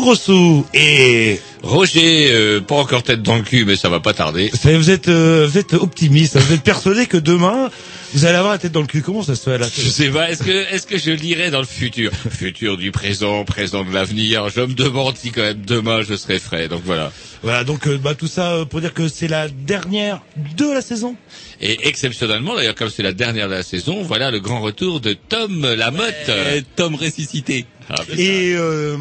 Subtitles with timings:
[0.00, 4.50] Grossou et Roger, euh, pas encore tête dans le cul, mais ça va pas tarder.
[4.64, 6.40] vous êtes euh, vous êtes optimiste, hein.
[6.46, 7.70] vous êtes persuadé que demain
[8.12, 9.02] vous allez avoir la tête dans le cul.
[9.02, 11.60] Comment ça se fait là Je sais pas, est-ce que est-ce que je lirai dans
[11.60, 12.10] le futur?
[12.30, 14.48] Futur du présent, présent de l'avenir.
[14.48, 16.68] Je me demande si quand même demain je serai frais.
[16.68, 17.12] Donc voilà.
[17.42, 20.20] Voilà, donc euh, bah, tout ça euh, pour dire que c'est la dernière
[20.56, 21.14] de la saison.
[21.60, 25.12] Et exceptionnellement, d'ailleurs, comme c'est la dernière de la saison, voilà le grand retour de
[25.12, 26.28] Tom Lamotte.
[26.28, 27.64] Et Tom ressuscité.
[27.88, 28.96] Ah, Et euh,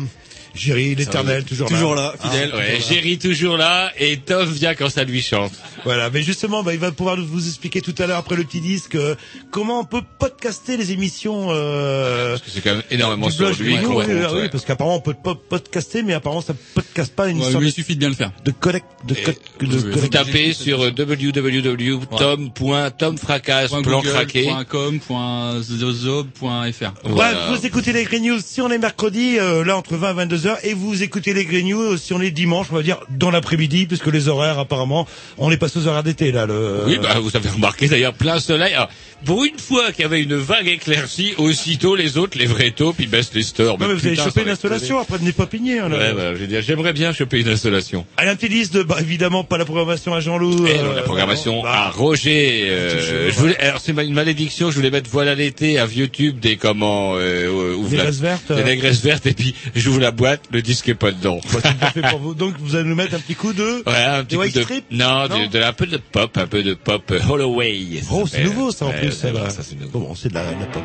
[0.55, 2.13] Géry, l'éternel, toujours, Toujours là.
[2.21, 2.53] là, fidèle.
[2.53, 5.51] Ouais, Jerry toujours là et Tom vient quand ça lui chante.
[5.85, 8.59] Voilà, mais justement, bah, il va pouvoir vous expliquer tout à l'heure après le petit
[8.61, 9.15] disque euh,
[9.51, 11.47] comment on peut podcaster les émissions.
[11.51, 14.49] Euh, Parce que c'est quand même énormément sur lui qu'on oui, compte, oui, ouais.
[14.49, 17.71] parce qu'apparemment on peut po- podcaster, mais apparemment ça podcaste pas une Ouais, de, il
[17.71, 18.31] suffit de bien le faire.
[18.43, 19.31] de collect, de, co-
[19.65, 24.43] de, Vous tapez sur euh, www.tom.tomfracasse, Point plan Google, craqué.
[24.43, 26.91] point com, point zozob, point fr.
[27.03, 27.47] Bref, Voilà.
[27.51, 30.38] vous écoutez les Green News si on est mercredi, euh, là entre 20 et 22
[30.63, 34.07] et vous écoutez les News si on est dimanche, on va dire dans l'après-midi, puisque
[34.07, 35.07] les horaires apparemment,
[35.37, 36.45] on est passé aux horaires d'été là.
[36.85, 38.73] Oui, bah, vous avez remarqué d'ailleurs plein soleil.
[38.73, 38.89] Alors,
[39.25, 42.95] pour une fois qu'il y avait une vague éclaircie, aussitôt les autres, les vrais taupes,
[42.99, 43.77] ils baissent les stores.
[43.79, 45.79] Non, mais vous avez putain, chopé ça une installation après de n'est pas pigné.
[45.79, 45.97] Hein, là.
[45.97, 48.05] Ouais, bah, je veux dire, j'aimerais bien choper une installation.
[48.39, 50.65] Petit disque de, bah, évidemment, pas la programmation à Jean-Loup.
[50.67, 52.67] Et euh, la programmation bah, à Roger.
[52.69, 54.69] euh, je voulais, alors c'est une malédiction.
[54.71, 58.19] Je voulais mettre voilà l'été, un vieux tube des comment euh, ouvre Des la- graisses
[58.21, 58.75] vertes, des euh.
[58.75, 61.39] graisses vertes et puis j'ouvre la boîte, le disque est pas dedans.
[61.53, 62.33] bah, pour vous.
[62.33, 63.83] Donc, vous allez nous mettre un petit coup de...
[63.89, 66.37] Ouais, un petit Des coup de Strip non, Non de, de- un peu de pop,
[66.37, 67.79] un peu de pop euh, Holloway.
[68.11, 69.17] Oh, c'est nouveau ça en Ouais, plus.
[69.17, 69.99] c'est Ça, vrai, ça, c'est nouveau.
[69.99, 70.83] Bon, c'est de la, de la pop.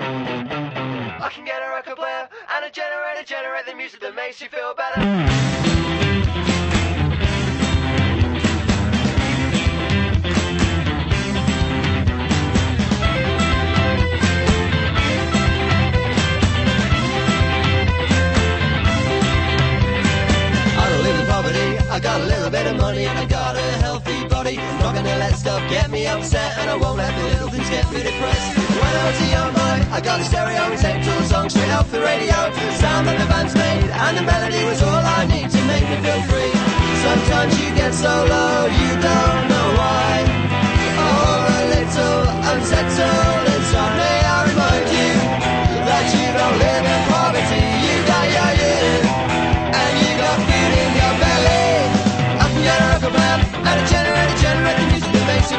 [0.00, 4.48] I can get a record player and a generator, generate the music that makes you
[4.48, 5.67] feel better.
[30.18, 32.34] I stereo and taped all the songs straight off the radio.
[32.50, 35.86] The sound that the band's made and the melody was all I need to make
[35.86, 36.50] me feel free.
[37.06, 38.37] Sometimes you get so low,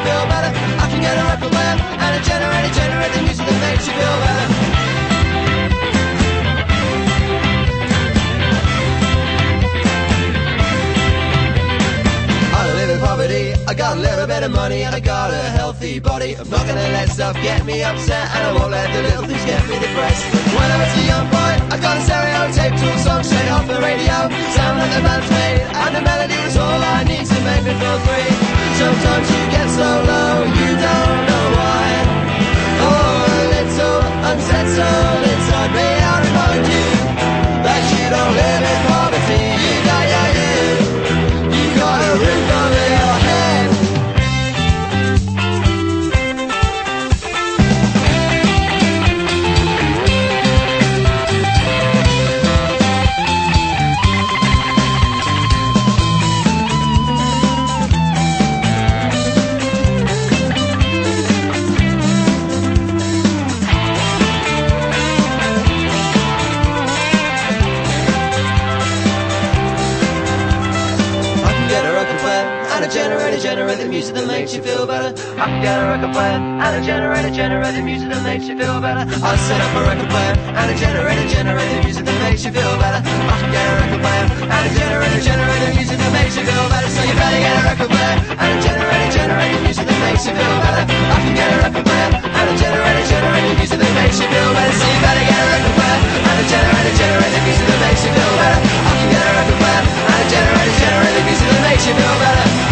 [0.00, 0.50] you feel better.
[0.80, 3.92] I can get a record player and a generator, generate the music that makes you
[3.92, 4.48] feel better.
[13.00, 13.54] Poverty.
[13.66, 16.34] I got a little bit of money and I got a healthy body.
[16.36, 19.44] I'm not gonna let stuff get me upset and I won't let the little things
[19.44, 20.24] get me depressed.
[20.56, 23.66] When I was a young boy, I got a stereo tape, two songs straight off
[23.68, 24.16] the radio.
[24.56, 27.74] Sound like the band's made and the melody was all I need to make me
[27.78, 28.49] feel free.
[28.80, 31.88] Sometimes you get so low you don't know why.
[32.88, 34.00] Oh, a little
[34.30, 35.88] unsettled inside me.
[36.10, 36.88] I remind you
[37.66, 38.59] that you don't live
[74.50, 75.14] makes you feel better.
[75.38, 78.82] I can get a record player and a generator, generate music that makes you feel
[78.82, 79.06] better.
[79.06, 82.74] I set up a record player and a generator, generate music that makes you feel
[82.82, 82.98] better.
[82.98, 86.66] I can get a record player and a generator, generate music that makes you feel
[86.66, 86.90] better.
[86.90, 90.34] So you better get a record player and a generator, generate music that makes you
[90.34, 90.82] feel better.
[90.82, 94.50] I can get a record player and a generator, generate music that makes you feel
[94.50, 94.74] better.
[94.74, 98.10] So you better get a record player and a generator, generate music that makes you
[98.18, 98.58] feel better.
[98.66, 102.18] I can get a record player and a generator, generate music that makes you feel
[102.18, 102.69] better.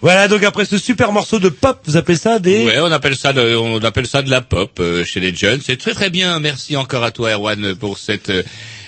[0.00, 2.64] Voilà, donc après ce super morceau de pop, vous appelez ça des...
[2.64, 5.60] Ouais, on appelle ça de, on appelle ça de la pop euh, chez les jeunes.
[5.64, 6.38] C'est très très bien.
[6.40, 8.42] Merci encore à toi, Erwan, pour cette euh,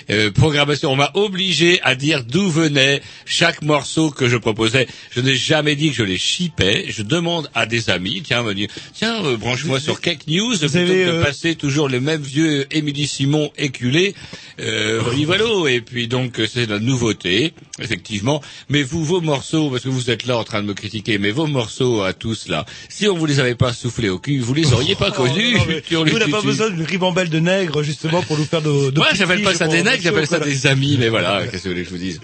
[0.09, 0.91] euh, programmation.
[0.91, 4.87] On m'a obligé à dire d'où venait chaque morceau que je proposais.
[5.11, 6.85] Je n'ai jamais dit que je les chipais.
[6.89, 10.75] Je demande à des amis, tiens, me dire, tiens, euh, branche-moi sur quelques news plutôt
[10.77, 14.15] avez, que de euh, passer toujours les mêmes vieux Émilie Simon éculés.
[14.59, 15.43] Euh, voilà.
[15.69, 18.41] Et puis donc c'est la nouveauté, effectivement.
[18.69, 21.31] Mais vous, vos morceaux, parce que vous êtes là en train de me critiquer, mais
[21.31, 24.53] vos morceaux à tous là, si on vous les avait pas soufflés au cul, vous
[24.53, 25.57] les auriez pas connus.
[25.59, 28.91] Oh, nous, on n'a pas besoin d'une ribambelle de nègres, justement, pour nous faire nos...
[28.91, 31.69] nos Moi, j'appelle pas ça des nègres, j'appelle ça des amis, mais voilà, qu'est-ce que
[31.69, 32.21] vous voulez que je vous dise?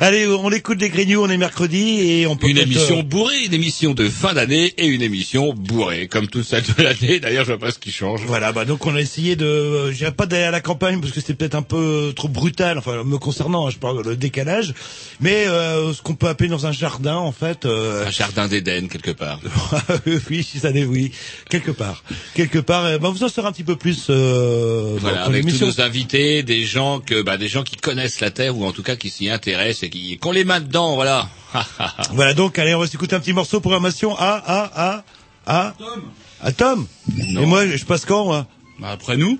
[0.00, 3.44] Allez, on écoute les Grignoux, on est mercredi, et on peut Une émission euh, bourrée,
[3.44, 7.20] une émission de fin d'année et une émission bourrée, comme toute celle de l'année.
[7.20, 8.22] D'ailleurs, je vois pas ce qui change.
[8.26, 11.00] Voilà, bah donc on a essayé de, euh, je dirais pas d'aller à la campagne
[11.00, 14.16] parce que c'est peut-être un peu trop brutal, enfin me concernant, hein, je parle le
[14.16, 14.74] décalage,
[15.20, 17.64] mais euh, ce qu'on peut appeler dans un jardin en fait.
[17.66, 19.40] euh, Un jardin d'Éden, quelque part.
[20.30, 21.12] oui, si ça n'est oui,
[21.50, 22.02] quelque part,
[22.34, 22.84] quelque part.
[22.84, 25.80] euh, bah, vous en saurez un petit peu plus euh, Voilà, dans avec tous nos
[25.80, 28.96] invités, des gens que, bah, des gens qui connaissent la Terre ou en tout cas
[28.96, 31.28] qui s'y intéressent et qui, qu'on les mains dedans, voilà.
[32.12, 35.04] Voilà, donc allez, on va s'écouter un petit morceau programmation à à à
[35.46, 36.02] à Tom.
[36.42, 36.86] À Tom.
[37.16, 37.42] Non.
[37.42, 38.46] Et moi, je passe quand moi?
[38.78, 39.38] Bah, après nous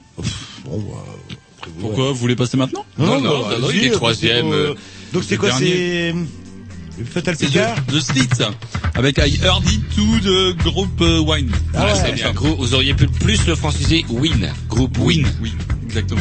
[0.64, 1.04] Bon, bah,
[1.58, 2.84] après vous, Pourquoi Vous voulez passer maintenant?
[2.96, 4.74] Non, non, bah, non, non, il est troisième, parce que, euh,
[5.12, 6.14] donc c'est quoi, c'est
[7.12, 8.44] Fatal C'est Picard The, The Slits
[8.94, 11.50] avec I Heard It to the groupe euh, Wine.
[11.52, 12.00] Ah Voilà, ouais.
[12.04, 12.32] c'est bien.
[12.32, 15.26] Gros, vous auriez pu plus le franciser Win, groupe Win.
[15.40, 15.52] Oui,
[15.86, 16.20] exactement.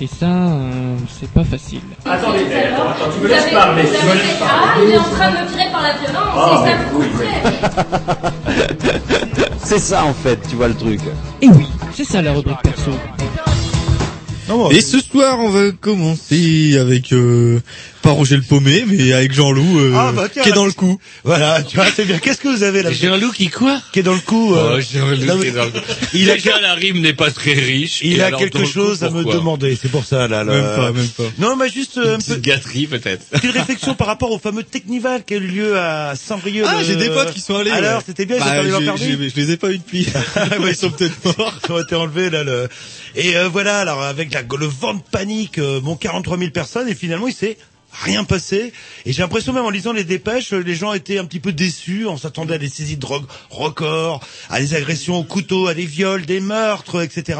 [0.00, 1.80] Et ça, euh, c'est pas facile.
[2.04, 3.82] Attendez, attends, attends, tu me laisses parler.
[3.82, 6.70] Tu me laisses Ah, il est en train de me tirer par la violence, c'est
[6.70, 7.30] ça vous comprenez
[9.64, 11.00] C'est ça en fait, tu vois le truc.
[11.40, 12.90] Et oui, c'est ça la rubrique perso.
[14.72, 17.60] Et ce soir, on va commencer avec euh,
[18.04, 20.98] pas Roger le Paumé, mais avec Jean-Loup euh, Ah, bah, qui est dans le coup.
[21.24, 22.18] Voilà, tu vois, c'est bien.
[22.18, 24.54] Qu'est-ce que vous avez là Jean-Loup qui quoi Qui est dans le coup.
[24.54, 25.78] euh, Oh, Jean-Loup non, qui mais- est dans le coup.
[26.12, 28.00] Il a, Déjà, la rime n'est pas très riche.
[28.02, 29.76] il a quelque coup, chose à me demander.
[29.80, 30.44] C'est pour ça là.
[30.44, 30.52] là.
[30.52, 31.22] Même pas, même pas.
[31.38, 32.32] Non, mais juste euh, un Une peu.
[32.34, 33.24] petite gâterie, peut-être.
[33.42, 36.66] Une réflexion par rapport au fameux Technival qui a eu lieu à Saint-Brieuc.
[36.68, 37.70] Ah, le- j'ai des potes qui sont allés.
[37.70, 38.04] Alors, ouais.
[38.06, 40.06] c'était bien, ils Bah, ont perdu leur j'ai- Je les ai pas eu depuis.
[40.68, 41.54] ils sont peut-être morts.
[41.68, 42.44] Ils ont été enlevés là.
[42.44, 42.68] Le...
[43.16, 46.88] Et euh, voilà, alors avec la, le vent de panique, euh, bon 43 000 personnes
[46.88, 47.56] et finalement il s'est
[48.02, 48.72] rien passé.
[49.06, 52.06] Et j'ai l'impression même en lisant les dépêches, les gens étaient un petit peu déçus.
[52.06, 54.20] On s'attendait à des saisies de drogue records,
[54.50, 57.38] à des agressions au couteau, à des viols, des meurtres, etc.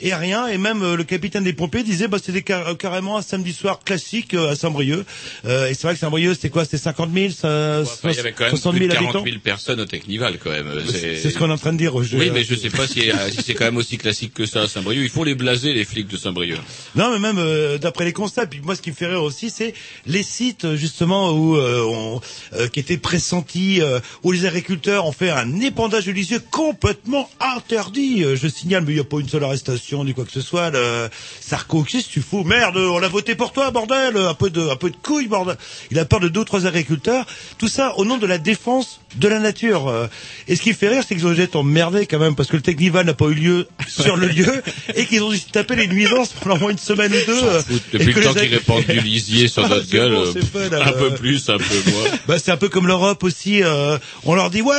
[0.00, 0.46] Et rien.
[0.48, 3.52] Et même euh, le capitaine des pompiers disait, bah c'était car- euh, carrément un samedi
[3.52, 5.04] soir classique euh, à Saint-Brieuc.
[5.44, 6.64] Euh, et c'est vrai que Saint-Brieuc, c'était quoi?
[6.64, 9.08] C'était 50 000, ça, Enfin, il y avait quand même 60 plus 000 de 40
[9.16, 9.24] habitants.
[9.24, 10.68] 000 personnes au Technival, quand même.
[10.90, 11.92] C'est ce qu'on est en train de dire.
[11.92, 12.16] Roger.
[12.16, 14.66] Oui, mais je sais pas si, si c'est quand même aussi classique que ça à
[14.68, 15.02] Saint-Brieuc.
[15.04, 16.58] Il faut les blaser, les flics de Saint-Brieuc.
[16.96, 18.46] Non, mais même euh, d'après les constats.
[18.46, 19.74] Puis moi, ce qui me fait rire aussi, c'est
[20.06, 22.20] les sites justement où euh, on,
[22.54, 27.28] euh, qui étaient pressentis, euh, où les agriculteurs ont fait un épandage de lisier complètement
[27.40, 28.24] interdit.
[28.24, 30.40] Euh, je signale, mais il n'y a pas une seule arrestation ni quoi que ce
[30.40, 30.70] soit.
[30.70, 31.08] Le...
[31.40, 32.44] Sarko, qu'est-ce que tu fous?
[32.44, 34.16] Merde, on a voté pour toi, bordel.
[34.16, 35.56] Un peu de, un peu de couilles, bordel.
[35.90, 37.26] Il a peur de deux ou trois agriculteurs.
[37.58, 39.88] Tout ça au nom de la défense de la nature.
[39.88, 40.06] Euh,
[40.48, 42.62] Et ce qui fait rire, c'est qu'ils ont été emmerdés quand même parce que le
[42.62, 44.62] Technival n'a pas eu lieu sur le lieu
[44.94, 47.42] et qu'ils ont dû taper les nuisances pendant au moins une semaine ou deux.
[47.44, 50.82] euh, Depuis que le temps qu'ils répandent du lisier sur notre c'est gueule, bon, euh,
[50.82, 50.92] un euh.
[51.10, 52.02] peu plus, un peu moins.
[52.28, 53.62] Bah, c'est un peu comme l'Europe aussi.
[53.62, 54.74] euh, on leur dit ouais,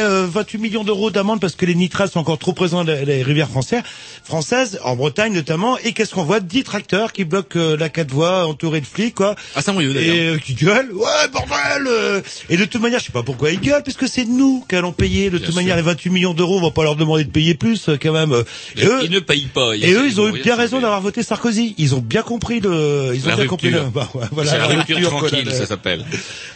[0.00, 3.22] euh, 28 millions d'euros d'amende parce que les nitrates sont encore trop présents dans les,
[3.22, 3.82] rivières françaises,
[4.24, 5.78] françaises, en Bretagne notamment.
[5.78, 6.40] Et qu'est-ce qu'on voit?
[6.40, 9.34] 10 tracteurs qui bloquent euh, la quatre voies entourés de flics, quoi.
[9.54, 10.14] À Saint-Brieuc d'ailleurs.
[10.14, 12.20] Et euh, qui gueulent, ouais bordel euh.
[12.50, 14.92] Et de toute manière, je sais pas pourquoi ils gueulent, puisque c'est nous qui allons
[14.92, 15.26] payer.
[15.26, 15.54] De Bien toute sûr.
[15.54, 18.12] manière, les 28 millions d'euros, on va pas leur demander de payer plus, euh, quand
[18.12, 18.32] même.
[18.76, 19.74] Et eux, Ils ne payent pas.
[19.76, 21.74] et eux, ils ont eu bien raison d'avoir voté Sarkozy.
[21.78, 24.58] Ils ont bien compris le, ils ont La bien compris le, bah, ouais, voilà, C'est
[24.58, 26.04] la rupture tranquille, ça le- s'appelle.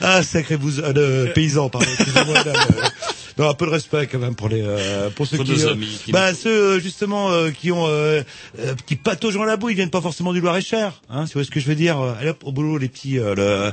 [0.00, 1.86] ah, sacré bouse, euh, paysan, pardon.
[1.98, 2.82] le-
[3.38, 5.66] Non, un peu de respect quand même pour les, euh, pour ceux Pour qui, nos
[5.68, 5.74] euh,
[6.04, 8.22] qui bah ceux euh, justement euh, qui ont, euh,
[8.58, 11.50] euh, qui pataugent dans la boue, ils viennent pas forcément du Loir-et-Cher, hein, vois ce
[11.50, 13.18] que je veux dire Allez hop, au boulot les petits.
[13.18, 13.72] Euh, le-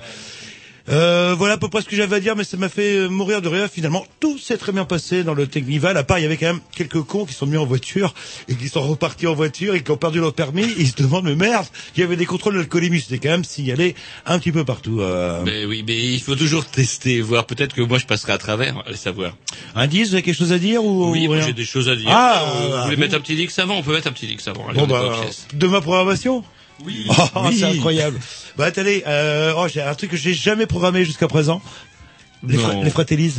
[0.90, 3.10] Euh, voilà à peu près ce que j'avais à dire, mais ça m'a fait euh,
[3.10, 3.68] mourir de rire.
[3.72, 5.98] Finalement, tout s'est très bien passé dans le Technival.
[5.98, 8.14] À part, il y avait quand même quelques cons qui sont mis en voiture
[8.48, 10.66] et qui sont repartis en voiture et qui ont perdu leur permis.
[10.78, 13.02] Ils se demandent, mais merde, il y avait des contrôles d'alcoolémie.
[13.02, 15.02] C'était quand même signalé un petit peu partout.
[15.02, 15.42] Euh...
[15.46, 18.82] Mais oui, mais il faut toujours tester, voir peut-être que moi je passerai à travers,
[18.88, 19.36] allez savoir.
[19.76, 21.96] Indice, vous avez quelque chose à dire ou Oui, ou moi j'ai des choses à
[21.96, 22.08] dire.
[22.10, 23.02] Ah, Euh, vous ah, voulez bon.
[23.02, 24.68] mettre un petit Dix avant On peut mettre un petit Dix avant.
[24.70, 25.16] Allez, Bon, bah,
[25.54, 26.44] de ma programmation?
[26.86, 27.06] Oui.
[27.36, 27.58] Oh, Oui.
[27.60, 28.20] c'est incroyable.
[28.58, 31.62] Bah attendez, euh, oh, j'ai un truc que j'ai jamais programmé jusqu'à présent.
[32.48, 33.36] Les, fra- les Fratellis.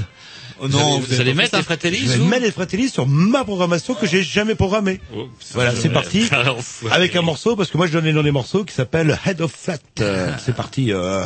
[0.63, 2.91] Oh Vous allez, non, vous allez mettre les Je Fratellis vais vous mettre les Fratellis
[2.91, 5.01] sur ma programmation que j'ai jamais programmée.
[5.17, 6.29] Oh, Voilà, c'est parti.
[6.63, 9.19] Faut- Avec un morceau, parce que moi je donne les noms des morceaux, qui s'appelle
[9.25, 9.79] Head of Flat.
[10.01, 10.93] Euh, c'est parti.
[10.93, 11.25] Euh...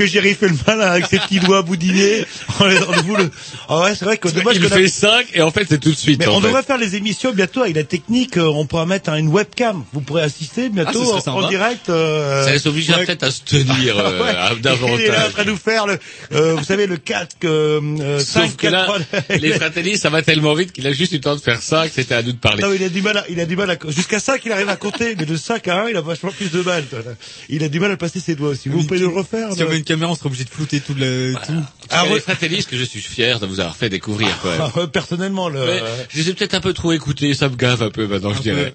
[0.00, 2.24] que Jerry fait le malin avec ses petits doigts boudinés.
[2.58, 3.30] On est dans le.
[3.68, 5.78] Ah ouais, c'est vrai que dommage il qu'on a- fait 5 et en fait c'est
[5.78, 6.18] tout de suite.
[6.20, 6.46] Mais en on fait.
[6.48, 8.36] devrait faire les émissions bientôt avec la technique.
[8.38, 9.84] euh, On pourra mettre une webcam.
[9.92, 11.88] Vous pourrez assister bientôt Ah, en, en direct.
[11.90, 13.06] euh, Ça les obligera ouais.
[13.06, 14.28] peut-être à se tenir euh, Ouais.
[14.30, 15.32] à- Il est là en davantage.
[15.32, 15.98] train de nous faire le,
[16.32, 20.08] euh, vous savez, le 4, euh, euh, Sauf 5, que là, 4, les fratellis, ça
[20.10, 22.22] va tellement vite qu'il a juste eu le temps de faire ça que c'était à
[22.22, 22.62] nous de parler.
[22.62, 24.68] Non, il a du mal à, il a du mal à, jusqu'à 5, il arrive
[24.68, 26.84] à compter, mais de 5 à 1, il a vachement plus de mal.
[26.86, 27.12] toi, là.
[27.48, 28.68] Il a du mal à passer ses doigts aussi.
[28.68, 29.52] Vous pouvez le refaire?
[29.52, 31.52] Si on là met une caméra, on serait obligé de flouter tout le, tout.
[31.90, 34.60] Ah, Ah, les fratellis que je suis fier de vous avoir fait découvrir quand même.
[34.76, 37.82] Ah, personnellement, le, Ouais, je les ai peut-être un peu trop écoutés, ça me gave
[37.82, 38.74] un peu maintenant, je dirais.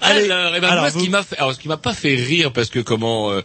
[0.00, 1.76] Allez, alors, eh ben, alors, moi, ce vous- qui m'a fait, alors, ce qui m'a
[1.76, 3.40] pas fait rire, parce que comment, euh,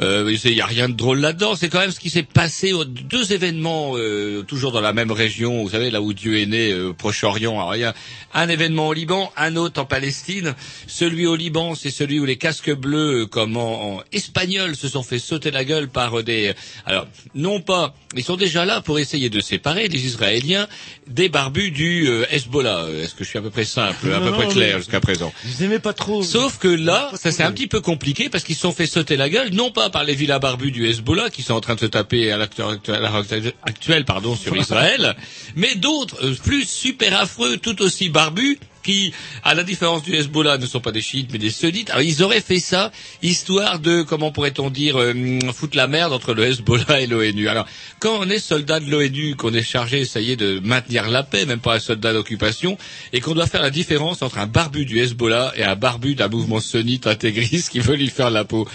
[0.00, 2.84] il y a rien de drôle là-dedans, c'est quand même ce qui s'est passé aux
[2.84, 6.72] deux événements, euh, toujours dans la même région, vous savez, là où Dieu est né,
[6.72, 7.58] euh, Proche-Orient.
[7.58, 7.94] Alors, il y a
[8.34, 10.54] un événement au Liban, un autre en Palestine.
[10.86, 14.88] Celui au Liban, c'est celui où les casques bleus, euh, comme en, en espagnol, se
[14.88, 16.52] sont fait sauter la gueule par euh, des,
[16.86, 20.68] alors, non pas, ils sont déjà là pour essayer de séparer les Israéliens
[21.08, 22.84] des barbus du euh, Hezbollah.
[22.84, 25.00] Euh, Est-ce que je suis à peu près simple, à Non, peu près clair jusqu'à
[25.00, 25.32] présent?
[25.44, 26.22] Vous aimez pas trop.
[26.22, 29.16] Sauf que là, ça c'est un petit peu compliqué parce qu'ils se sont fait sauter
[29.16, 31.80] la gueule, non pas par les villas barbus du Hezbollah qui sont en train de
[31.80, 33.24] se taper à l'acteur l'heure
[33.62, 35.16] actuelle pardon, sur Israël,
[35.56, 39.12] mais d'autres euh, plus super affreux, tout aussi barbus, qui,
[39.44, 41.90] à la différence du Hezbollah, ne sont pas des chiites mais des sunnites.
[41.90, 42.90] Alors ils auraient fait ça
[43.22, 45.12] histoire de, comment pourrait-on dire, euh,
[45.52, 47.48] foutre la merde entre le Hezbollah et l'ONU.
[47.48, 47.66] Alors
[48.00, 51.22] quand on est soldat de l'ONU, qu'on est chargé, ça y est, de maintenir la
[51.22, 52.78] paix, même pas un soldat d'occupation,
[53.12, 56.28] et qu'on doit faire la différence entre un barbu du Hezbollah et un barbu d'un
[56.28, 58.66] mouvement sunnite intégriste qui veut lui faire la peau.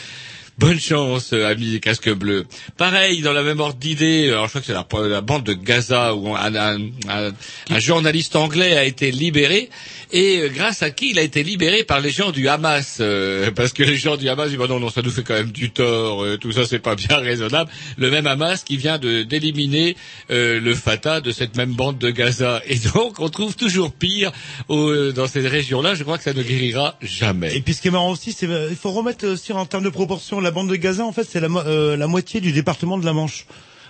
[0.59, 2.45] Bonne chance, euh, amis casque bleu.
[2.77, 6.13] Pareil, dans la même ordre d'idée, alors je crois que c'est la, bande de Gaza
[6.13, 7.31] où un, un- un-
[7.71, 9.69] un journaliste anglais a été libéré
[10.11, 13.49] et euh, grâce à qui il a été libéré par les gens du Hamas euh,
[13.55, 15.51] parce que les gens du Hamas disent bah non non ça nous fait quand même
[15.51, 17.71] du tort, euh, tout ça c'est pas bien raisonnable.
[17.97, 19.97] Le même Hamas qui vient d'éliminer
[20.29, 24.31] euh, le Fatah de cette même bande de Gaza et donc on trouve toujours pire
[24.67, 25.95] au- euh, dans ces régions-là.
[25.95, 27.55] Je crois que ça ne guérira jamais.
[27.57, 29.89] Et puis ce qui est marrant aussi, c'est il faut remettre aussi en termes de
[29.89, 31.05] proportion la bande de Gaza.
[31.05, 33.45] En fait, c'est la, euh, la moitié du département de la Manche.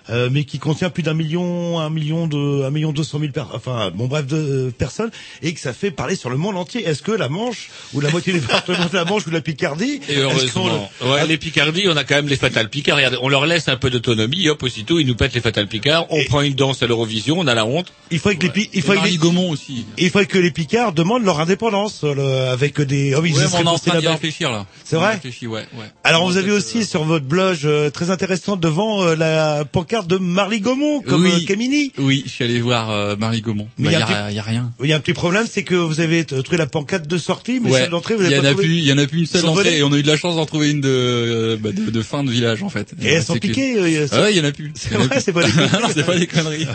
[0.10, 3.32] Euh, mais qui contient plus d'un million, un million de, un million deux cent mille
[3.32, 5.12] personnes, enfin, bon bref, de euh, personnes,
[5.42, 6.84] et que ça fait parler sur le monde entier.
[6.86, 10.02] Est-ce que la Manche, ou la moitié du département de la Manche, ou la Picardie,
[10.10, 10.90] Et heureusement.
[11.02, 12.98] le- Ouais, les Picardies, on a quand même les Fatal Picards.
[12.98, 16.06] Regardez, on leur laisse un peu d'autonomie, hop, aussitôt, ils nous pètent les Fatal Picards.
[16.10, 17.94] On prend une danse à l'Eurovision, on a la honte.
[18.12, 19.86] Il faudrait que les, Pi- il faudrait que les- Gaumont aussi.
[19.98, 23.38] il faudrait que les Picards demandent leur indépendance, euh, le- avec des, oh, oui, ils
[23.38, 24.66] Ouais, on est en train d'y réfléchir, là.
[24.84, 25.86] C'est On vrai réfléchit, ouais, ouais.
[26.04, 30.18] Alors vous avez aussi sur votre blog euh, très intéressant devant euh, la pancarte de
[30.18, 31.32] Marly Gaumont comme Oui.
[31.32, 31.92] euh, Camini.
[32.00, 33.68] Oui, je suis allé voir euh, Marie Gaumont.
[33.78, 34.72] Mais Bah, il y y, a rien.
[34.82, 37.60] Il y a un petit problème, c'est que vous avez trouvé la pancarte de sortie,
[37.64, 37.82] mais Ouais.
[37.82, 38.66] celle d'entrée vous Il y avez en pas a trouvé.
[38.66, 40.18] plus, il y en a plus une seule d'entrée et on a eu de la
[40.18, 42.94] chance d'en trouver une de, euh, bah, de, de fin de village en fait.
[43.02, 43.78] Et elles sont C'est que- piquées.
[43.78, 44.72] euh, Ah ouais, il y en a plus.
[44.76, 46.66] C'est vrai, c'est pas des conneries.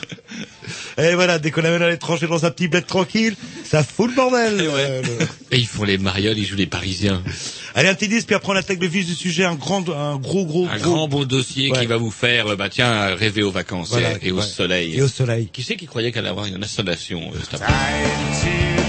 [0.98, 4.16] Et voilà, dès qu'on amène à l'étranger dans un petit bled tranquille, ça fout le
[4.16, 4.54] bordel.
[4.60, 5.08] euh, le-
[5.56, 7.22] Et ils font les marioles, ils jouent les Parisiens.
[7.74, 10.16] Allez, un petit disque, puis après on attaque le vif du sujet, un grand, un
[10.16, 11.80] gros, gros, Un gros- grand beau dossier Ouais.
[11.80, 14.42] qui va vous faire, euh, bah tiens, rêver aux vacances Voilà, et, et au ouais.
[14.42, 14.94] soleil.
[14.96, 15.48] Et au soleil.
[15.52, 18.87] Qui c'est qui croyait qu'elle allait avoir une installation euh, cet après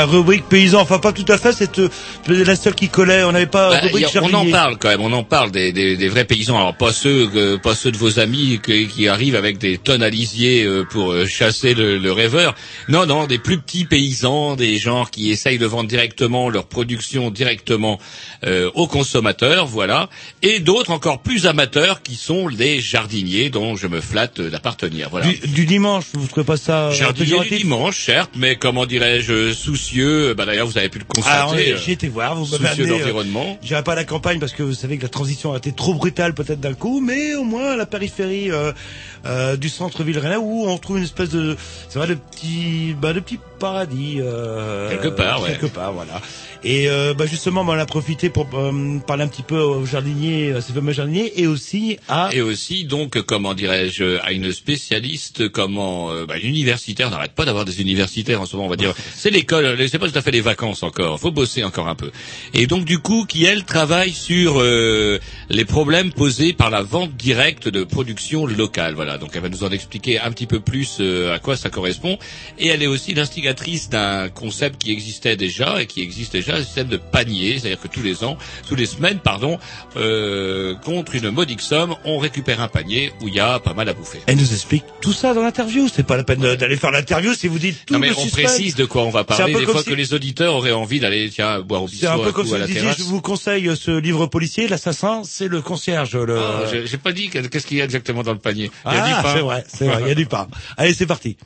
[0.00, 1.88] Voilà, rubrique paysan, enfin pas tout à fait, c'est euh,
[2.28, 5.00] la seule qui collait, on n'avait pas Bah, rubrique a- on en parle quand même,
[5.00, 6.56] on en parle des, des, des vrais paysans.
[6.56, 10.02] Alors pas ceux, que- pas ceux de vos amis que- qui arrivent avec des tonnes
[10.02, 12.54] à lisier euh, pour euh, chasser le, le rêveur.
[12.88, 17.30] Non, non, des plus petits paysans, des gens qui essayent de vendre directement leur production
[17.30, 17.98] directement
[18.44, 20.08] euh, aux consommateurs, voilà.
[20.42, 25.08] Et d'autres encore plus amateurs qui sont les jardiniers dont je me flatte d'appartenir.
[25.10, 25.26] Voilà.
[25.26, 29.52] Du, du dimanche, vous trouvez pas ça euh, Jardinier du dimanche, certes, mais comment dirais-je,
[29.52, 29.89] soucieux.
[30.36, 31.14] Bah d'ailleurs, vous avez pu le Ah,
[31.46, 31.56] constater.
[31.56, 33.58] ouais, euh, j'ai été voir, vous m'avez amené, euh, l'environnement.
[33.62, 35.94] J'irai pas à la campagne parce que vous savez que la transition a été trop
[35.94, 38.72] brutale peut-être d'un coup, mais au moins à la périphérie euh,
[39.26, 41.56] euh, du centre-ville rennais où on trouve une espèce de,
[41.88, 44.18] c'est vrai, de petit, bah, de petit paradis.
[44.20, 45.50] Euh, Quelque part, ouais.
[45.50, 46.20] Quelque part, voilà.
[46.62, 49.86] Et euh, bah, justement, bah, on a profité pour euh, parler un petit peu aux
[49.86, 54.52] jardiniers, à ces fameux jardiniers, et aussi à Et aussi, donc, comment dirais-je, à une
[54.52, 58.76] spécialiste, comment, euh, bah, universitaire, n'arrête pas d'avoir des universitaires en ce moment, on va
[58.76, 58.94] dire.
[59.14, 62.10] C'est l'école, c'est pas tout à fait les vacances encore, faut bosser encore un peu.
[62.54, 65.18] Et donc, du coup, qui, elle, travaille sur euh,
[65.48, 68.94] les problèmes posés par la vente directe de production locale.
[68.94, 71.70] Voilà, donc elle va nous en expliquer un petit peu plus euh, à quoi ça
[71.70, 72.18] correspond.
[72.58, 76.64] Et elle est aussi l'instigatrice d'un concept qui existait déjà, et qui existe déjà, le
[76.64, 78.36] système de panier, c'est-à-dire que tous les ans,
[78.68, 79.58] tous les semaines, pardon,
[79.96, 83.88] euh, contre une modique somme, on récupère un panier où il y a pas mal
[83.88, 84.20] à bouffer.
[84.26, 85.88] Elle nous explique tout ça dans l'interview.
[85.92, 88.22] C'est pas la peine d'aller faire l'interview si vous dites tout Non mais le on
[88.22, 88.44] suspense.
[88.44, 90.72] précise de quoi on va C'est un parler, des fois si- que les auditeurs auraient
[90.72, 93.02] envie d'aller tiens boire au C'est bistrot un peu un comme si vous disiez, je
[93.02, 96.16] vous conseille ce livre policier, l'assassin, c'est le concierge.
[96.16, 96.38] Le...
[96.38, 98.70] Ah, j'ai- pas dit que- qu'est-ce qu'il y a exactement dans le panier.
[98.86, 99.32] Il y a Ah, du pain.
[99.34, 100.46] c'est vrai, c'est vrai, il y a du pain.
[100.76, 101.36] Allez, c'est parti.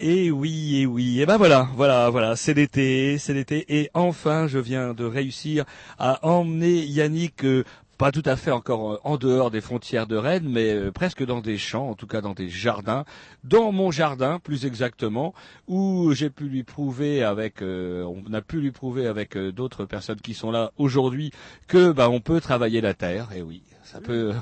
[0.00, 4.48] Et oui, et oui, et ben voilà, voilà, voilà, c'est l'été, c'est l'été, et enfin,
[4.48, 5.64] je viens de réussir
[5.98, 7.44] à emmener Yannick.
[7.44, 7.64] euh,
[7.96, 11.24] pas tout à fait encore euh, en dehors des frontières de Rennes, mais euh, presque
[11.24, 13.04] dans des champs, en tout cas dans des jardins,
[13.44, 15.32] dans mon jardin plus exactement,
[15.68, 19.84] où j'ai pu lui prouver avec, euh, on a pu lui prouver avec euh, d'autres
[19.84, 21.30] personnes qui sont là aujourd'hui
[21.68, 23.28] que bah on peut travailler la terre.
[23.34, 24.32] Et oui, ça peut.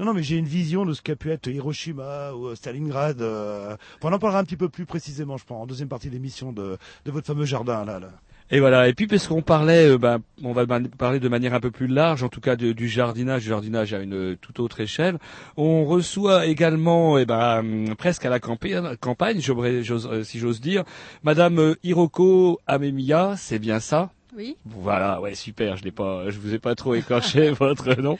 [0.00, 3.20] Non, non, mais j'ai une vision de ce qu'a pu être Hiroshima ou euh, Stalingrad.
[3.20, 3.76] Euh...
[4.02, 6.78] On en parlera un petit peu plus précisément, je pense, en deuxième partie d'émission de,
[7.04, 8.00] de votre fameux jardin là.
[8.00, 8.08] là.
[8.50, 8.88] Et voilà.
[8.88, 10.64] Et puis parce qu'on parlait, euh, ben, on va
[10.96, 13.98] parler de manière un peu plus large, en tout cas du jardinage, du jardinage à
[13.98, 15.18] une euh, toute autre échelle.
[15.58, 20.84] On reçoit également, eh ben, hum, presque à la campagne, campagne, euh, si j'ose dire,
[21.24, 24.10] Madame Hiroko Amemiya, c'est bien ça?
[24.36, 24.56] Oui.
[24.64, 25.76] Voilà, ouais, super.
[25.76, 28.16] Je l'ai pas, je vous ai pas trop écorché votre nom.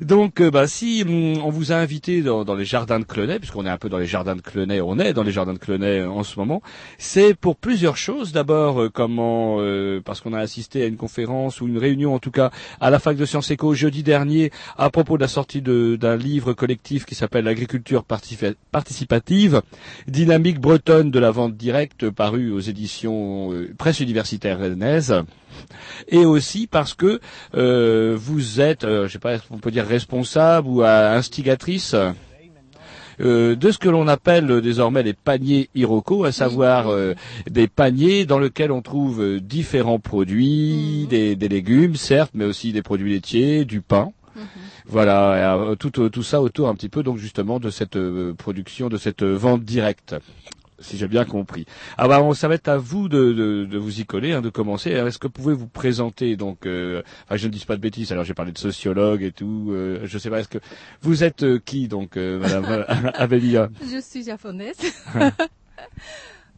[0.00, 3.66] Donc, euh, bah, si hum, on vous a invité dans, les jardins de Clenay, puisqu'on
[3.66, 6.00] est un peu dans les jardins de Clenay, on est dans les jardins de Clenay
[6.00, 6.62] euh, en ce moment,
[6.98, 8.30] c'est pour plusieurs choses.
[8.32, 9.58] D'abord, euh, comment,
[10.04, 12.98] parce qu'on a assisté à une conférence ou une réunion, en tout cas, à la
[12.98, 17.14] fac de Sciences Éco jeudi dernier, à propos de la sortie d'un livre collectif qui
[17.14, 19.62] s'appelle L'agriculture participative,
[20.06, 25.24] dynamique bretonne de la vente directe, paru aux éditions presse universitaire rennaise
[26.08, 27.20] et aussi parce que
[27.54, 31.94] euh, vous êtes, euh, je sais pas, on peut dire responsable ou euh, instigatrice
[33.20, 37.14] euh, de ce que l'on appelle euh, désormais les paniers Hiroko, à savoir euh,
[37.50, 42.72] des paniers dans lesquels on trouve euh, différents produits, des, des légumes certes, mais aussi
[42.72, 44.12] des produits laitiers, du pain.
[44.86, 47.98] Voilà, et, euh, tout, tout ça autour un petit peu donc justement de cette
[48.38, 50.14] production, de cette vente directe
[50.80, 51.66] si j'ai bien compris.
[51.98, 54.40] Ah bah on- ça va être à vous de, de, de vous y coller, hein,
[54.40, 54.92] de commencer.
[54.94, 57.80] Alors, Est-ce que vous pouvez vous présenter donc euh, enfin, je ne dis pas de
[57.82, 58.10] bêtises.
[58.12, 59.68] Alors j'ai parlé de sociologue et tout.
[59.70, 60.40] Euh, je sais pas.
[60.40, 60.58] Est-ce que
[61.02, 64.76] vous êtes euh, qui donc, euh, Madame Avelia Je suis japonaise.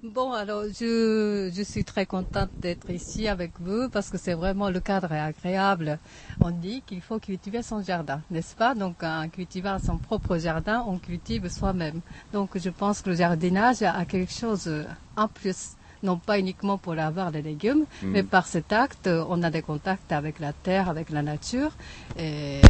[0.03, 4.69] bon, alors je, je suis très contente d'être ici avec vous parce que c'est vraiment
[4.71, 5.99] le cadre est agréable.
[6.41, 8.75] On dit qu'il faut cultiver son jardin, n'est-ce pas?
[8.75, 12.01] Donc en cultivant son propre jardin, on cultive soi-même.
[12.33, 14.69] Donc je pense que le jardinage a quelque chose
[15.17, 15.73] en plus.
[16.03, 18.11] Non pas uniquement pour avoir des légumes, Mm.
[18.11, 21.71] mais par cet acte, on a des contacts avec la terre, avec la nature.
[22.19, 22.61] Et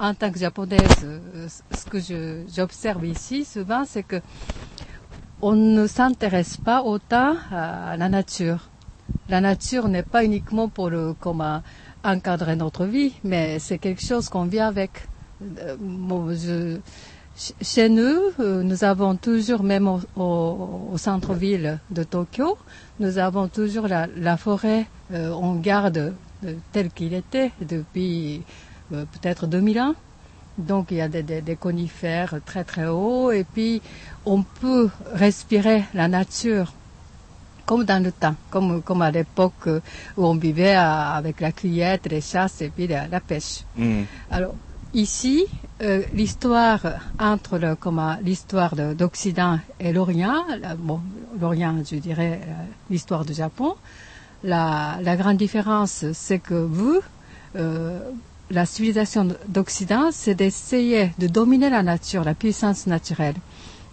[0.00, 1.06] en tant que japonaise,
[1.70, 1.98] ce que
[2.52, 4.20] j'observe ici souvent, c'est que
[5.42, 8.68] on ne s'intéresse pas autant à la nature.
[9.28, 11.62] La nature n'est pas uniquement pour le, comment
[12.04, 14.90] encadrer notre vie, mais c'est quelque chose qu'on vit avec.
[15.42, 16.78] Euh,
[17.62, 22.58] chez nous, euh, nous avons toujours, même au, centre-ville de Tokyo,
[22.98, 28.42] nous avons toujours la, forêt, euh, on garde euh, tel qu'il était depuis
[28.92, 29.94] euh, peut-être 2000 ans.
[30.58, 33.80] Donc il y a des, des- des conifères très très hauts et puis
[34.24, 36.72] on peut respirer la nature
[37.66, 39.80] comme dans le temps, comme, comme à l'époque euh,
[40.16, 43.64] où on vivait à- avec la cueillette, les chasses et puis la, la pêche.
[43.76, 44.02] Hmm.
[44.28, 44.56] Alors
[44.92, 45.46] ici,
[45.82, 46.80] euh, l'histoire
[47.18, 50.44] entre le, comment, l'histoire de- d'Occident et l'Orient,
[50.78, 51.00] bon,
[51.38, 52.52] l'Orient, je dirais euh,
[52.90, 53.72] l'histoire du Japon.
[54.42, 56.98] La, la grande différence, c'est que vous,
[57.56, 58.10] euh,
[58.50, 63.34] la civilisation d'Occident, c'est d'essayer de dominer la nature, la puissance naturelle.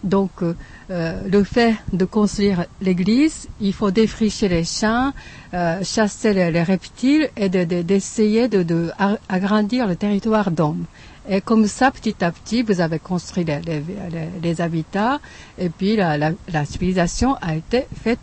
[0.04, 0.54] Donc, euh,
[0.90, 5.12] euh, le fait de construire l'église, il faut défricher les champs,
[5.54, 10.50] euh, chasser les, les reptiles et de- de- d'essayer de, de, a- agrandir le territoire
[10.52, 10.84] d'hommes.
[11.28, 15.20] Et comme ça, petit à petit, vous avez construit les, habitats
[15.58, 18.18] et puis la civilisation a été faite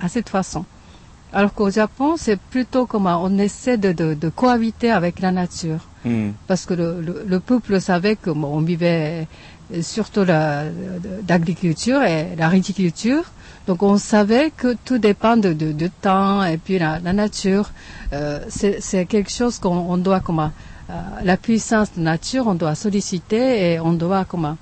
[0.00, 0.64] à cette façon.
[1.38, 5.82] Alors qu'au Japon, c'est plutôt comment on essaie de, de, de cohabiter avec la nature
[6.04, 6.30] Hmm.
[6.46, 9.26] parce que le, le, le peuple savait que bon, on vivait
[9.82, 13.24] surtout la- de- d'agriculture et la viticulture.
[13.66, 17.70] Donc on savait que tout dépend de, de, de temps et puis la, la nature.
[18.12, 20.52] Euh, c'est quelque chose qu'on on doit comment
[20.90, 20.92] euh,
[21.24, 24.56] la puissance de nature on doit solliciter et on doit comment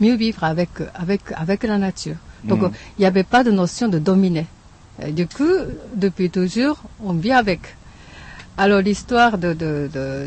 [0.00, 0.70] mieux vivre avec
[1.04, 2.16] avec avec la nature.
[2.44, 2.64] Donc Mm.
[2.64, 4.46] euh, il n'y avait pas de notion de dominer.
[5.06, 5.44] Et du coup,
[5.94, 7.60] depuis toujours, on vit avec.
[8.56, 9.56] Alors l'histoire de,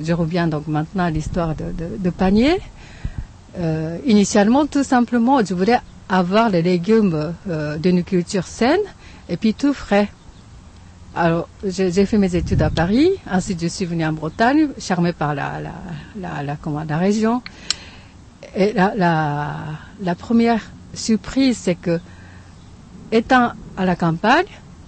[0.04, 2.58] je reviens donc maintenant à l'histoire de, panier.
[3.60, 8.80] Euh, initialement, tout simplement, je voulais avoir les légumes euh, d'une culture saine
[9.28, 10.10] et puis tout frais.
[11.14, 13.10] Alors, j'ai fait mes études à Paris.
[13.30, 15.74] Ensuite, je suis venue en Bretagne, charmée par la, la,
[16.18, 17.42] la, la, comment, région.
[18.56, 18.94] Et la,
[20.02, 20.62] la première
[20.94, 22.00] surprise, c'est que,
[23.12, 24.46] étant à la campagne,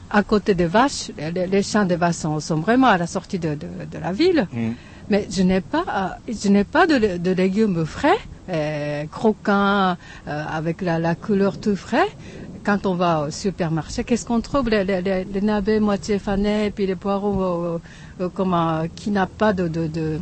[0.09, 3.39] à côté des vaches, les, les champs des vaches sont, sont vraiment à la sortie
[3.39, 4.47] de, de, de la ville.
[5.09, 8.17] Mais je n'ai pas, je n'ai pas de, de légumes frais,
[8.49, 12.07] euh, croquants, euh, avec la, la couleur tout frais.
[12.63, 14.69] Quand on va au supermarché, qu'est-ce qu'on trouve?
[14.69, 17.79] Les, les, navets moitié fanés, puis les poireaux euh,
[18.21, 20.19] euh, comment, qui n'a pas de, de, de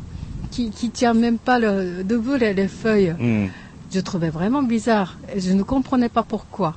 [0.49, 3.13] qui, qui tient même pas le, debout les, les feuilles.
[3.19, 3.47] Hmm.
[3.93, 6.75] Je trouvais vraiment bizarre et je ne comprenais pas pourquoi.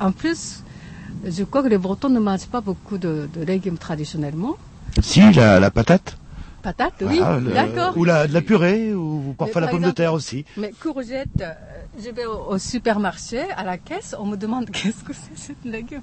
[0.00, 0.62] En plus,
[1.24, 4.56] je crois que les Bretons ne mangent pas beaucoup de, de légumes traditionnellement.
[5.00, 6.16] Si, la, la patate.
[6.62, 7.20] Patates, oui,
[7.54, 7.96] d'accord.
[7.96, 10.44] Ou la, de la purée, ou parfois la pomme de terre aussi.
[10.56, 11.52] Mais courgettes, euh,
[12.02, 15.68] je vais au, au supermarché, à la caisse, on me demande qu'est-ce que c'est ce
[15.68, 16.02] légume.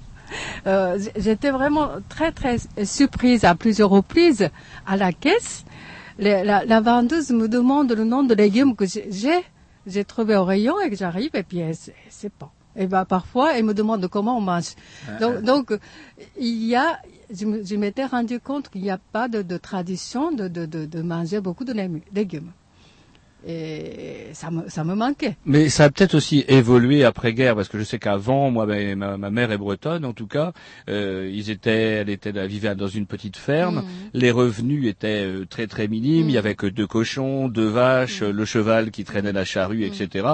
[0.67, 4.49] Euh, J'étais vraiment très très surprise à plusieurs reprises
[4.87, 5.65] à la caisse.
[6.17, 9.43] Les- la, la vendeuse me demande le nom de légumes que j'ai-
[9.85, 11.61] j'ai trouvé au rayon et que j'arrive et puis
[12.09, 12.51] sait pas.
[12.75, 14.73] Et ben parfois elle me demande comment on mange.
[15.19, 15.73] Donc, donc
[16.39, 16.99] il y a,
[17.31, 21.01] je m'étais rendu compte qu'il n'y a pas de, de tradition de, de, de, de
[21.01, 21.73] manger beaucoup de
[22.13, 22.51] légumes.
[23.45, 25.35] Et ça me, ça me manquait.
[25.45, 29.29] Mais ça a peut-être aussi évolué après-guerre, parce que je sais qu'avant, moi, ma, ma
[29.29, 30.53] mère est bretonne, en tout cas,
[30.89, 33.79] euh, ils étaient, elle était, elle vivait dans une petite ferme.
[33.79, 33.83] Mm.
[34.13, 36.29] Les revenus étaient euh, très très minimes.
[36.29, 38.25] Il y avait que deux cochons, deux vaches, Mm.
[38.25, 40.27] euh, le cheval qui traînait la charrue, etc.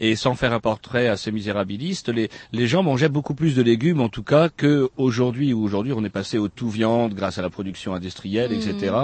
[0.00, 4.00] Et sans faire un portrait assez misérabiliste, les, les gens mangeaient beaucoup plus de légumes,
[4.00, 5.52] en tout cas, que aujourd'hui.
[5.52, 8.94] Où aujourd'hui, on est passé au tout viande grâce à la production industrielle, etc.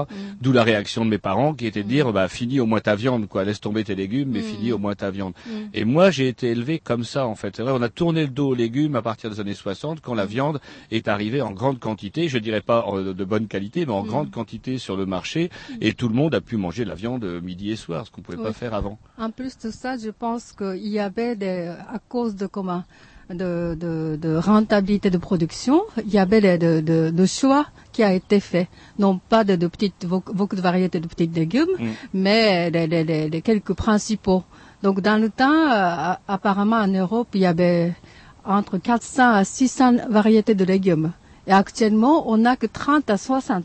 [0.41, 2.95] D'où la réaction de mes parents, qui était de dire, bah, fini au moins ta
[2.95, 3.45] viande, quoi.
[3.49, 4.43] Laisse tomber tes légumes, mais Mm.
[4.43, 5.33] fini au moins ta viande.
[5.47, 5.51] Mm.
[5.73, 7.57] Et moi, j'ai été élevé comme ça, en fait.
[7.57, 10.15] C'est vrai, on a tourné le dos aux légumes à partir des années 60, quand
[10.15, 10.29] la Mm.
[10.29, 12.29] viande est arrivée en grande quantité.
[12.29, 15.51] Je dirais pas en- de bonne qualité, mais en grande quantité sur le marché.
[15.81, 18.11] Et tout le monde a pu manger de la viande euh, midi et soir, ce
[18.11, 18.99] qu'on pouvait pas faire avant.
[19.19, 22.85] En plus de ça, je pense qu'il y avait des, à cause de comment,
[23.31, 27.67] de, de, de rentabilité de production, il y avait des, de, de, de choix
[27.99, 28.69] qui a été fait.
[29.01, 31.87] Non pas de, de petites, beaucoup de variétés de petits légumes, Mm.
[32.15, 34.45] mais les quelques principaux.
[34.85, 37.93] Donc dans le temps, euh, apparemment en Europe, il y avait
[38.45, 41.11] entre 400 à 600 variétés de légumes.
[41.49, 43.65] Et actuellement, on n'a que 30 à 60.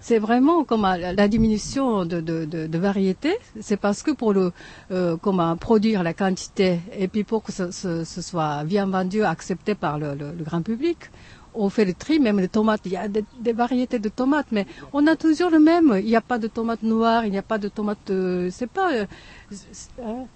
[0.00, 3.36] C'est vraiment comme la, la diminution de, de, de, de variétés.
[3.60, 4.50] C'est parce que pour le
[4.90, 9.22] euh, comment produire la quantité et puis pour que ce, ce, ce soit bien vendu,
[9.22, 10.98] accepté par le, le, le grand public,
[11.54, 12.18] on fait le tri.
[12.20, 15.50] Même les tomates, il y a des, des variétés de tomates, mais on a toujours
[15.50, 15.94] le même.
[15.98, 18.66] Il n'y a pas de tomates noires, il n'y a pas de tomates, euh, c'est
[18.70, 18.92] pas.
[18.94, 19.06] euh,
[19.50, 20.26] c'est- hein.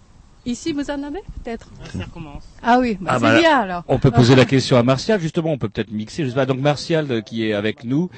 [0.47, 1.69] Ici, vous en avez peut-être?
[1.93, 2.45] Ça recommence.
[2.63, 3.85] Ah oui, bah, Ah c'est bah, bien alors.
[3.89, 6.25] On peut poser la question à Martial, justement, on peut peut-être mixer.
[6.25, 8.09] Je sais pas, donc Martial euh, qui est avec nous,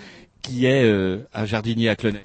[0.43, 2.23] qui est euh, un jardinier à Clenay.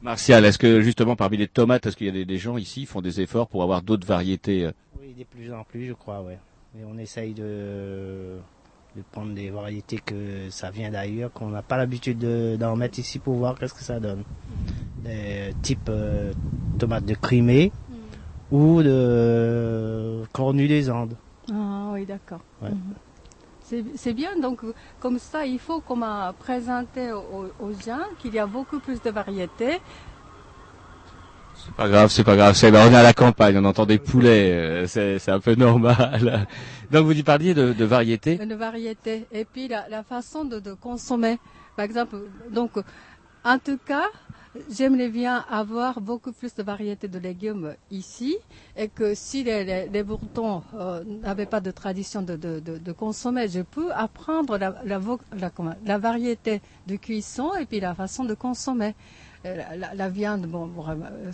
[0.00, 2.80] Martial, est-ce que justement parmi les tomates, est-ce qu'il y a des, des gens ici
[2.80, 4.68] qui font des efforts pour avoir d'autres variétés
[5.00, 6.38] Oui, de plus en plus, je crois, ouais.
[6.74, 8.38] Mais on essaye de,
[8.96, 12.98] de prendre des variétés que ça vient d'ailleurs, qu'on n'a pas l'habitude de- d'en mettre
[12.98, 14.22] ici pour voir qu'est-ce que ça donne.
[15.02, 16.32] Des types euh,
[16.78, 17.72] tomates de Crimée
[18.50, 21.16] ou de cornu des Andes.
[21.50, 22.40] Ah oui, d'accord.
[22.60, 22.70] Ouais.
[22.70, 22.94] Mhm.
[23.96, 28.38] C'est bien, donc euh, comme ça, il faut euh, présenter aux, aux gens qu'il y
[28.38, 29.78] a beaucoup plus de variétés.
[31.64, 32.54] C'est pas grave, c'est pas grave.
[32.56, 35.40] C'est, ben, on est à la campagne, on entend des poulets, euh, c'est, c'est un
[35.40, 36.46] peu normal.
[36.90, 38.36] Donc vous y parliez de, de variété.
[38.36, 39.26] de variétés.
[39.32, 41.38] Et puis la, la façon de, de consommer.
[41.76, 42.16] Par exemple,
[42.50, 42.72] donc,
[43.44, 44.08] en tout cas,
[44.70, 48.36] j'aimerais bien avoir beaucoup plus de variétés de légumes ici.
[48.76, 52.76] Et que si les, les, les Bourtons euh, n'avaient pas de tradition de, de, de,
[52.78, 55.00] de consommer, je peux apprendre la, la,
[55.86, 58.94] la variété de cuisson et puis la façon de consommer.
[59.44, 59.56] Euh,
[59.94, 61.32] La, viande, bon, euh,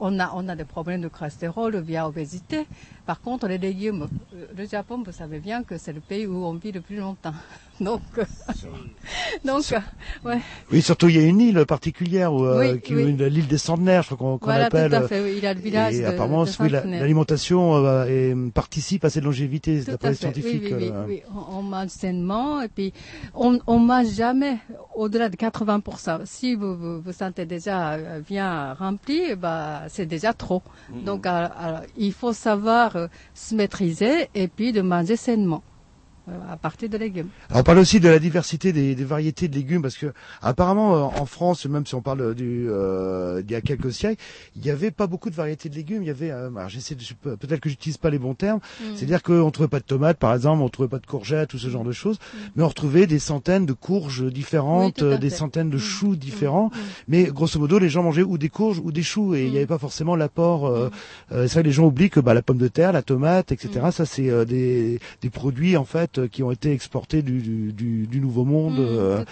[0.00, 2.66] on a, on a des problèmes de cholestérol via obésité.
[3.06, 6.44] Par contre, les légumes, euh, le Japon, vous savez bien que c'est le pays où
[6.46, 7.34] on vit le plus longtemps.
[7.80, 8.24] Donc, euh,
[9.44, 9.80] donc, euh,
[10.24, 10.38] ouais.
[10.70, 13.12] Oui, surtout il y a une île particulière, où, Oui, qui, oui.
[13.16, 14.94] l'île des centenaires, je crois qu'on qu'on Voilà, tout appelle.
[14.94, 19.10] à fait, il y a le village Et de- apparemment, oui, l'alimentation euh, participe à
[19.10, 20.62] cette longévité, Tout d'après à les scientifiques.
[20.66, 21.22] Oui, oui, oui, euh, oui.
[21.48, 22.92] On, mange sainement et puis
[23.34, 24.58] on, on mange jamais
[24.94, 26.20] au-delà de 80%.
[26.26, 30.62] Si vous vous, vous sentez déjà bien rempli, ben, c'est déjà trop.
[30.92, 31.04] Mm-hmm.
[31.04, 31.26] Donc,
[31.96, 35.62] il faut savoir euh, se maîtriser et puis de manger sainement
[36.50, 37.28] à partir de légumes.
[37.50, 40.12] Alors, on parle aussi de la diversité des, des variétés de légumes parce que
[40.42, 44.22] apparemment euh, en France, même si on parle du euh, d'il y a quelques siècles,
[44.56, 46.02] il y avait pas beaucoup de variétés de légumes.
[46.02, 48.60] Il y avait, euh, alors j'essaie, peut-être que j'utilise pas les bons termes.
[48.80, 48.84] Mm.
[48.94, 51.68] C'est-à-dire qu'on trouvait pas de tomates, par exemple, on trouvait pas de courgettes ou ce
[51.68, 52.18] genre de choses,
[52.56, 56.70] mais on retrouvait des centaines de courges différentes, Oui, euh, des centaines de choux différents.
[57.08, 59.56] Mais grosso modo, les gens mangeaient ou des courges ou des choux et il n'y
[59.56, 60.66] avait pas forcément l'apport.
[60.66, 60.90] Euh,
[61.32, 63.86] euh, ça, les gens oublient que bah, la pomme de terre, la tomate, etc.
[63.92, 68.06] Ça, c'est euh, des, des produits en fait qui ont été exportés du, du, du,
[68.06, 68.78] du Nouveau Monde.
[68.78, 69.24] euh,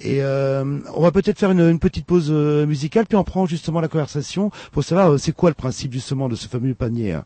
[0.00, 3.46] et euh, on va peut-être faire une, une petite pause euh, musicale, puis on prend
[3.46, 7.18] justement la conversation pour savoir c'est quoi le principe justement de ce fameux panier.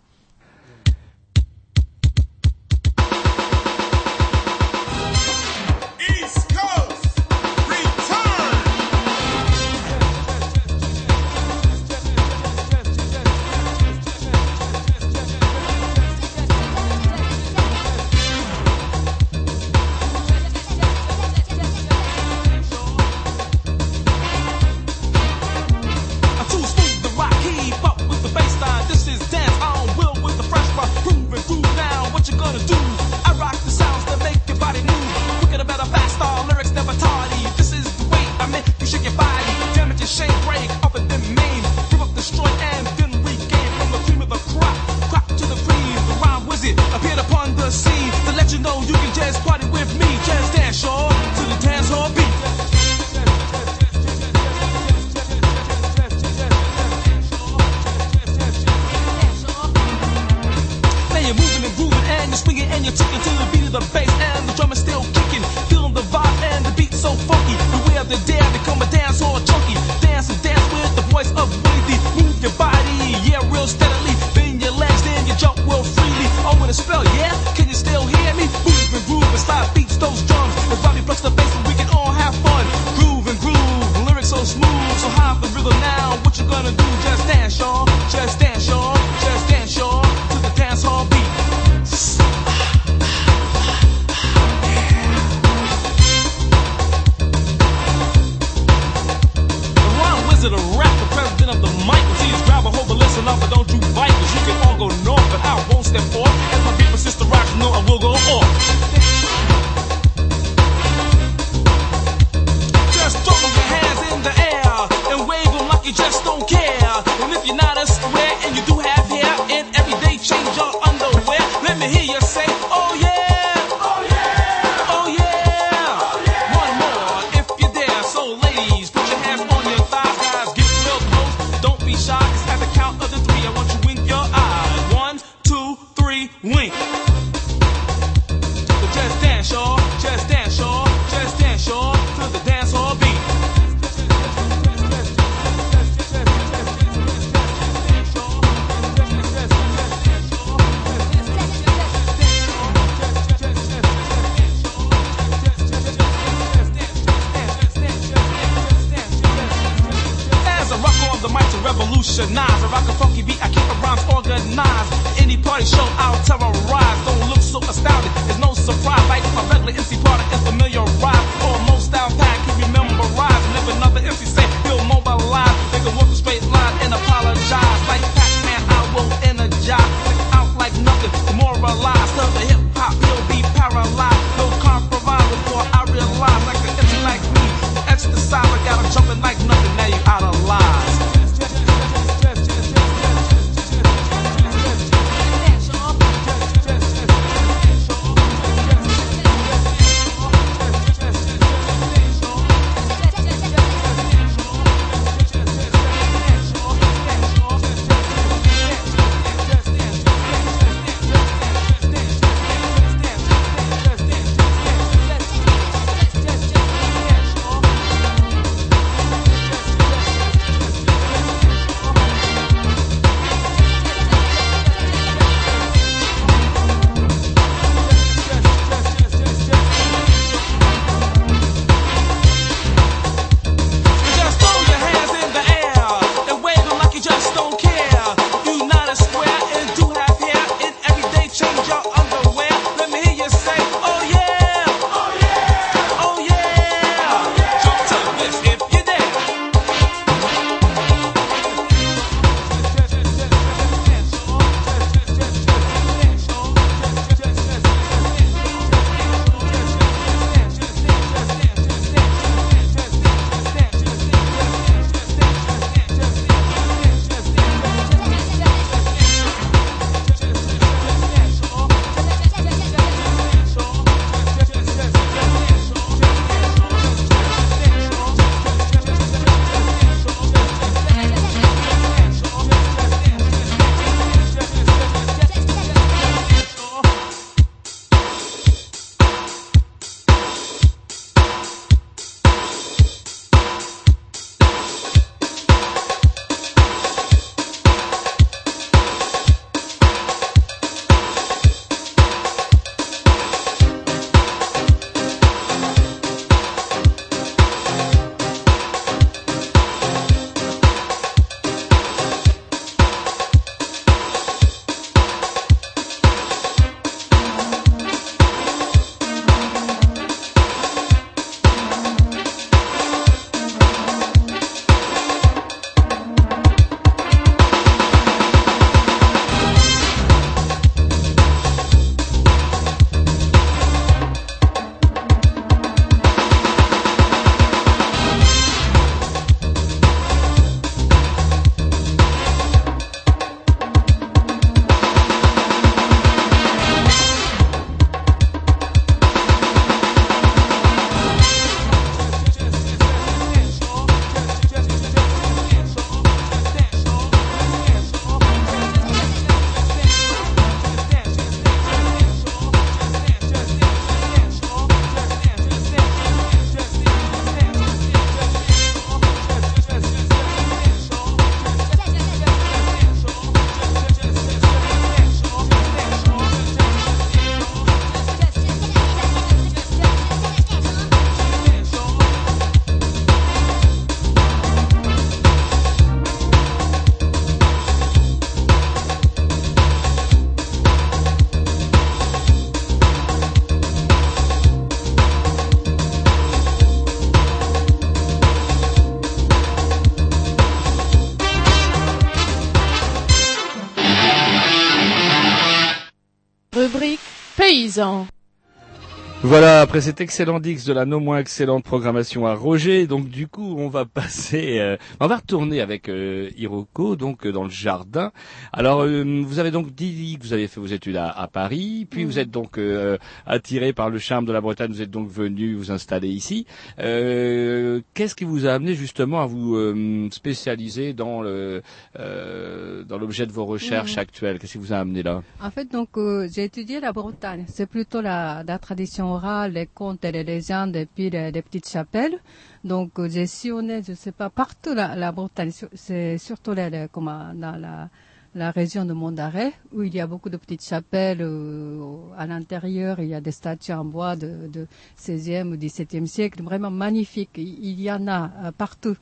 [409.23, 413.29] Voilà, après cet excellent Dix de la non moins excellente programmation à Roger, donc du
[413.29, 418.13] coup va passer, euh, on va retourner avec euh, Hiroko, donc euh, dans le jardin.
[418.53, 421.87] Alors euh, vous avez donc dit que vous avez fait vos études à, à Paris,
[421.91, 425.09] puis vous êtes donc euh, attiré par le charme de la Bretagne, vous êtes donc
[425.09, 426.45] venu vous installer ici.
[426.79, 431.63] Euh, Qu'est-ce qui vous a amené justement à vous euh, spécialiser dans le
[431.99, 433.99] euh, dans l'objet de vos recherches Mhm.
[434.01, 434.39] actuelles?
[434.39, 435.23] Qu'est-ce qui vous a amené là?
[435.43, 437.45] En fait, donc, euh, j'ai étudié la Bretagne.
[437.49, 441.43] C'est plutôt la, la tradition orale, les contes et les légendes, et puis les, les
[441.43, 442.19] petites chapelles.
[442.65, 445.51] Donc, euh, j'ai sillonné, je sais pas, partout la, la Bretagne.
[445.75, 447.89] C'est surtout les- comment, dans la,
[448.35, 451.23] la région de Montaré, où il y a beaucoup de petites chapelles.
[451.23, 451.81] euh,
[452.19, 454.67] à l'intérieur, il y a des statues en bois de, de
[454.99, 457.31] 16e ou 17e siècle, vraiment magnifiques.
[457.37, 458.97] Il, y en a euh, partout.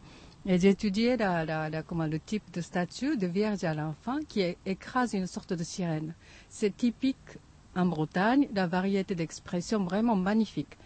[0.46, 4.18] Et j'ai étudié la, la, la- comment, le type de statue de Vierge à l'enfant
[4.28, 6.14] qui écrase une sorte de sirène.
[6.48, 7.16] C'est typique
[7.74, 10.76] en Bretagne, la variété d'expressions vraiment magnifique.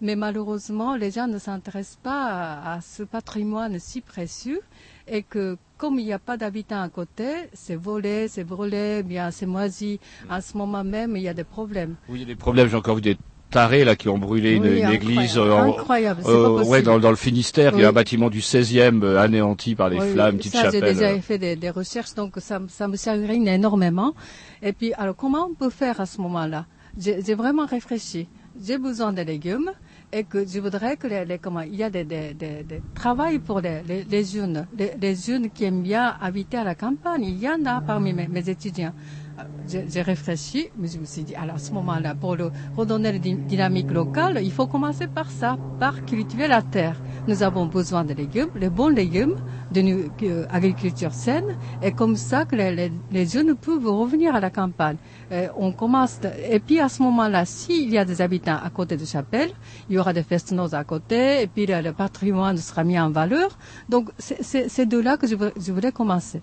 [0.00, 4.60] Mais malheureusement, les gens ne s'intéressent pas à, à ce patrimoine si précieux
[5.06, 9.30] et que comme il n'y a pas d'habitants à côté, c'est volé, c'est brûlé, bien
[9.30, 10.00] c'est moisi.
[10.30, 11.96] En ce moment même, il y a des problèmes.
[12.08, 12.68] Oui, il y a des problèmes.
[12.68, 13.16] J'ai encore vu des
[13.50, 16.42] tarés là qui ont brûlé une, Oui, une incroyable, église euh, en- incroyable, c'est euh,
[16.44, 16.82] pas ouais, possible.
[16.84, 19.98] dans, dans le Finistère, il y a un bâtiment du 16e euh, anéanti par des
[19.98, 20.94] Oui, flammes, petite ça, j'ai chapelle.
[20.94, 21.20] déjà euh.
[21.20, 24.14] fait des, des recherches, donc ça, me- ça me chagrine énormément.
[24.62, 26.66] Et puis, alors, comment on peut faire à ce moment-là?
[26.96, 28.28] J'ai j'ai vraiment réfléchi.
[28.60, 29.70] J'ai besoin de légumes
[30.12, 32.82] et que je voudrais que les, les- comment il y a des, des, des, des
[32.94, 37.24] travail pour les, les, jeunes, les, les jeunes qui aiment bien habiter à la campagne.
[37.24, 38.92] Il y en a parmi mes, mes étudiants.
[39.36, 43.12] Alors, J'ai réfléchi, mais je me suis dit, alors à ce moment-là, pour le, redonner
[43.12, 47.00] la dy- dynamique locale, il faut commencer par ça, par cultiver la terre.
[47.26, 49.32] Nous avons besoin de légumes, les bons légumes,
[49.70, 51.44] d'une euh, agriculture saine,
[51.80, 54.98] et comme ça que les, les jeunes peuvent revenir à la campagne.
[55.32, 56.18] Euh, on commence,
[56.50, 59.50] et puis à ce moment-là, s'il y a des habitants à côté de chapelle,
[59.88, 63.10] il y aura des festinoz à côté, et puis le, le patrimoine sera mis en
[63.10, 63.56] valeur.
[63.88, 66.40] Donc c'est- de là que je, je voulais commencer.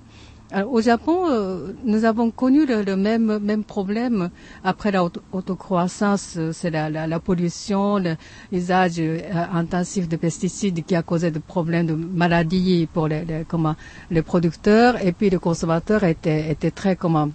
[0.52, 4.30] Alors, au Japon, euh, nous avons connu le, le même, même problème
[4.64, 8.16] après la auto- autocroissance, euh, c'est la, la, la pollution, le-
[8.54, 9.20] l'usage euh,
[9.54, 13.76] intensif de pesticides qui a causé des problèmes de maladies pour les, les, comment,
[14.10, 17.30] les producteurs, et puis les consommateurs étaient, étaient très comment,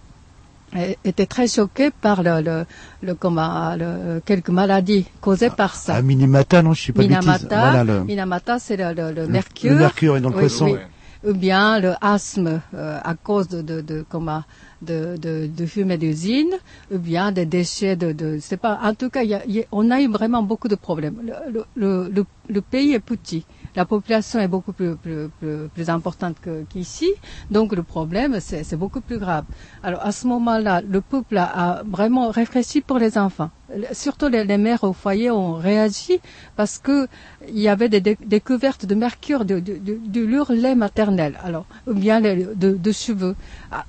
[0.77, 2.65] é- étaient très choqués par le, le,
[3.03, 5.97] le, comment, le- quelques maladies causées par ça.
[5.97, 7.03] Ah, Minamata, non, je sais pas.
[7.03, 9.73] Minamata, Voilà, le- Minamata, c'est le, le, mercure.
[9.73, 10.67] le mercure est dans le poisson.
[10.71, 10.87] Ouais.
[11.25, 14.43] Ou bien le asthme euh, à cause de, de, de, comment,
[14.81, 16.51] de, de, de fumée d'usine,
[16.93, 18.81] ou bien des déchets de, de c'est pas.
[18.83, 21.23] En tout cas, il y a- y a- on a eu vraiment beaucoup de problèmes.
[21.49, 23.47] Le, le, le- le pays est petit.
[23.75, 26.37] La population est beaucoup plus, plus, plus, plus importante
[26.69, 27.11] qu'ici,
[27.51, 29.45] donc le problème c'est beaucoup plus grave.
[29.83, 33.51] Alors à ce moment-là, le peuple a, vraiment réfléchi pour les enfants.
[33.93, 36.21] Surtout les, les mères au foyer ont réagi
[36.55, 37.09] parce que
[37.49, 41.65] il y avait des dé- découvertes de mercure de, de, de, de lait maternel, alors
[41.87, 43.35] ou bien les- de, de cheveux.
[43.71, 43.87] Ah,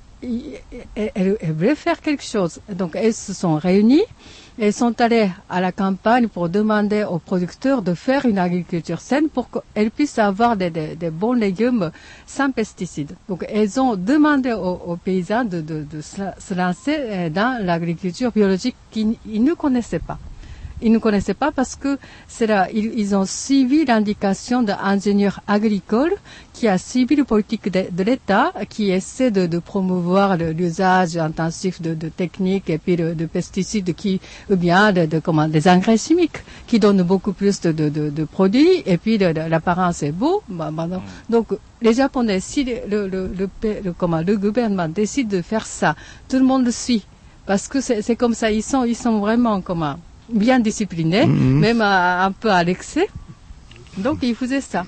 [0.94, 2.60] elles- elles voulaient faire quelque chose.
[2.72, 4.04] Donc elles se sont réunies.
[4.56, 9.28] Elles sont allées à la campagne pour demander aux producteurs de faire une agriculture saine
[9.28, 10.70] pour qu'elles puissent avoir des,
[11.10, 11.90] bons légumes
[12.24, 13.16] sans pesticides.
[13.28, 19.42] Donc elles ont demandé aux, paysans de, se lancer euh, dans l'agriculture biologique qu'ils ils
[19.42, 20.18] ne connaissaient pas.
[20.82, 21.98] Ils ne connaissaient pas parce que
[22.28, 26.12] c'est là, ils, ils ont suivi l'indication d'un ingénieur agricole
[26.52, 31.80] qui a suivi la politique de, de l'État, qui essaie de, de promouvoir l'usage intensif
[31.80, 34.20] de, de techniques et puis de, de pesticides qui,
[34.50, 38.10] ou bien de, de comment, des engrais chimiques qui donnent beaucoup plus de, de, de,
[38.10, 40.42] de produits et puis l'apparence est beau.
[40.48, 41.02] Bah, bah, non.
[41.28, 41.48] Donc
[41.82, 45.94] les Japonais, si le, le, le, comment, le gouvernement décide de faire ça,
[46.28, 47.04] tout le monde le suit
[47.46, 48.50] parce que c'est comme ça.
[48.50, 49.96] Ils sont, ils sont vraiment comment
[50.28, 51.58] bien disciplinés, Mhm.
[51.60, 53.08] même à- un peu à l'excès.
[53.96, 54.86] Donc ils faisaient ça.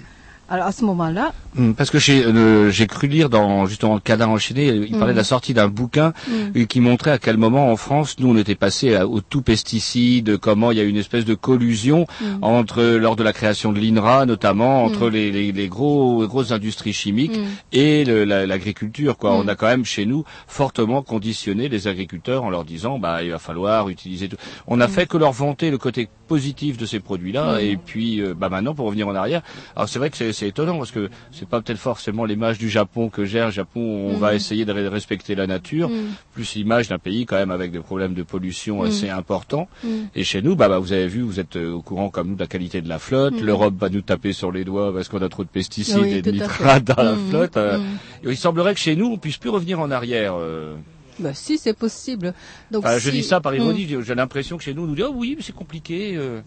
[0.49, 4.01] Alors à ce moment-là, Hum, Parce que j'ai euh, j'ai cru lire dans justement le
[4.01, 6.53] cadre enchaîné, il parlait de la sortie d'un bouquin Mhm.
[6.55, 9.41] euh, qui montrait à quel moment en France nous on était passé à- au tout
[9.41, 12.07] pesticide, comment il y a eu une espèce de collusion
[12.43, 16.93] entre lors de la création de l'INRA notamment entre les, les, les gros grosses industries
[16.93, 17.41] chimiques
[17.73, 19.33] et la- l'agriculture quoi.
[19.35, 23.31] On a quand même chez nous fortement conditionné les agriculteurs en leur disant bah il
[23.31, 24.37] va falloir utiliser tout.
[24.67, 24.93] On a Mhm.
[24.93, 27.61] fait que leur vanter le côté positif de ces produits-là Mhm.
[27.61, 29.43] et puis euh, bah maintenant pour revenir en arrière.
[29.74, 32.68] Alors c'est vrai que c'est c'est étonnant parce que c'est pas peut-être forcément l'image du
[32.68, 33.41] Japon que j'ai.
[33.45, 34.18] Le Japon, on Mhm.
[34.18, 36.14] va essayer de re- respecter la nature, Mhm.
[36.35, 38.87] plus l'image d'un pays quand même avec des problèmes de pollution Mhm.
[38.89, 39.68] assez importants.
[39.85, 40.09] Mhm.
[40.14, 42.35] Et chez nous, bah, bah, vous avez vu, vous êtes euh, au courant comme nous
[42.35, 43.35] de la qualité de la flotte.
[43.35, 43.45] Mhm.
[43.47, 46.22] L'Europe va nous taper sur les doigts parce qu'on a trop de pesticides Oui, et
[46.22, 47.31] de nitrates dans la Mhm.
[47.31, 47.57] flotte.
[47.57, 47.85] Euh, Mhm.
[48.24, 50.35] et il semblerait que chez nous, on puisse plus revenir en arrière.
[50.39, 50.74] euh.
[51.19, 52.35] Bah, si, c'est possible.
[52.71, 53.87] Donc, Enfin, je si- dis ça par ironie.
[53.97, 54.03] Hmm.
[54.03, 56.17] J'ai l'impression que chez nous, on nous dit oh oui, mais c'est compliqué.
[56.17, 56.41] euh.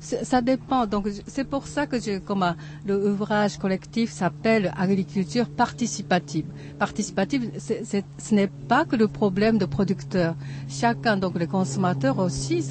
[0.00, 0.86] Ça dépend.
[0.86, 2.52] Donc je- c'est pour ça que je, comme euh,
[2.86, 6.46] le ouvrage collectif s'appelle agriculture participative.
[6.78, 10.34] Participative, ce n'est pas que le problème de producteur.
[10.68, 12.64] Chacun, donc les consommateurs aussi,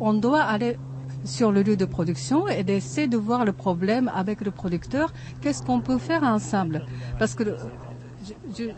[0.00, 0.76] on doit aller
[1.24, 5.12] sur le lieu de production et d'essayer de voir le problème avec le producteur.
[5.42, 6.86] Qu'est-ce qu'on peut faire ensemble?
[7.18, 7.44] Parce que
[8.26, 8.70] je- je-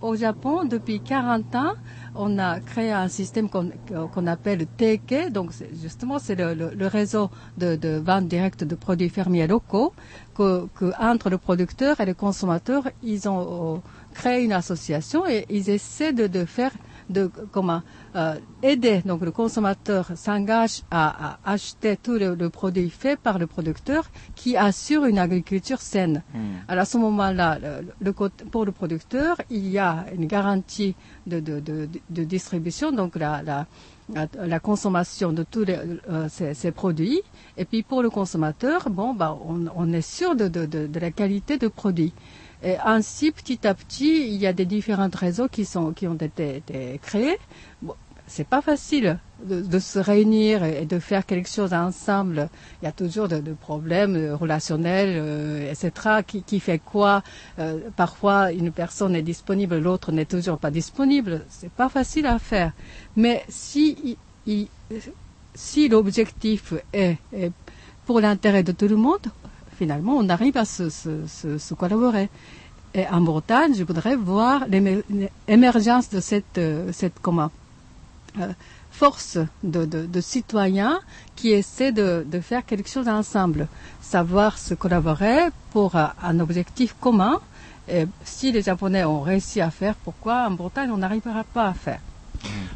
[0.00, 1.72] au Japon, depuis 40 ans,
[2.14, 5.30] on a créé un système qu'on appelle TEKE.
[5.30, 5.52] Donc,
[5.82, 9.92] justement, c'est le, réseau de, vente directe de produits fermiers locaux
[10.34, 10.68] que,
[11.00, 13.78] entre le producteur et le consommateur, ils ont euh,
[14.14, 16.70] créé une association et ils essaient de faire
[17.08, 17.82] de comment
[18.16, 23.38] euh, aider donc le consommateur s'engage à, à acheter tout le, le produit fait par
[23.38, 26.22] le producteur qui assure une agriculture saine.
[26.68, 30.94] Alors à ce moment-là, le, le pour le producteur, il y a une garantie
[31.26, 33.66] de, de, de, de distribution, donc la, la,
[34.14, 35.78] la, la consommation de tous les,
[36.10, 37.20] euh, ces, ces produits.
[37.56, 41.00] Et puis pour le consommateur, bon, bah, on, on est sûr de, de, de, de
[41.00, 42.12] la qualité de produit.
[42.62, 46.14] Et ainsi, petit à petit, il y a des différents réseaux qui, sont, qui ont
[46.14, 46.62] été,
[47.02, 47.38] créés.
[47.82, 47.94] Bon,
[48.26, 52.48] c'est pas facile de, se réunir et de faire quelque chose ensemble.
[52.82, 56.22] Il y a toujours de, de problèmes euh, relationnels, euh, etc.
[56.26, 57.22] Qui, fait quoi?
[57.60, 61.44] Euh, Parfois, une personne est disponible, l'autre n'est toujours pas disponible.
[61.48, 62.72] C'est pas facile à faire.
[63.16, 64.18] Mais si,
[65.54, 67.18] si l'objectif est
[68.04, 69.26] pour l'intérêt de tout le monde,
[69.78, 72.28] finalement, on arrive à se, collaborer.
[72.94, 75.04] Et en Bretagne, je voudrais voir l'émer-
[75.46, 77.50] l'émergence de cette, euh, cette comment,
[78.40, 78.52] euh,
[78.90, 80.98] force de, citoyens
[81.36, 83.68] qui essaient de, de faire quelque chose ensemble,
[84.00, 85.40] savoir se collaborer
[85.72, 87.40] pour euh, un objectif commun.
[87.88, 91.74] Et si les Japonais ont réussi à faire, pourquoi en Bretagne on n'arrivera pas à
[91.74, 92.00] faire?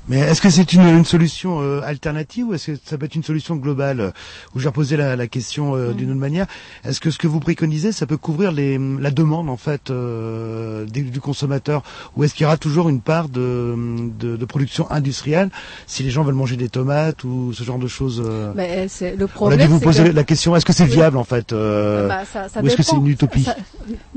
[0.09, 3.15] Mais est-ce que c'est une, une solution euh, alternative ou est-ce que ça peut être
[3.15, 4.13] une solution globale?
[4.55, 6.47] Où j'ai reposé la, la question euh, d'une autre manière.
[6.85, 10.85] Est-ce que ce que vous préconisez, ça peut couvrir les, la demande en fait euh,
[10.87, 11.83] du, du consommateur?
[12.17, 13.77] Ou est-ce qu'il y aura toujours une part de,
[14.19, 15.51] de, de production industrielle
[15.87, 19.15] si les gens veulent manger des tomates ou ce genre de choses euh, Mais c'est
[19.17, 21.25] le On a dû vous c'est poser que- la question est-ce que c'est viable en
[21.25, 23.45] fait euh, Bah, ça- ça ou est-ce que c'est une utopie?
[23.45, 23.57] Ça-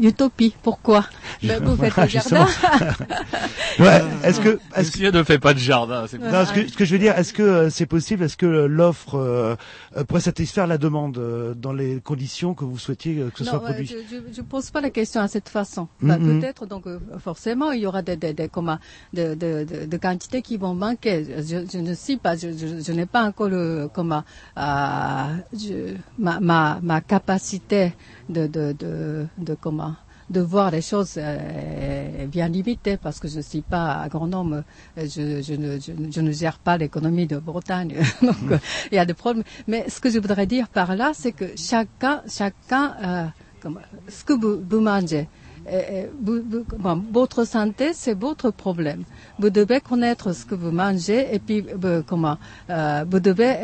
[0.01, 1.05] Utopie, pourquoi?
[1.43, 2.47] Ben, Vous faites le jardin.
[3.79, 6.05] Ouais, Est-ce que est-ce Monsieur ne fait pas de jardin.
[6.07, 8.37] c'est- Non, ce que, ce que je veux dire, est-ce que euh, c'est possible Est-ce
[8.37, 9.55] que euh, l'offre euh,
[9.97, 13.49] euh, pourrait satisfaire la demande euh, dans les conditions que vous souhaitiez que ce Non,
[13.51, 13.85] soit produit?
[13.87, 15.87] je, je, je pose pas la question à cette façon.
[16.01, 16.39] Ben, Mhm.
[16.39, 18.77] Peut-être donc euh, forcément il y aura des, des, des, comment,
[19.13, 21.25] de, de, de, de quantités qui vont manquer.
[21.47, 24.23] Je, je ne sais pas, je, je, je n'ai pas encore le comment
[24.57, 27.93] euh, je, ma, ma, ma capacité
[28.29, 29.95] de, de, de, de comment
[30.29, 34.63] de voir les choses euh, bien limitée parce que je ne suis pas agronome,
[34.97, 37.95] euh, je, je, ne, je, ne- je ne gère pas l'économie de Bretagne.
[38.21, 38.57] Donc euh,
[38.91, 39.43] il y a des problèmes.
[39.67, 43.25] Mais ce que je voudrais dire par là, c'est que chacun, chacun, euh,
[43.59, 45.29] comme, ce que vous, vous mangez,
[45.67, 49.03] euh, euh, vous- vous- votre santé, c'est votre problème.
[49.39, 52.37] Vous devez connaître ce que vous mangez et puis euh, comment
[52.69, 53.55] euh, vous devez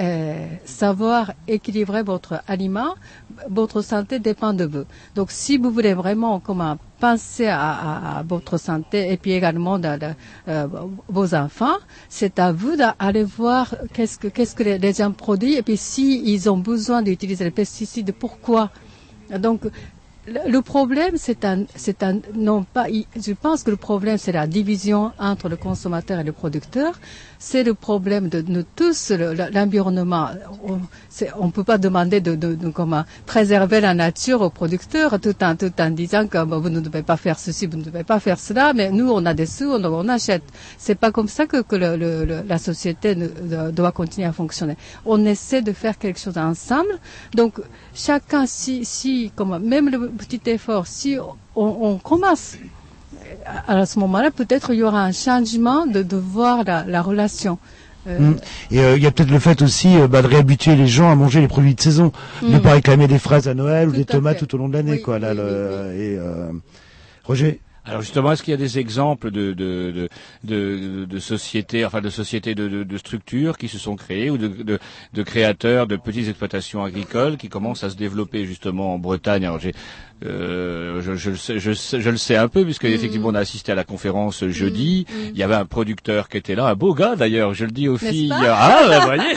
[0.65, 2.95] savoir équilibrer votre aliment.
[3.49, 4.83] Votre santé dépend de vous.
[5.15, 9.79] Donc, si vous voulez vraiment comment penser à, à- à votre santé et puis également
[9.79, 10.07] de, de,
[10.47, 10.67] euh,
[11.07, 11.77] vos enfants,
[12.09, 16.21] c'est à vous d'aller voir qu'est-ce que qu'est-ce que les, gens produisent et puis si
[16.25, 18.69] ils ont besoin d'utiliser les pesticides, pourquoi?
[19.39, 19.61] Donc,
[20.47, 24.47] le problème, c'est un, c'est un, non pas, je pense que le problème, c'est la
[24.47, 26.99] division entre le consommateur et le producteur.
[27.43, 30.27] C'est le problème de nous tous, le- le- l'environnement.
[31.39, 35.33] On ne peut pas demander de, de, de comment préserver la nature aux producteurs tout
[35.43, 38.19] en, tout en disant que vous ne devez pas faire ceci, vous ne devez pas
[38.19, 40.43] faire cela, mais nous, on a des sous, on, on achète.
[40.77, 43.15] C'est pas comme ça que, que le, le- la société
[43.73, 44.77] doit continuer à fonctionner.
[45.03, 46.93] On essaie de faire quelque chose ensemble.
[47.33, 47.59] Donc,
[47.95, 51.17] chacun, si, si, comment, même le petit effort, si
[51.55, 52.55] on, on commence,
[53.67, 57.57] à ce moment-là, peut-être il y aura un changement de, de voir la, la relation.
[58.07, 58.35] Euh, Mm.
[58.71, 61.11] Et euh, il y a peut-être le fait aussi euh, bah, de réhabituer les gens
[61.11, 62.11] à manger les produits de saison,
[62.41, 62.61] ne Mm.
[62.61, 64.45] pas réclamer des fraises à Noël ou des tomates fait.
[64.47, 65.19] tout au long de l'année, quoi.
[65.19, 66.51] Là, le- Et euh,
[67.25, 67.59] Roger.
[67.85, 70.09] Alors justement, est-ce qu'il y a des exemples de de de,
[70.43, 74.37] de, de sociétés, enfin de sociétés de, de, de structures qui se sont créées ou
[74.37, 74.79] de, de,
[75.13, 79.45] de créateurs de petites exploitations agricoles qui commencent à se développer justement en Bretagne?
[79.45, 79.73] Alors j'ai
[80.23, 83.35] Euh, je, je le sais, je, sais- je le sais un peu puisque effectivement on
[83.35, 85.05] a assisté à la conférence jeudi.
[85.33, 87.53] Il y avait un producteur qui était là, un beau gars d'ailleurs.
[87.53, 88.31] Je le dis aux filles.
[88.33, 89.33] Ah, bah, voyez.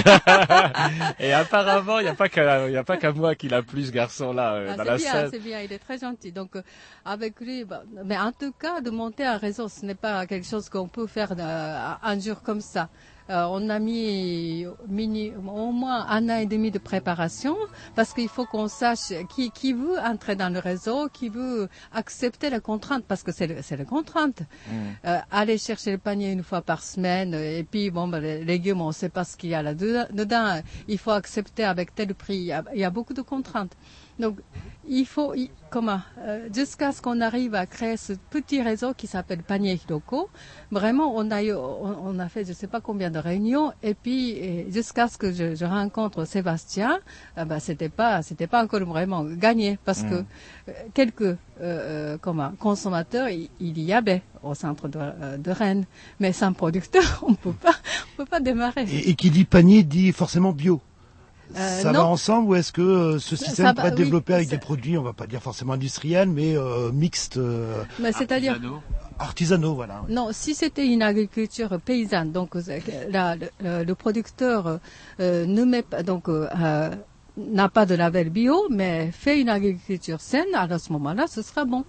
[1.21, 3.85] Et apparemment, il n'y a pas qu'à, il a pas qu'à moi qu'il a plu
[3.85, 5.29] ce garçon-là euh, Ah, dans c'est la bien, scène.
[5.33, 6.33] c'est bien, il est très gentil.
[6.33, 6.63] Donc, euh,
[7.05, 10.47] avec lui, bah, mais en tout cas, de monter un réseau, ce n'est pas quelque
[10.47, 12.89] chose qu'on peut faire euh, un jour comme ça.
[13.31, 17.57] Euh, on a mis mini, au moins un an et demi de préparation
[17.95, 22.51] parce qu'il faut qu'on sache qui, qui veut entrer dans le réseau, qui veut accepter
[22.51, 24.43] les contraintes parce que c'est c'est les contraintes.
[25.07, 28.45] Euh, aller chercher le panier une fois par semaine euh, et puis bon ben, les
[28.45, 30.61] légumes on ne sait pas ce qu'il y a là dedans, dedans.
[30.89, 33.77] il faut accepter avec tel prix il y a, il y a beaucoup de contraintes
[34.19, 34.39] donc
[34.87, 39.07] il faut il- comment euh, jusqu'à ce qu'on arrive à créer ce petit réseau qui
[39.07, 40.29] s'appelle panier locaux
[40.71, 43.95] vraiment on a eu, on, on a fait je sais pas combien de réunions et
[43.95, 46.99] puis jusqu'à ce que je, je rencontre Sébastien
[47.39, 50.27] euh, ben, c'était pas c'était pas encore vraiment gagné parce que Mm.
[50.69, 55.51] euh, quelques euh, euh, comment, consommateurs, il, il y avait au centre de, euh, de
[55.53, 55.85] Rennes.
[56.19, 57.75] Mais sans producteur, on peut pas,
[58.13, 58.83] on peut pas démarrer.
[58.91, 60.81] Et, et qui dit panier dit forcément bio.
[61.57, 62.01] Euh, ça non.
[62.01, 64.59] va ensemble ou est-ce que euh, ce système ça pourrait être oui, développé avec des
[64.59, 68.61] produits, on va pas dire forcément industriels, mais euh, mixtes, euh, Mais c'est-à-dire,
[69.19, 70.03] artisanaux, voilà.
[70.09, 72.57] non, si c'était une agriculture paysanne, donc
[73.09, 74.81] là, le, producteur
[75.21, 76.29] euh, ne met pas, donc
[77.37, 81.43] n'a pas de label bio, mais fait une agriculture saine, alors à ce moment-là, ce
[81.43, 81.85] sera bon.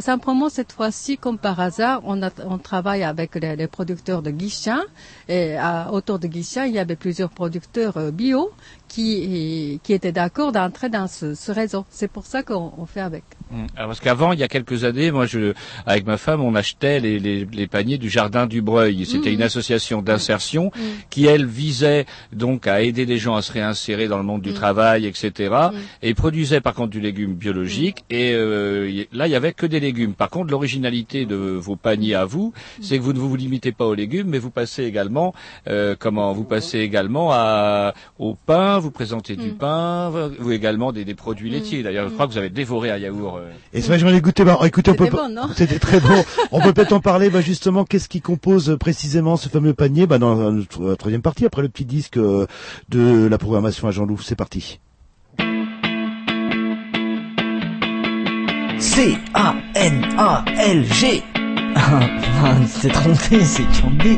[0.00, 4.30] Simplement, cette fois-ci, comme par hasard, on, a- on travaille avec les, les producteurs de
[4.30, 4.80] Guichin,
[5.28, 8.50] et à, autour de Guichin, il y avait plusieurs producteurs euh, bio
[8.88, 11.86] qui, qui étaient d'accord d'entrer dans ce, ce réseau.
[11.90, 13.22] C'est pour ça qu'on on fait avec.
[13.50, 13.66] Mm.
[13.76, 15.54] Alors, parce qu'avant, il y a quelques années, moi, je,
[15.86, 19.06] avec ma femme, on achetait les, les, les paniers du jardin du Breuil.
[19.06, 19.34] C'était Mhm.
[19.36, 20.82] une association d'insertion Mhm.
[21.08, 24.50] qui, elle, visait donc à aider les gens à se réinsérer dans le monde du
[24.50, 24.56] Mhm.
[24.56, 25.32] travail, etc.
[25.72, 25.80] Mhm.
[26.02, 28.04] Et produisait par contre du légume biologique.
[28.10, 30.12] Et euh, là, il y avait que des légumes.
[30.12, 32.52] Par contre, l'originalité de vos paniers à vous,
[32.82, 35.32] c'est que vous ne vous limitez pas aux légumes, mais vous passez également,
[35.68, 38.78] euh, comment, vous passez également à, au pain.
[38.78, 39.56] Vous présentez du Mhm.
[39.56, 41.82] pain, vous également des, des produits laitiers.
[41.82, 43.38] D'ailleurs, je crois que vous avez dévoré un yaourt.
[43.38, 44.44] euh, Et c'est vrai, j'en ai goûté.
[44.44, 45.18] Bah, écoutez, on peut bon,
[45.56, 46.22] C'était très bon.
[46.52, 47.30] on peut peut-être en parler.
[47.30, 50.96] Bah, justement, qu'est-ce qui compose euh, précisément ce fameux panier Bah, dans la notre- la
[50.96, 52.46] troisième partie, après le petit disque euh,
[52.88, 54.18] de la programmation à Jean-Loup.
[54.20, 54.80] C'est parti.
[58.80, 59.22] C-A-N-A-L-G.
[62.42, 64.16] Ah, c'est trompé, c'est Cambé.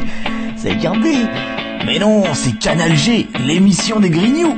[0.56, 1.26] C'est Cambé.
[1.84, 4.56] Mais non, c'est Canal G, l'émission des Grignoux.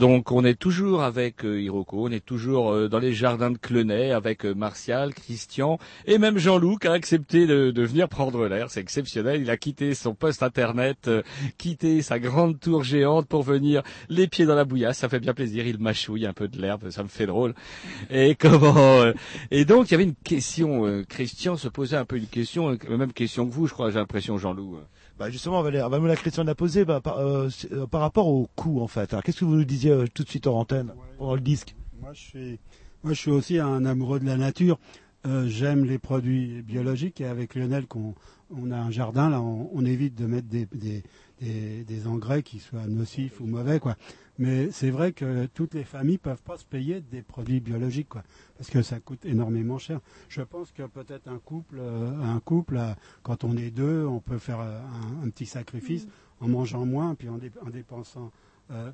[0.00, 3.58] Donc on est toujours avec euh, Hiroko, on est toujours euh, dans les jardins de
[3.58, 8.70] Clenay avec euh, Martial, Christian et même Jean-Loup a accepté de, venir prendre l'air.
[8.70, 9.42] C'est exceptionnel.
[9.42, 11.22] Il a quitté son poste internet, euh,
[11.58, 14.98] quitté sa grande tour géante pour venir les pieds dans la bouillasse.
[14.98, 15.66] Ça fait bien plaisir.
[15.66, 17.54] Il mâchouille un peu de l'herbe, ça me fait drôle.
[18.10, 19.12] Et comment euh,
[19.50, 21.04] Et donc il y avait une question.
[21.08, 23.90] Christian se posait un peu une question, euh, même question que vous, je crois.
[23.90, 24.78] J'ai l'impression, Jean-Loup.
[25.20, 27.18] Bah justement, on va, aller- on va me la question de la poser bah, par,
[27.18, 29.12] euh, euh, par rapport au coût en fait.
[29.12, 31.76] Alors, qu'est-ce que vous nous disiez euh, tout de suite en antenne pendant le disque?
[32.00, 32.58] Moi, je suis,
[33.04, 34.78] moi, je suis aussi un amoureux de la nature.
[35.26, 38.14] Euh, J'aime les produits biologiques et avec Lionel, qu'on
[38.50, 41.02] on a un jardin là, on, on évite de mettre des, des,
[41.42, 43.96] des, des engrais qui soient nocifs ou mauvais, quoi.
[44.40, 48.22] Mais c'est vrai que toutes les familles peuvent pas se payer des produits biologiques, quoi,
[48.56, 50.00] parce que ça coûte énormément cher.
[50.30, 54.18] Je pense que peut-être un couple, euh, un couple, euh, quand on est deux, on
[54.20, 56.08] peut faire euh, un, un petit sacrifice
[56.40, 58.32] en mangeant moins, puis en, dé- en dépensant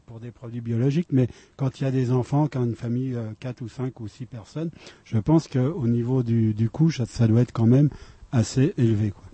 [0.07, 1.29] pour des produits biologiques, mais
[1.59, 4.71] quand il y a des enfants, quand une famille, 4 ou 5 ou 6 personnes,
[5.05, 7.91] je pense qu'au niveau du, du coût, ça, ça doit être quand même
[8.33, 9.11] assez élevé.
[9.11, 9.26] Quoi.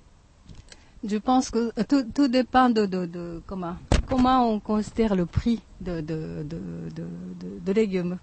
[1.04, 3.74] Je pense que tout, tout dépend de, de, de comment,
[4.06, 6.46] comment on considère le prix de, de,
[7.64, 8.18] de, légumes.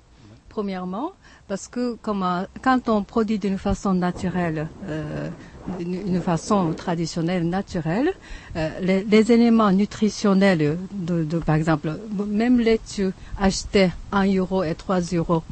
[0.47, 1.11] Premièrement,
[1.47, 5.30] parce que comment, quand on produit d'une façon naturelle, euh,
[5.77, 8.13] d'une d'une façon traditionnelle, naturelle,
[8.55, 15.01] euh, les, les éléments nutritionnels, de, par exemple, même laitue acheté 1 euro et 3
[15.13, 15.43] euros,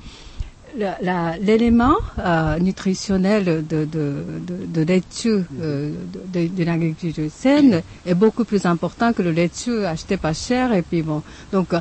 [1.41, 5.91] l'élément euh, nutritionnel de, de, de, de laitue euh,
[6.33, 10.73] de- saine est beaucoup plus important que le laitue acheté pas cher.
[10.73, 11.21] Et puis bon,
[11.51, 11.79] donc euh,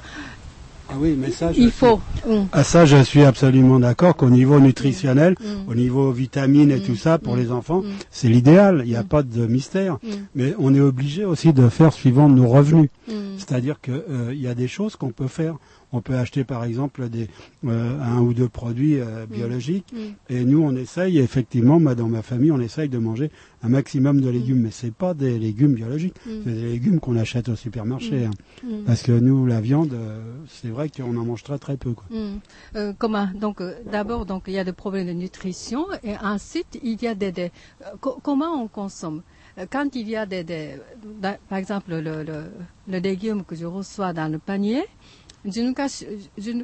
[0.89, 2.01] Ah oui, mais ça, je il suis- faut.
[2.27, 2.45] Mm.
[2.53, 5.69] À ça, je suis absolument d'accord qu'au niveau nutritionnel, Mm.
[5.71, 8.83] au niveau vitamines et tout ça, pour les enfants, c'est l'idéal.
[8.85, 9.95] Il n'y a pas de mystère.
[9.95, 10.09] Mm.
[10.37, 12.89] Mais on est obligé aussi de faire suivant nos revenus.
[13.09, 13.13] Mm.
[13.39, 15.57] C'est-à-dire qu'il y a des choses qu'on peut faire.
[15.93, 17.29] On peut acheter par exemple des,
[17.65, 19.87] euh, un ou deux produits euh, biologiques.
[19.93, 20.33] Mm.
[20.35, 23.31] Et nous, on essaye, effectivement, moi, dans ma famille, on essaye de manger
[23.63, 24.61] un maximum de légumes.
[24.63, 26.17] Mais c'est pas des légumes biologiques.
[26.27, 26.31] Mm.
[26.45, 28.27] C'est des légumes qu'on achète au supermarché.
[28.27, 28.31] Mm.
[28.31, 28.31] hein.
[28.65, 28.85] Mm.
[28.85, 31.93] Parce que nous, la viande, euh, c'est vrai qu'on en mange très très peu.
[31.93, 32.05] Quoi.
[32.11, 32.41] Mm.
[32.75, 37.01] Euh, comment donc d'abord donc il y a des problèmes de nutrition et ensuite il
[37.01, 37.53] y a des, des-
[38.01, 39.23] co- comment on consomme?
[39.71, 40.45] Quand il y a des,
[41.49, 42.45] par exemple le, le,
[42.89, 44.83] le légume que je reçois dans le panier
[45.47, 46.63] euh,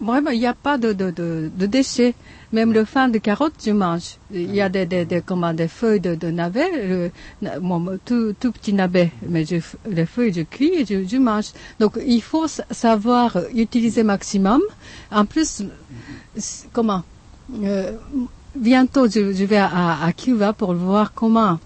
[0.00, 2.14] vraiment, il n'y a pas de, de, de, déchets.
[2.52, 4.16] Même le fin de carotte, je mange.
[4.32, 7.10] Il y a des, des, comment, des feuilles de, de navet,
[7.42, 9.56] le, mon tout, tout petit navet, mais je,
[9.88, 11.46] les feuilles, je cuis et je, mange.
[11.80, 14.60] Donc, il faut sa- savoir utiliser maximum.
[15.10, 15.62] En plus,
[16.72, 17.02] comment
[17.62, 17.92] euh,
[18.54, 21.58] Bientôt, je, vais à, Cuba pour voir comment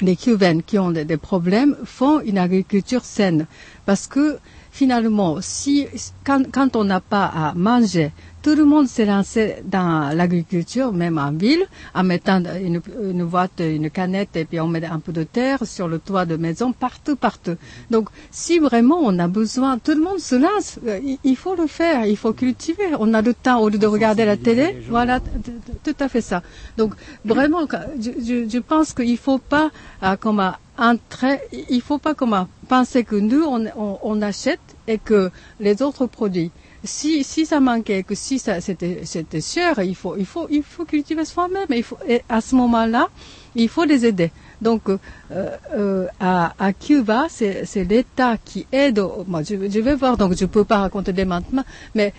[0.00, 3.46] les Cubains qui ont des problèmes font une agriculture saine.
[3.86, 4.38] Parce que
[4.78, 5.86] finalement, si,
[6.24, 8.12] quand, quand on n'a pas à manger,
[8.42, 11.64] tout le monde s'est lancé dans l'agriculture, même en ville,
[11.96, 15.66] en mettant une, une boîte, une canette, et puis on met un peu de terre
[15.66, 17.56] sur le toit de maison, partout, partout.
[17.90, 21.56] Donc, si vraiment on a besoin, tout le monde se lance, euh, il, il faut
[21.56, 22.84] le faire, il faut cultiver.
[23.00, 26.44] On a le temps, au lieu de regarder la télé, voilà, tout à fait ça.
[26.76, 27.66] Donc, vraiment,
[28.00, 29.70] je, je, je pense qu'il ne faut pas,
[30.04, 34.22] euh, comme, euh, entrer, il faut pas comme, euh, penser que nous, on, on, on
[34.22, 35.30] achète et que
[35.60, 36.50] les autres produits,
[36.82, 40.62] si, si ça manquait, que si ça, c'était, c'était cher, il faut, il faut, il
[40.62, 41.66] faut cultiver soi-même.
[41.70, 43.08] Il faut, et à ce moment-là,
[43.54, 44.30] il faut les aider.
[44.62, 44.98] Donc, euh,
[45.30, 49.02] euh, à, à Cuba, c'est l'État qui aide.
[49.26, 51.64] Moi, je, je vais voir, donc je peux pas raconter dès maintenant,
[51.94, 52.12] mais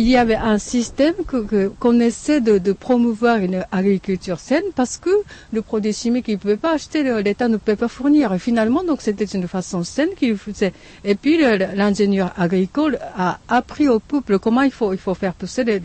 [0.00, 4.68] il y avait un système que que- qu'on essaie de, de promouvoir une agriculture saine
[4.80, 5.10] parce que
[5.52, 8.32] le produit chimique, il ne pouvait pas acheter, l'État ne pouvait pas fournir.
[8.32, 10.72] Et finalement, donc c'était une façon saine qu'il faisait.
[11.04, 11.34] Et puis
[11.80, 15.80] l'ingénieur agricole a appris au peuple comment il faut, il faut faire pousser des,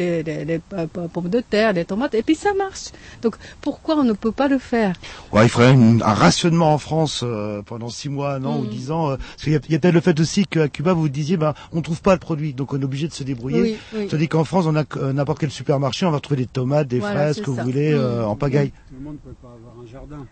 [0.74, 2.86] euh, pommes de terre, des tomates, et puis ça marche.
[3.24, 4.94] Donc pourquoi on ne peut pas le faire?
[5.32, 8.70] Ouais, il faudrait un rationnement en France euh, pendant six mois, un an ou Mm.
[8.70, 9.10] dix ans.
[9.12, 11.10] euh, parce qu'il y a, il y a peut-être le fait aussi qu'à Cuba, vous
[11.10, 13.62] disiez, ben, on trouve pas le produit, donc on est obligé de se débrouiller.
[13.62, 14.03] Oui, oui.
[14.10, 17.00] Tandis qu'en France, on a euh, n'importe quel supermarché, on va trouver des tomates, des
[17.00, 18.30] Voilà, fraises, que vous voulez, euh, Mm.
[18.30, 18.72] en pagaille.
[18.90, 20.26] Tout le monde peut pas avoir un jardin.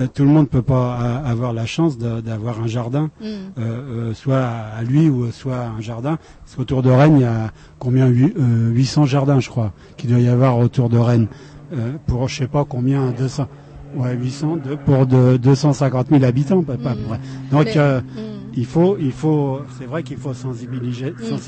[0.00, 3.24] Euh, tout le monde peut pas euh, avoir la chance d'avoir un jardin, Mm.
[3.24, 6.18] euh, euh, soit à lui ou soit un jardin.
[6.44, 10.08] Parce qu'autour de Rennes, il y a combien Huit- euh, 800 jardins, je crois, qu'il
[10.10, 11.28] doit y avoir autour de Rennes.
[11.74, 13.46] Euh, pour je sais pas combien, 200.
[13.94, 17.20] Ouais, 800 de, pour de 250 000 habitants, pas, pas près.
[17.50, 18.31] Donc Mais- euh, Mm.
[18.56, 21.40] Il faut, il faut, c'est vrai qu'il faut sensibiliser, Mm, sensibiliser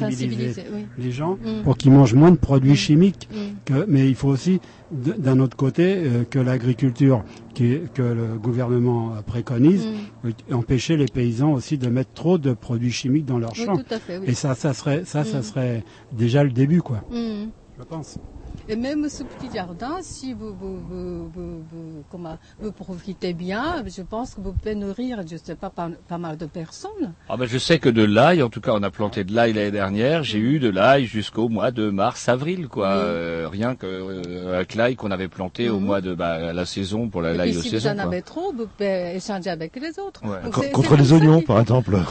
[0.52, 0.86] sensibiliser, oui.
[0.98, 1.62] les gens Mm.
[1.64, 3.28] pour qu'ils mangent moins de produits chimiques.
[3.32, 3.36] Mm.
[3.64, 7.24] Que- mais il faut aussi, d'un autre côté, euh, que l'agriculture
[7.54, 10.28] qui que le gouvernement préconise, Mm.
[10.28, 13.76] euh, empêcher les paysans aussi de mettre trop de produits chimiques dans leurs Oui, champs.
[13.76, 14.24] tout à fait, oui.
[14.28, 17.02] Et ça, ça serait, ça, ça serait déjà le début, quoi.
[17.12, 18.18] Je pense.
[18.66, 23.84] Et même ce petit jardin, si vous, vous, vous, vous, vous- comment, vous profitez bien,
[23.86, 27.12] je pense que vous pouvez nourrir, je sais pas, pas, pas mal de personnes.
[27.28, 29.52] Ah ben je sais que de l'ail, en tout cas on a planté de l'ail
[29.52, 34.54] l'année dernière, j'ai eu de l'ail jusqu'au mois de mars-avril quoi, Euh, rien que euh,
[34.56, 35.84] avec l'ail qu'on avait planté au Mhm.
[35.84, 37.90] mois de bah, la saison pour l'ail de si saison.
[37.90, 38.12] vous en quoi.
[38.12, 40.24] avez trop, vous pouvez échanger avec les autres.
[40.24, 40.42] Ouais.
[40.42, 41.98] Donc Co- c'est- contre les oignons, par exemple.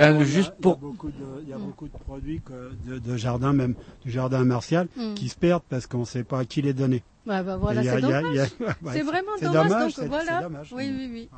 [0.00, 2.72] Euh, juste Il y a pour beaucoup de, il y a beaucoup de produits que-
[2.88, 3.74] de, de jardin, même
[4.04, 5.14] du jardin commercial, Mm.
[5.14, 7.02] qui se perdent parce qu'on ne sait pas à qui les donner.
[7.26, 8.24] Bah voilà, c'est dommage.
[8.24, 9.68] a- ouais, vraiment dommage.
[9.68, 10.42] dommage, donc voilà.
[10.42, 10.72] dommage.
[10.72, 11.28] Oui, oui, oui.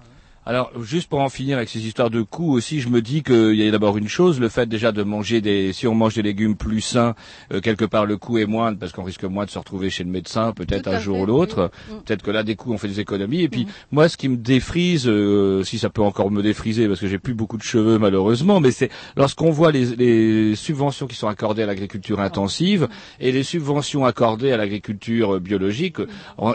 [0.47, 3.55] Alors, juste pour en finir avec ces histoires de coûts aussi, je me dis qu'il
[3.57, 6.23] y a d'abord une chose, le fait déjà de manger des, si on mange des
[6.23, 7.15] légumes plus sains,
[7.53, 10.03] euh, quelque part le coût est moindre parce qu'on risque moins de se retrouver chez
[10.03, 11.71] le médecin, peut-être un jour fait, ou l'autre.
[11.89, 11.95] oui.
[11.95, 12.03] Mm.
[12.03, 13.43] Peut-être que là, des coûts, on fait des économies.
[13.43, 17.01] Et puis, moi, ce qui me défrise, euh, si ça peut encore me défriser, parce
[17.01, 21.17] que j'ai plus beaucoup de cheveux malheureusement, mais c'est lorsqu'on voit les, les subventions qui
[21.17, 22.89] sont accordées à l'agriculture intensive
[23.21, 25.99] et les subventions accordées à l'agriculture biologique,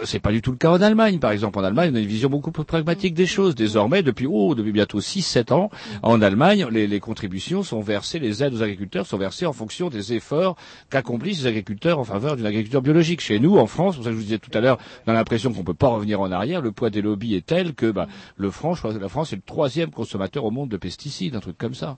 [0.06, 1.20] c'est pas du tout le cas en Allemagne.
[1.20, 3.54] Par exemple, en Allemagne, on a une vision beaucoup plus pragmatique des choses.
[3.76, 5.70] Désormais, depuis oh, depuis bientôt 6-7 ans,
[6.02, 9.90] en Allemagne, les, les contributions sont versées, les aides aux agriculteurs sont versées en fonction
[9.90, 10.56] des efforts
[10.90, 13.20] qu'accomplissent les agriculteurs en faveur d'une agriculture biologique.
[13.20, 15.14] Chez nous, en France, pour ça que je vous disais tout à l'heure, on a
[15.14, 16.62] l'impression qu'on peut pas revenir en arrière.
[16.62, 18.08] Le poids des lobbies est tel que bah,
[18.38, 21.76] le France, la France est le troisième consommateur au monde de pesticides, un truc comme
[21.76, 21.98] ça.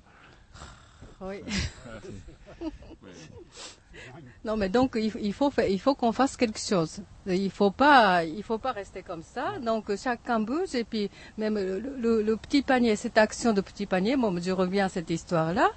[1.21, 1.35] Oui.
[4.47, 7.01] Non, mais donc il, faut faire- il faut qu'on fasse quelque chose.
[7.25, 9.45] Il faut pas il faut pas rester comme ça.
[9.69, 14.15] Donc chacun bouge et puis même le, petit panier, cette action de petit panier.
[14.15, 15.67] Bon, je reviens à cette histoire-là.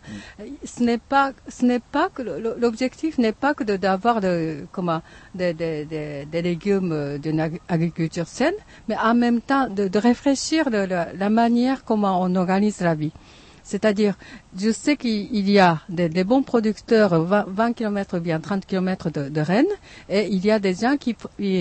[0.73, 2.23] Ce n'est pas ce n'est pas que
[2.65, 5.03] l'objectif n'est pas que d'avoir de comment
[5.35, 5.85] des, des,
[6.33, 8.55] des, légumes euh, d'une ag- agriculture saine,
[8.87, 10.83] mais en même temps de, de réfléchir de
[11.25, 13.13] la manière comment on organise la vie.
[13.63, 14.15] C'est-à-dire,
[14.59, 18.41] je sais qu'il il y a des, des bons producteurs 20, 20 km ou bien
[18.41, 19.65] 30 km de, de Rennes,
[20.09, 21.15] et il y a des gens qui,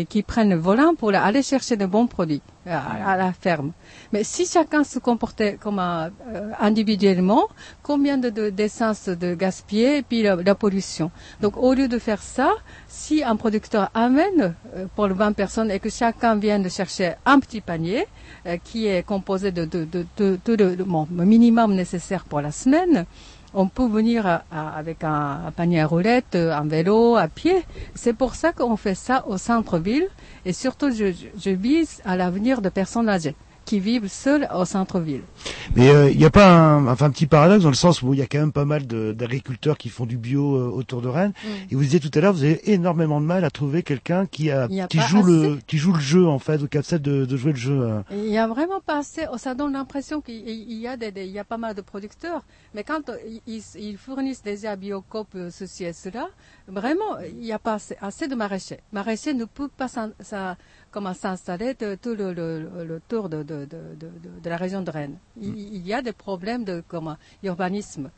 [0.05, 3.71] qui prennent le volant pour aller chercher de bons produits à, à la ferme.
[4.13, 7.43] Mais si chacun se comportait comme un, euh, individuellement,
[7.83, 11.11] combien de de- d'essence de, gaspiller et puis la, la pollution?
[11.41, 12.51] Donc au lieu de faire ça,
[12.87, 17.13] si un producteur amène euh, pour le 20 personnes et que chacun vienne de chercher
[17.25, 18.05] un petit panier
[18.45, 22.23] euh, qui est composé de, de, de, de- de- de- de- bon, le minimum nécessaire
[22.25, 22.78] pour la semaine,
[23.53, 27.65] on peut venir avec un, panier à roulettes, un vélo, à pied.
[27.95, 30.07] C'est pour ça qu'on fait ça au centre-ville.
[30.45, 33.35] Et surtout, je- je vise à l'avenir de personnes âgées
[33.69, 35.21] qui vivent seules au centre-ville.
[35.75, 38.15] Mais euh, il n'y a pas un, enfin, un petit paradoxe dans le sens où
[38.15, 41.07] il y a quand même pas mal d'agriculteurs qui font du bio euh, autour de
[41.07, 41.33] Rennes.
[41.43, 41.47] Mm.
[41.71, 44.49] Et vous disiez tout à l'heure, vous avez énormément de mal à trouver quelqu'un qui
[44.49, 45.59] a, a joue le, assez.
[45.67, 47.79] qui joue le jeu en fait, ou qui accepte de, de jouer le jeu.
[47.79, 48.01] euh.
[48.11, 49.25] Il y a vraiment pas assez.
[49.31, 51.75] oh, Ça donne l'impression qu'il il y a des, des- il y a pas mal
[51.75, 52.41] de producteurs,
[52.73, 56.27] mais quand euh, ils, ils fournissent déjà Biocop euh, ceci et cela,
[56.67, 58.79] vraiment il n'y a pas assez, assez de maraîchers.
[58.93, 60.57] Maraîchers ne peuvent pas s'in- ça-
[60.91, 63.77] comment s'installer de tout le, le- le- le tour de, de, de,
[64.43, 65.17] de, la région de Rennes.
[65.41, 68.09] Il, il y a des problèmes de comment urbanisme.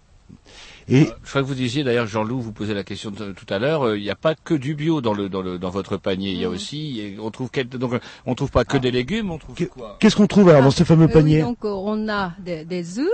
[0.87, 3.59] Et Je crois que vous disiez d'ailleurs, Jean-Loup, vous posez la question de- tout à
[3.59, 3.83] l'heure.
[3.83, 6.31] euh, Il n'y a pas que du bio dans le dans le dans votre panier.
[6.31, 6.53] Il y a Mhm.
[6.55, 9.97] aussi, on trouve quel- donc euh, on trouve pas que des légumes, on trouve quoi?
[9.99, 12.63] Qu'est-ce qu'on trouve alors dans ce fameux Euh, oui, panier donc euh, on a des,
[12.63, 13.07] des œufs,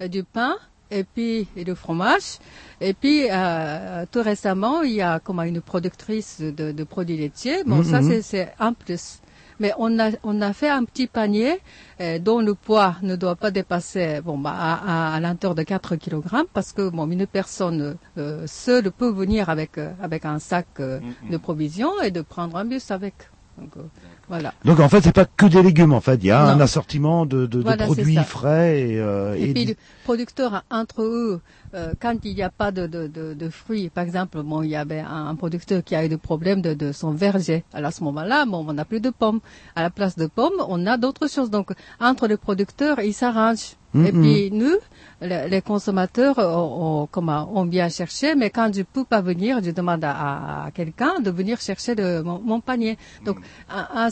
[0.00, 0.56] euh, du pain
[0.94, 2.38] et puis et du fromage.
[2.80, 7.64] Et puis euh, tout récemment, il y a comme une productrice de, de produits laitiers.
[7.64, 8.22] Bon, Mhm, ça mhm.
[8.22, 9.18] c'est- un plus.
[9.60, 11.60] Mais on a, on a fait un petit panier
[12.00, 15.62] euh, dont le poids ne doit pas dépasser bon, bah, à, à, à l'intérieur de
[15.62, 16.20] 4 kg
[16.52, 20.98] parce que bon, une personne euh, seule peut venir avec, euh, avec un sac euh,
[21.30, 23.14] de provisions et de prendre un bus avec.
[23.56, 23.82] Donc, euh,
[24.28, 24.54] voilà.
[24.64, 25.92] Donc en fait, c'est pas que des légumes.
[25.92, 29.34] En fait, il y a un assortiment de, de, de Voilà, produits frais et, euh,
[29.34, 31.40] Et, et puis, les producteurs, entre eux,
[31.74, 34.70] euh, quand il n'y a pas de, de, de, de fruits, par exemple, bon, il
[34.70, 37.64] y avait un, un producteur qui a eu des problèmes de, de son verger.
[37.72, 39.40] Alors à ce moment-là, bon, on n'a plus de pommes.
[39.74, 41.50] À la place de pommes, on a d'autres choses.
[41.50, 43.76] Donc, entre les producteurs, ils s'arrangent.
[43.96, 44.74] Et puis, nous,
[45.20, 49.62] les, les consommateurs, on, on- comment, on vient chercher, mais quand je peux pas venir,
[49.62, 52.98] je demande à, à- quelqu'un de venir chercher de, mon, mon panier.
[53.24, 53.36] Donc,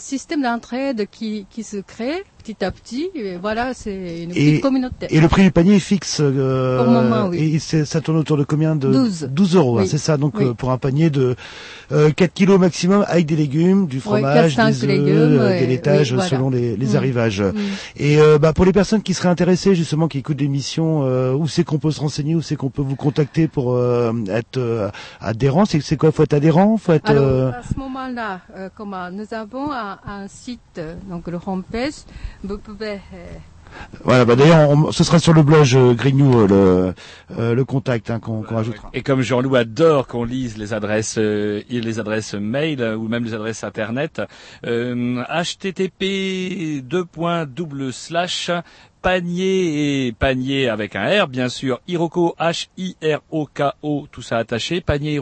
[0.03, 5.07] système d'entraide qui, qui se crée petit à petit, et voilà, c'est une et, communauté.
[5.09, 6.17] et le prix du panier est fixe.
[6.19, 7.55] euh, Pour le moment, oui.
[7.55, 8.91] Et ça tourne autour de combien de
[9.27, 9.55] 12.
[9.55, 10.17] euros, hein, c'est ça.
[10.17, 10.45] Donc Oui.
[10.47, 11.35] euh, pour un panier de
[11.91, 15.07] euh, 4 kilos maximum avec des légumes, du fromage, 4-5 des légumes,
[15.39, 16.29] euh, des laitages voilà.
[16.29, 16.95] selon les, les Mm.
[16.97, 17.41] arrivages.
[17.41, 17.53] Mm.
[17.97, 21.47] Et euh, bah, pour les personnes qui seraient intéressées justement, qui écoutent l'émission, euh, où
[21.47, 24.89] c'est qu'on peut se renseigner, où c'est qu'on peut vous contacter pour euh, être euh,
[25.21, 25.63] adhérent.
[25.65, 29.25] C'est quoi Faut être adhérent Faut être Alors, euh, à ce moment-là, euh, comment, nous
[29.33, 31.93] avons un, un site, euh, donc le homepage.
[32.45, 32.97] Euh,
[34.03, 37.65] Voilà, bah d'ailleurs, on- ce sera sur le blog euh, Grignou euh, le, euh, le
[37.65, 38.89] contact hein, qu'on qu'on rajoutera.
[38.93, 43.23] Et comme Jean-Loup adore qu'on lise les adresses, euh, les adresses mail euh, ou même
[43.23, 44.21] les adresses internet,
[44.67, 48.51] euh, http deux points double slash
[49.03, 54.07] panier et panier avec un R bien sûr Hiroko H I R O K O
[54.09, 55.19] tout ça attaché panier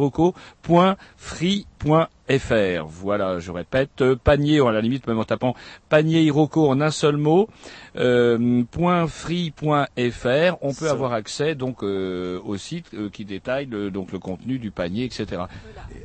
[2.86, 5.56] Voilà, je répète, euh, panier à la limite même en tapant
[5.90, 7.50] panier Hiroko en un seul mot
[7.98, 10.92] euh, point .free.fr, on peut Ça.
[10.92, 15.06] avoir accès donc euh, au site euh, qui détaille le, donc le contenu du panier,
[15.06, 15.44] etc.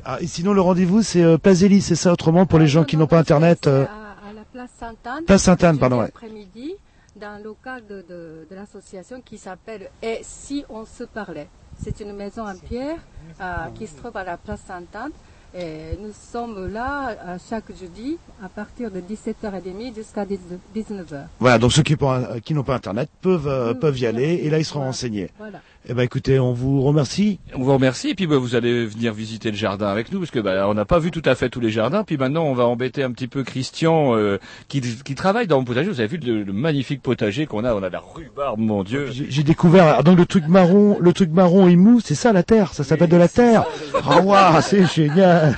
[0.03, 2.83] Ah, et sinon, le rendez-vous, c'est euh, Place Zélie, c'est ça autrement pour les gens
[2.83, 5.23] qui n'ont pas Internet euh, à, à la place Sainte-Anne.
[5.25, 6.05] Place Sainte-Anne, pardon, ouais.
[6.05, 6.73] après-midi,
[7.17, 11.47] dans le local de, de, de l'association qui s'appelle Et si on se parlait.
[11.79, 12.97] C'est une maison en pierre
[13.39, 15.11] euh, qui se trouve à la place Sainte-Anne.
[15.55, 21.25] Et nous sommes là euh, chaque jeudi à partir de 17h30 jusqu'à 19h.
[21.39, 24.41] Voilà, donc ceux qui, n'ont pas- qui n'ont pas Internet peuvent, euh, peuvent y aller
[24.43, 25.29] et là, ils seront renseignés.
[25.37, 25.61] Voilà.
[25.89, 27.39] Eh ben, écoutez, on vous remercie.
[27.55, 30.31] On vous remercie et puis bah, vous allez venir visiter le jardin avec nous parce
[30.31, 32.03] que bah, on n'a pas vu tout à fait tous les jardins.
[32.03, 34.37] Puis maintenant on va embêter un petit peu Christian euh,
[34.67, 35.89] qui, qui travaille dans le potager.
[35.89, 37.73] Vous avez vu le, le magnifique potager qu'on a.
[37.73, 39.07] On a de la rhubarbe, mon Dieu.
[39.11, 42.43] J'ai découvert, ah, donc le truc marron, le truc marron et mou, c'est ça la
[42.43, 43.63] terre, ça s'appelle de la terre.
[44.03, 45.57] Ah waouh, c'est génial.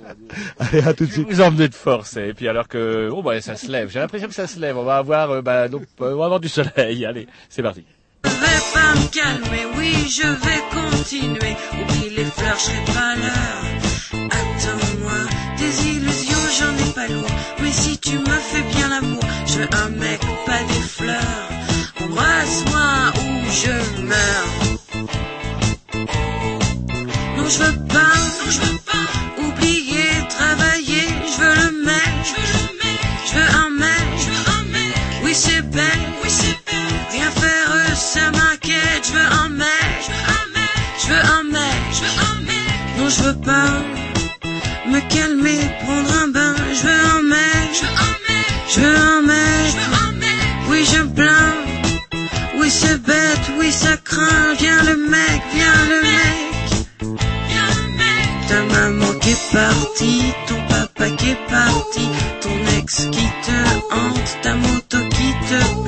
[0.58, 1.30] Allez, à tout de suite.
[1.30, 3.88] Vous emmenez de force et puis alors que oh bah ça se lève.
[3.88, 4.76] J'ai l'impression que ça se lève.
[4.76, 7.06] On va avoir euh, bah, donc, euh, on va avoir du soleil.
[7.06, 7.84] Allez, c'est parti.
[8.40, 11.56] Je vais pas me calmer, oui, je vais continuer.
[11.72, 14.28] Oublie les fleurs, je serai pas l'heure.
[14.30, 15.20] Attends-moi,
[15.58, 17.30] des illusions, j'en ai pas lourd.
[17.60, 21.48] Mais si tu me fais bien l'amour, je veux un mec, pas des fleurs.
[22.02, 23.28] Embrasse-moi ou
[23.62, 24.52] je meurs.
[27.36, 28.79] Non, je veux pas, non, je veux
[38.14, 39.04] ça m'inquiète.
[39.06, 41.82] Je veux un mec, je veux un mec, je veux un mec,
[42.46, 42.78] mec.
[42.98, 43.70] Non, je veux pas
[44.92, 46.54] me calmer, prendre un bain.
[46.76, 49.74] Je veux un mec, je veux un mec, je veux un mec,
[50.20, 50.44] mec.
[50.68, 51.54] Oui, je me plains.
[52.58, 54.54] Oui, c'est bête, oui, ça craint.
[54.58, 56.38] Viens le mec, viens le mec.
[58.48, 62.08] Ta maman qui est partie, ton papa qui est parti,
[62.40, 63.58] ton ex qui te
[63.94, 65.79] hante, ta moto qui te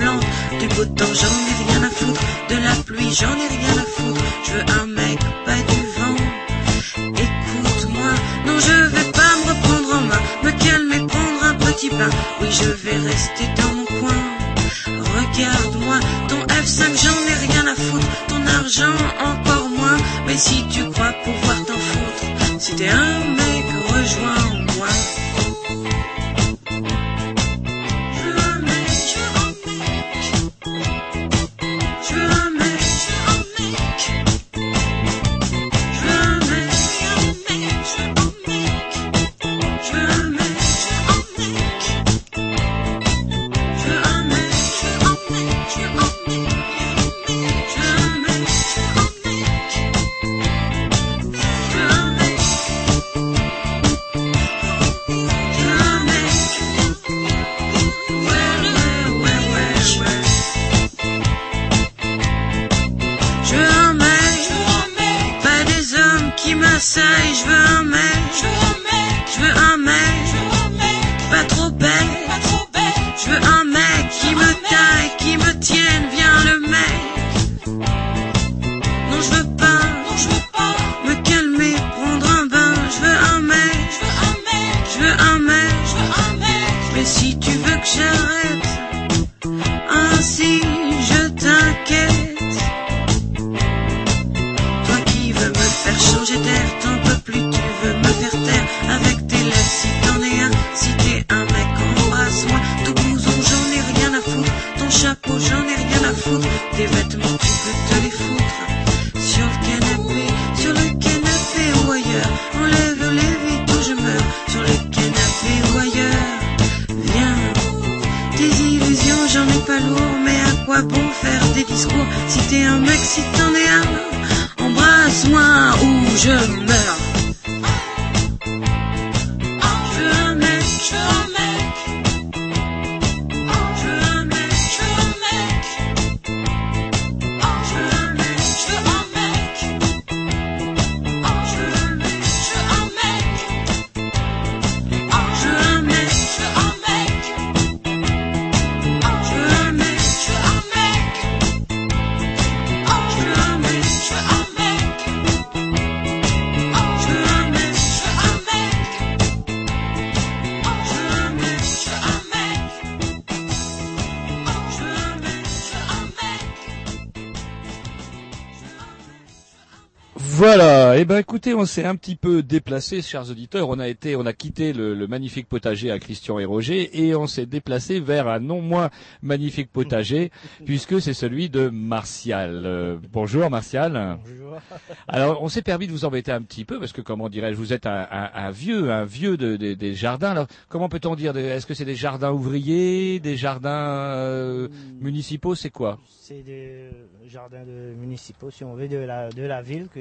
[171.45, 173.69] écoutez, on s'est un petit peu déplacé, chers auditeurs.
[173.69, 177.17] On a été, on a quitté le, le magnifique potager à Christian et Roger et
[177.17, 178.91] on s'est déplacé vers un non moins
[179.23, 180.31] magnifique potager
[180.65, 182.63] puisque c'est celui de Martial.
[182.65, 184.19] Euh, bonjour, Martial.
[184.25, 184.61] Bonjour.
[185.09, 187.73] Alors, on s'est permis de vous embêter un petit peu parce que, comment dirais-je, vous
[187.73, 190.31] êtes un, un- un vieux, un vieux de- de- des jardins.
[190.31, 193.69] Alors, comment peut-on dire Est-ce que c'est des jardins ouvriers, des jardins
[194.15, 194.69] euh,
[195.01, 195.99] municipaux C'est quoi?
[196.21, 196.89] C'est des
[197.27, 200.01] jardins de municipaux, si on veut, de la, de la ville que,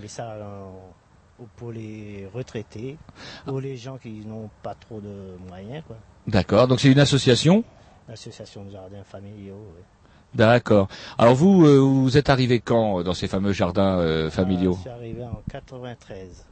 [0.00, 0.36] met ça
[1.56, 2.98] pour les retraités,
[3.44, 5.96] pour les gens qui n'ont pas trop de moyens, quoi.
[6.26, 6.68] D'accord.
[6.68, 7.64] Donc, c'est une association?
[8.08, 9.82] L'association de jardins familiaux, oui.
[10.34, 10.88] D'accord.
[11.18, 14.74] Alors vous, euh, vous êtes arrivé quand euh, dans ces fameux jardins euh, familiaux?
[14.76, 16.46] Je suis arrivé en 93.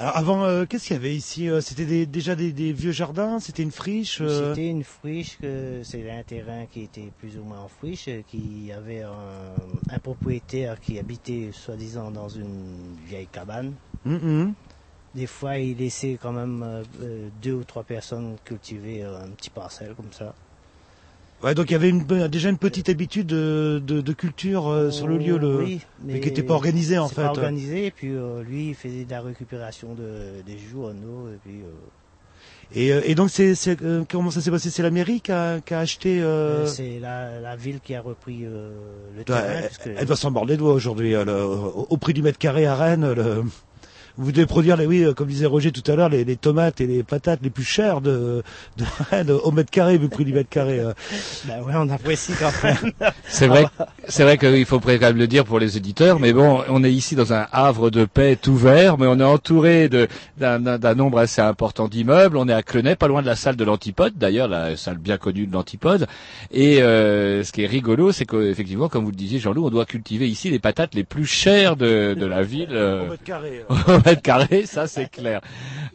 [0.00, 2.92] Alors avant, euh, qu'est-ce qu'il y avait ici Euh, C'était des- déjà des, des vieux
[2.92, 7.36] jardins C'était une friche euh, C'était une friche, que c'est un terrain qui était plus
[7.36, 9.56] ou moins en friche, qui avait un,
[9.88, 13.74] un propriétaire qui habitait soi-disant dans une vieille cabane.
[14.04, 14.54] Mhm.
[15.14, 16.84] Des fois, il laissait quand même
[17.42, 20.34] deux ou trois personnes cultiver un petit parcelle comme ça.
[21.42, 24.90] Ouais, donc il y avait une, déjà une petite habitude de, de, de culture euh,
[24.90, 27.22] sur le lieu, le, Oui, mais, qui n'était pas organisée en fait.
[27.22, 31.38] pas organisé, et puis euh, lui, il faisait de la récupération de, des journaux, et
[31.44, 31.60] puis...
[31.62, 31.70] euh,
[32.74, 34.70] Et, euh, et donc c'est, euh, comment ça s'est passé?
[34.70, 36.20] C'est la mairie qui a, qui a acheté.
[36.20, 39.62] euh, C'est la, la ville qui a repris euh, le Ouais, terrain.
[39.84, 41.14] elle, elle doit s'en mordre les doigts aujourd'hui.
[41.14, 43.44] euh, au, au prix du mètre carré à Rennes, le-
[44.18, 46.80] vous devez produire, les, oui, euh, comme disait Roger tout à l'heure, les, les tomates
[46.80, 48.42] et les patates les plus chères de,
[48.76, 50.80] de Rennes au mètre carré, vu le prix du mètre carré.
[50.80, 50.92] euh.
[51.46, 52.92] Ben ouais, on apprécie quand même.
[53.28, 53.66] C'est vrai,
[54.08, 56.92] c'est vrai qu'il faut quand même le dire pour les éditeurs, mais bon, on est
[56.92, 60.08] ici dans un havre de paix tout vert, mais on est entouré de-
[60.38, 62.36] d'un d'un- d'un nombre assez important d'immeubles.
[62.36, 65.18] On est à Clenay, pas loin de la salle de l'Antipode, d'ailleurs, la salle bien
[65.18, 66.06] connue de l'Antipode.
[66.50, 69.84] Et euh, ce qui est rigolo, c'est qu'effectivement, comme vous le disiez, Jean-Loup, on doit
[69.84, 72.68] cultiver ici les patates les plus chères de, de la ville.
[72.72, 73.64] euh, Au mètre carré.
[74.08, 75.40] au mètre carré, ça c'est clair.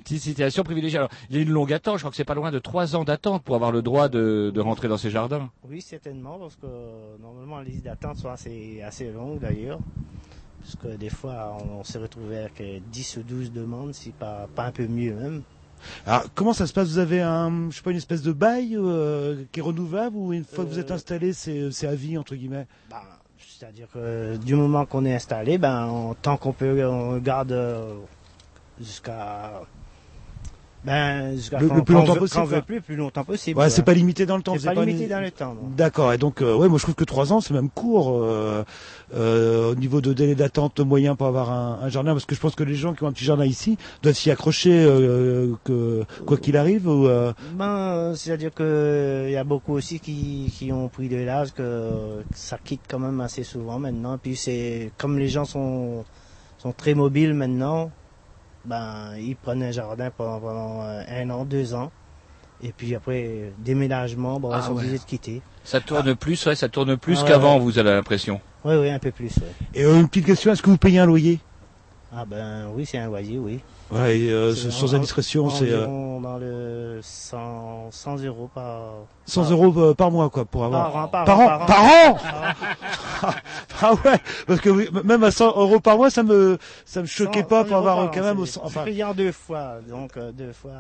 [0.03, 0.97] Petite situation privilégiée.
[0.97, 2.95] Alors, il y a une longue attente, je crois que c'est pas loin de trois
[2.95, 5.49] ans d'attente pour avoir le droit de, de rentrer dans ces jardins.
[5.67, 9.79] Oui, certainement, parce que euh, normalement, les listes d'attente sont assez, assez longues d'ailleurs.
[10.61, 14.11] Parce que des fois, on, on s'est retrouvé avec euh, 10 ou 12 demandes, si
[14.11, 15.41] pas, pas un peu mieux même.
[16.05, 16.87] Alors comment ça se passe?
[16.87, 20.31] Vous avez un, je sais pas, une espèce de bail euh, qui est renouvelable ou
[20.31, 22.67] une fois que vous êtes installé, c'est, c'est à vie entre guillemets?
[23.63, 27.95] C'est-à-dire que du moment qu'on est installé, ben, on- tant qu'on peut, on garde euh,
[28.77, 29.61] jusqu'à.
[30.85, 32.61] Ben, jusqu'à Le- quand, le plus longtemps possible, Quand on veut quoi.
[32.65, 33.57] plus, plus longtemps possible.
[33.59, 34.53] Ouais, c'est pas limité dans le temps.
[34.59, 35.55] C'est pas avez limité dans le temps.
[35.77, 36.11] D'accord.
[36.11, 38.63] Et donc, euh, ouais, moi je trouve que trois ans, c'est même court euh,
[39.15, 42.39] euh, au niveau de délai d'attente moyen pour avoir un, un jardin, parce que je
[42.41, 46.03] pense que les gens qui ont un petit jardin ici doivent s'y accrocher, euh, que
[46.25, 46.87] quoi qu'il arrive.
[46.87, 51.17] Ou, euh, Ben, c'est-à-dire que il y a beaucoup aussi qui, qui ont pris de
[51.17, 54.17] l'âge que, que ça quitte quand même assez souvent maintenant.
[54.17, 56.03] Puis c'est comme les gens sont
[56.57, 57.91] sont très mobiles maintenant,
[58.65, 61.91] ben ils prennent un jardin pendant, pendant euh, un an, deux ans,
[62.61, 64.79] et puis après déménagement, bon Ah ils sont ouais.
[64.79, 65.41] obligés de quitter.
[65.63, 67.63] Ça tourne plus, ouais, ça tourne plus Ah qu'avant, ouais.
[67.63, 68.39] vous avez l'impression.
[68.65, 69.35] Oui, oui, un peu plus.
[69.37, 69.43] ouais.
[69.73, 71.39] Et euh, une petite question, est-ce que vous payez un loyer?
[72.15, 73.59] Ah ben oui, c'est un loyer, oui.
[73.91, 79.05] Ouais, et, euh, sans en- indiscrétion, c'est euh, environ dans le 100, 100 euros par
[79.25, 80.91] 100 euros euh, par mois, quoi, pour avoir.
[80.91, 82.13] Par an, par, par an, par an.
[82.15, 82.55] par
[83.81, 87.05] ah ouais, parce que oui, même à 100 euros par mois, ça me ça me
[87.05, 90.17] choquait 100 pas pour avoir euh, quand même au- c'est- enfin en deux fois, donc
[90.17, 90.71] euh, deux fois.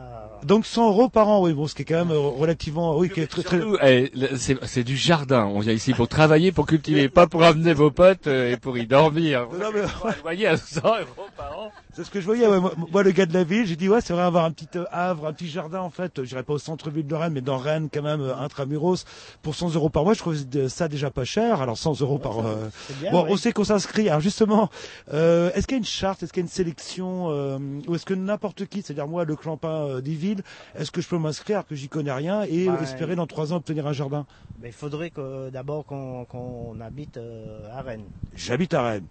[0.43, 3.09] donc 100 euros par an, oui, bon, ce qui est quand même euh, relativement, oui,
[3.09, 3.59] qui est très très.
[3.59, 5.45] Surtout, eh, c'est c'est du jardin.
[5.45, 8.77] On vient ici pour travailler, pour cultiver, pas pour amener vos potes euh, et pour
[8.77, 9.47] y dormir.
[9.57, 11.71] Non, mais- Vous voyez, à 100 euros par an.
[11.95, 12.47] C'est ce que je voyais.
[12.47, 14.51] ouais, moi, moi, le gars de la ville, j'ai dit ouais, c'est vrai avoir un
[14.51, 16.19] petit euh, havre, un petit jardin en fait.
[16.19, 19.05] euh, J'irais pas au centre-ville de Rennes, mais dans Rennes quand même, euh, intramuros,
[19.41, 20.35] pour 100 euros par mois, je trouve
[20.69, 21.61] ça déjà pas cher.
[21.61, 22.39] Alors 100 euros par.
[22.39, 22.69] euh,
[23.01, 24.09] bien, bon, on sait qu'on s'inscrit.
[24.09, 24.69] Alors justement,
[25.13, 27.57] euh, est-ce qu'il y a une charte, est-ce qu'il y a une sélection, euh,
[27.87, 30.41] ou est-ce que n'importe qui, c'est-à-dire moi, le clampin euh, des villes,
[30.77, 33.53] est-ce que je peux m'inscrire alors que j'y connais rien et Bah, espérer dans trois
[33.53, 34.25] ans obtenir un jardin?
[34.61, 38.05] Mais il faudrait que d'abord qu'on habite euh, à Rennes.
[38.35, 39.05] J'habite à Rennes.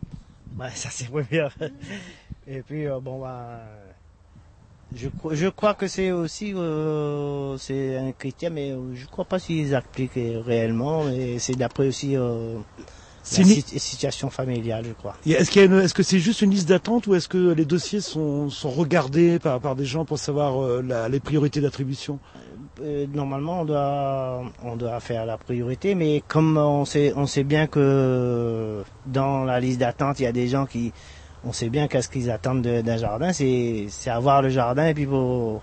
[0.74, 1.48] Ça c'est bien.
[2.46, 3.60] Et puis euh, bon bah,
[4.94, 9.39] je, je crois que c'est aussi euh, c'est un critère, mais euh, je crois pas
[9.39, 11.09] s'ils appliquent réellement.
[11.09, 12.59] Et c'est d'après aussi euh,
[13.32, 15.16] la une- sit- situation familiale, je crois.
[15.24, 18.51] Est-ce une- est-ce que c'est juste une liste d'attente ou est-ce que les dossiers sont,
[18.51, 22.19] sont regardés par, par des gens pour savoir euh, la- les priorités d'attribution?
[22.81, 27.44] Euh, normalement, on doit, on doit faire la priorité, mais comme on sait, on sait
[27.44, 30.93] bien que dans la liste d'attente, il y a des gens qui,
[31.44, 34.94] on sait bien qu'est-ce qu'ils attendent de- d'un jardin, c'est, c'est avoir le jardin et
[34.94, 35.62] puis pour,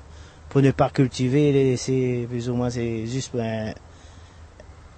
[0.49, 3.73] pour ne pas cultiver, les laisser plus ou moins, c'est juste un-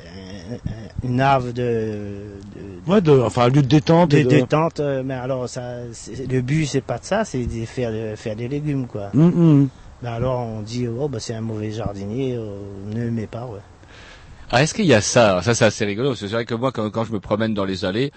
[0.04, 4.10] un- un- une ave de, de, Ouais, de, enfin un lieu de détente.
[4.10, 7.24] de et de- détente, euh, mais alors ça, c'est- le but c'est pas de ça,
[7.26, 9.12] c'est de faire, de faire des légumes quoi.
[9.14, 9.70] Hum, hum.
[10.02, 13.60] Ben alors on dit oh bah c'est un mauvais jardinier, ne le mets pas ouais.
[14.54, 15.42] Ah, est-ce qu'il y a ça?
[15.42, 16.14] Ça, c'est assez rigolo.
[16.14, 18.12] C'est vrai que moi, quand, je me promène dans les allées,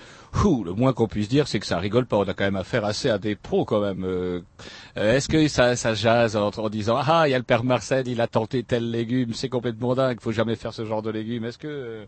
[0.45, 2.17] ouh, le moins qu'on puisse dire, c'est que ça rigole pas.
[2.17, 4.03] On a quand même affaire assez à des pros, quand même.
[4.05, 4.41] Euh,
[4.97, 7.63] euh, est-ce que ça, ça jase en, en disant ah, il y a le père
[7.63, 11.11] Marcel, il a tenté tel légume, c'est complètement dingue, faut jamais faire ce genre de
[11.11, 11.45] légumes.
[11.45, 12.05] Est-ce que euh,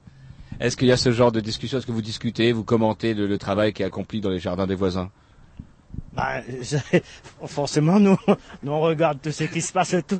[0.58, 1.78] est-ce qu'il y a ce genre de discussion?
[1.78, 4.66] Est-ce que vous discutez, vous commentez le, le travail qui est accompli dans les jardins
[4.66, 5.10] des voisins?
[6.16, 6.98] Ben, je-
[7.46, 8.16] forcément, nous,
[8.62, 10.18] nous, on regarde tout ce qui se passe tout.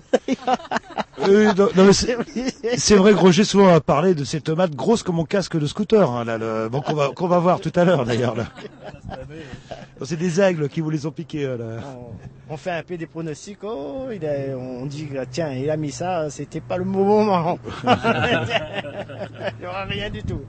[1.27, 2.16] Euh, non, non, mais c'est
[2.77, 5.66] c'est vrai que Roger souvent a parlé de ces tomates grosses comme mon casque de
[5.66, 8.36] scooter, hein, là, le, bon, qu'on va, qu'on va voir tout à l'heure d'ailleurs.
[8.36, 8.44] là.
[10.02, 11.47] C'est des aigles qui vous les ont piqués.
[11.47, 11.64] euh, Là.
[12.48, 13.59] On, on fait un peu des pronostics.
[13.62, 17.59] Oh, il a- on dit, tiens, il a mis ça, c'était pas le bon moment.
[17.85, 20.43] il n'y aura rien du tout.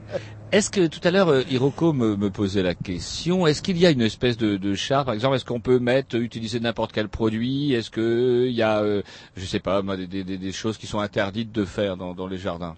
[0.52, 3.86] Est-ce que tout à l'heure euh, Hiroko me, me posait la question Est-ce qu'il y
[3.86, 7.10] a une espèce de, de charte, par exemple Est-ce qu'on peut mettre, utiliser n'importe quel
[7.10, 7.72] produit?
[7.72, 9.04] Est-ce que il y a, euh,
[9.36, 12.76] je sais pas, des, choses qui sont interdites de faire dans, les jardins?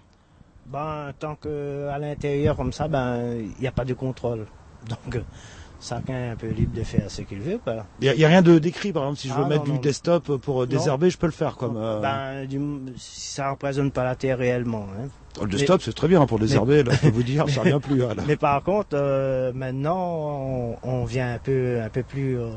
[0.66, 4.44] Ben, tant que à l'intérieur comme ça, ben, il n'y a pas de contrôle.
[4.90, 5.22] Donc, euh,
[5.80, 7.86] chacun est un peu libre de faire ce qu'il veut, quoi.
[8.00, 9.72] Il n'y a, rien de décrit, par exemple, si je veux Ah, mettre non, du
[9.72, 9.80] non.
[9.80, 10.70] desktop pour euh, Non.
[10.70, 11.76] désherber, je peux le faire comme.
[11.76, 12.60] euh, Ben, du,
[12.96, 14.86] si ça représente pas la terre réellement.
[14.98, 15.08] Hein.
[15.42, 17.98] le desktop, c'est très bien pour désherber, là, je peux vous dire, ça revient plus.
[17.98, 18.14] là.
[18.26, 22.50] Mais par contre, euh, maintenant, on, on vient un peu, un peu plus euh,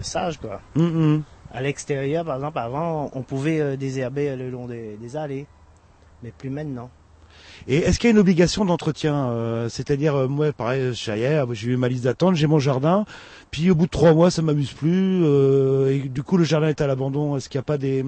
[0.00, 0.60] sage, quoi.
[0.76, 1.22] Hum, hum.
[1.52, 5.46] À l'extérieur, par exemple, avant, on pouvait désherber le long des, des allées,
[6.22, 6.90] mais plus maintenant.
[7.68, 11.68] Et est-ce qu'il y a une obligation d'entretien euh, C'est-à-dire, euh, moi, pareil, hier, j'ai
[11.72, 13.04] eu ma liste d'attente, j'ai mon jardin,
[13.50, 16.68] puis au bout de trois mois, ça m'amuse plus, euh, et du coup, le jardin
[16.68, 17.36] est à l'abandon.
[17.36, 18.04] Est-ce qu'il n'y a pas des...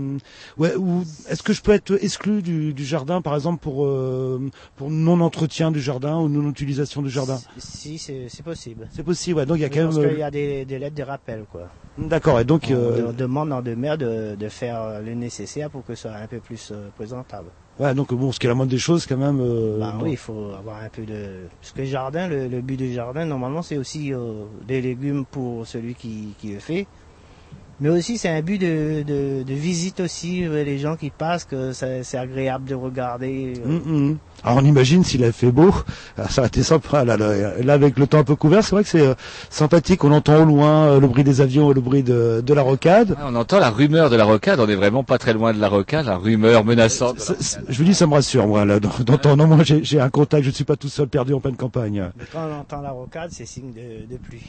[0.59, 4.41] Ouais, ou est-ce que je peux être exclu du, du jardin, par exemple, pour, euh,
[4.77, 7.41] pour non-entretien du jardin ou non-utilisation du jardin?
[7.59, 8.87] Si, c'est c'est possible.
[8.93, 9.47] C'est possible, ouais.
[9.47, 10.05] Donc il y a Oui, quand parce même...
[10.05, 11.63] euh, qu'il y a des, des lettres de rappel, quoi.
[11.99, 12.67] D'accord, et donc...
[12.71, 16.13] On, euh, on demande en demeure de, de faire le nécessaire pour que ce soit
[16.13, 17.49] un peu plus présentable.
[17.79, 19.41] Ouais, donc bon, ce qui est la moindre des choses, quand même...
[19.41, 20.05] euh, Bah bon.
[20.05, 21.47] oui, il faut avoir un peu de...
[21.61, 25.25] Parce que le jardin, le, le but du jardin, normalement, c'est aussi euh, des légumes
[25.25, 26.87] pour celui qui, qui le fait.
[27.81, 31.45] Mais aussi, c'est un but de, de, de visite aussi, euh, les gens qui passent,
[31.45, 33.55] que c'est agréable de regarder.
[33.65, 33.69] euh.
[33.69, 34.19] Hum, hum.
[34.45, 35.75] Alors on imagine s'il a fait beau,
[36.17, 37.05] ah, ça a été sympa.
[37.05, 39.15] Là, là, là, avec le temps un peu couvert, c'est vrai que c'est euh,
[39.51, 40.05] sympathique.
[40.05, 42.63] On entend au loin euh, le bruit des avions et le bruit de, de la
[42.63, 43.17] rocade.
[43.19, 45.61] Ah, On entend la rumeur de la rocade, on est vraiment pas très loin de
[45.61, 47.33] la rocade, la rumeur menaçante.
[47.69, 49.45] Je vous dis, ça me rassure, moi, là, d'en- d'entendre.
[49.47, 52.09] Moi, j'ai j'ai un contact, je ne suis pas tout seul perdu en pleine campagne.
[52.17, 54.43] Mais quand on entend la rocade, c'est signe de, de pluie.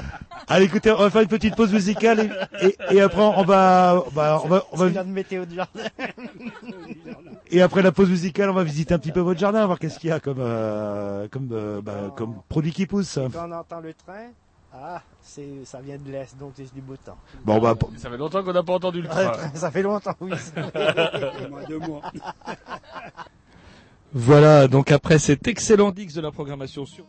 [0.48, 2.30] Allez, écoutez, on va faire une petite pause musicale
[2.60, 5.82] et, et, et après on va, bah, on va, on va, météo du jardin.
[7.50, 9.98] et après la pause musicale, on va visiter un petit peu votre jardin, voir qu'est-ce
[9.98, 13.18] qu'il y a comme, euh, comme, euh, bah, comme produit qui pousse.
[13.32, 14.30] Quand on entend le train,
[14.72, 17.16] ah, c'est, ça vient de l'Est, donc c'est du beau temps.
[17.44, 19.32] Bon, bah, Ça fait longtemps qu'on n'a pas entendu le train.
[19.54, 20.30] ça fait longtemps, oui.
[21.68, 22.02] deux mois.
[24.12, 27.04] Voilà, donc après cet excellent Dix de la programmation sur...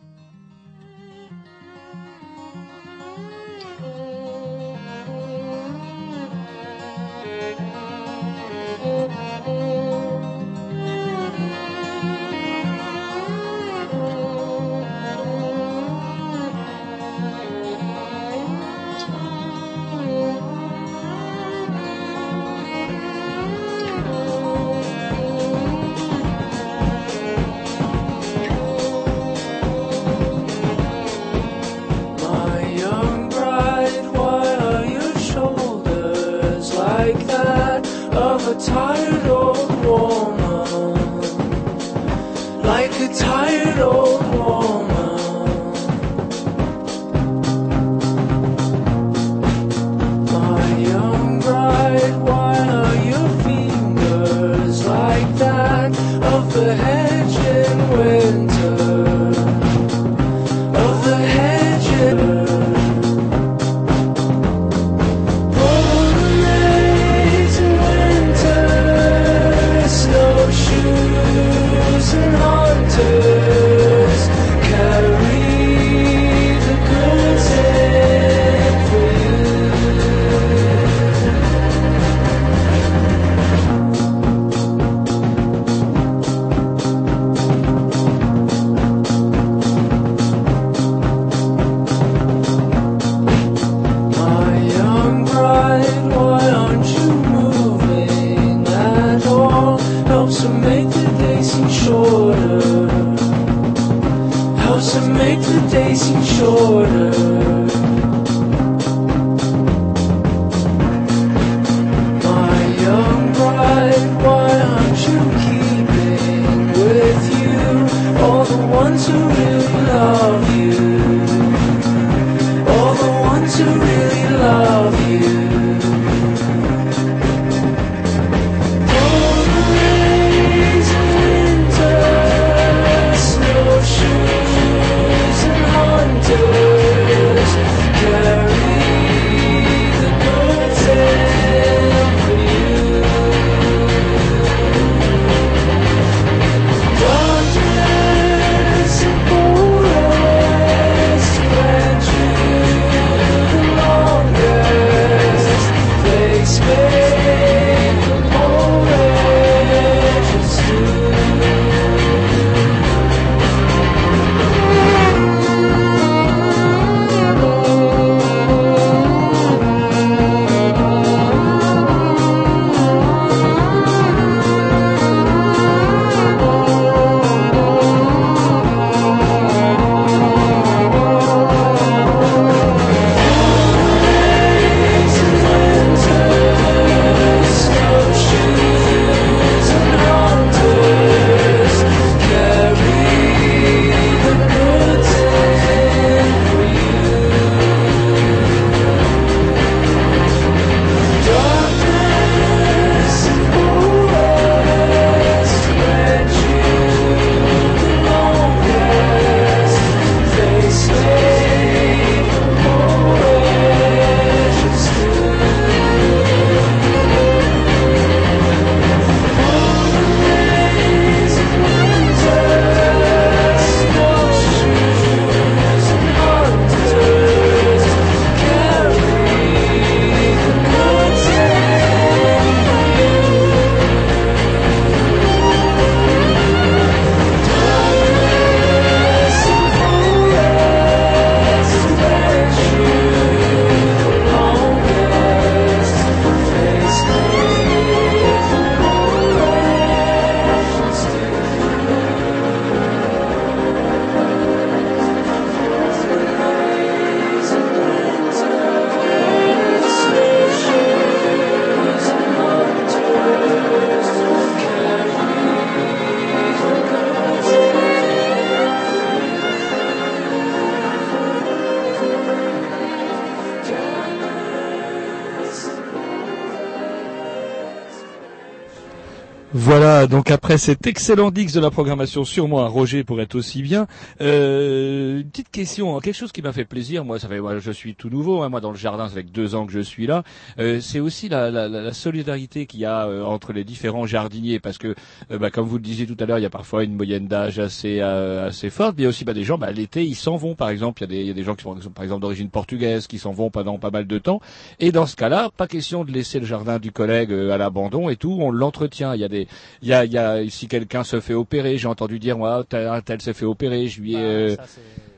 [280.06, 283.86] Donc après cet excellent Dix de la programmation sur moi, Roger pour être aussi bien.
[284.20, 285.22] Euh,
[285.52, 288.10] question, hein, quelque chose qui m'a fait plaisir, moi ça fait, moi, je suis tout
[288.10, 290.24] nouveau, hein, moi dans le jardin, ça fait deux ans que je suis là.
[290.58, 294.58] Euh, c'est aussi la, la, la- solidarité qu'il y a euh, entre les différents jardiniers,
[294.58, 294.94] parce que,
[295.30, 297.28] euh, bah, comme vous le disiez tout à l'heure, il y a parfois une moyenne
[297.28, 300.04] d'âge assez euh, assez forte, mais il y a aussi bah, des gens, bah, l'été
[300.04, 301.62] ils s'en vont, par exemple, il y a des, il y a des gens qui
[301.62, 304.40] sont par exemple d'origine portugaise, qui s'en vont pendant pas mal de temps,
[304.80, 308.08] et dans ce cas-là, pas question de laisser le jardin du collègue euh, à l'abandon
[308.08, 309.14] et tout, on l'entretient.
[309.14, 309.46] Il y a des,
[309.82, 312.64] il y a, il y a si quelqu'un se fait opérer, j'ai entendu dire moi,
[312.68, 314.56] tel, s'est fait opérer, je lui ai.
[314.56, 315.11] ça, c'est-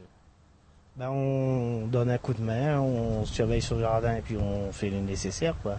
[0.97, 4.91] Ben, on donne un coup de main, on surveille son jardin et puis on fait
[4.91, 5.79] le nécessaire, quoi.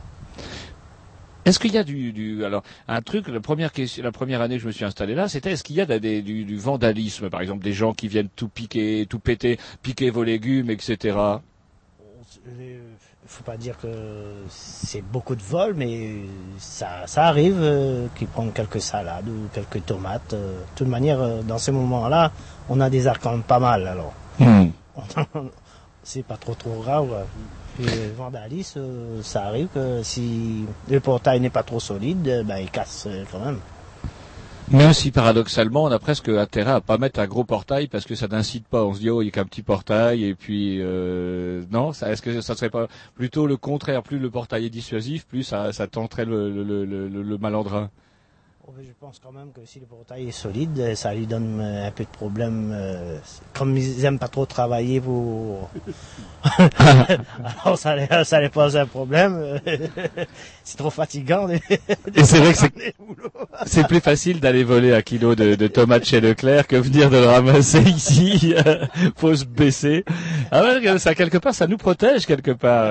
[1.45, 4.55] Est-ce qu'il y a du, du alors un truc la première question la première année
[4.55, 7.29] que je me suis installé là c'était est-ce qu'il y a des, du, du vandalisme
[7.29, 11.15] par exemple des gens qui viennent tout piquer tout péter piquer vos légumes etc
[12.57, 12.79] Les-
[13.27, 13.87] faut pas dire que
[14.49, 16.15] c'est beaucoup de vols, mais
[16.57, 20.33] ça, ça arrive euh, qu'ils prennent quelques salades ou quelques tomates.
[20.33, 20.59] euh.
[20.59, 22.31] De toute manière, euh, dans ces moments-là,
[22.69, 23.87] on a des même pas mal.
[23.87, 24.69] Alors, Hmm.
[26.03, 27.25] c'est pas trop trop grave.
[28.15, 32.69] vandalisme, euh, ça arrive que si le portail n'est pas trop solide, euh, ben, il
[32.69, 33.59] casse euh, quand même.
[34.71, 38.15] Même si paradoxalement, on a presque intérêt à pas mettre un gros portail parce que
[38.15, 38.83] ça n'incite pas.
[38.83, 40.81] On se dit oh il y a qu'un petit portail et puis
[41.69, 44.01] non, est-ce que ça serait pas plutôt le contraire?
[44.01, 47.91] Plus le portail est dissuasif, plus ça, tenterait le, le, le malandrin.
[48.79, 51.87] Je pense quand même que si le portail est solide, euh, ça lui donne euh,
[51.87, 52.71] un peu de problème.
[52.73, 53.17] euh,
[53.53, 55.69] Comme ils aiment pas trop travailler pour...
[57.63, 59.35] Alors ça, les- ça les pose un problème.
[59.35, 59.59] euh,
[60.63, 61.47] c'est trop fatigant.
[61.49, 61.61] Et
[62.23, 62.59] c'est vrai que
[63.67, 67.17] c'est- plus facile d'aller voler un kilo de, de tomates chez Leclerc que venir de
[67.17, 68.55] le ramasser ici.
[68.65, 68.85] euh,
[69.15, 70.03] Faut se baisser.
[70.51, 72.85] Ah ouais, ça quelque part, ça nous protège quelque part.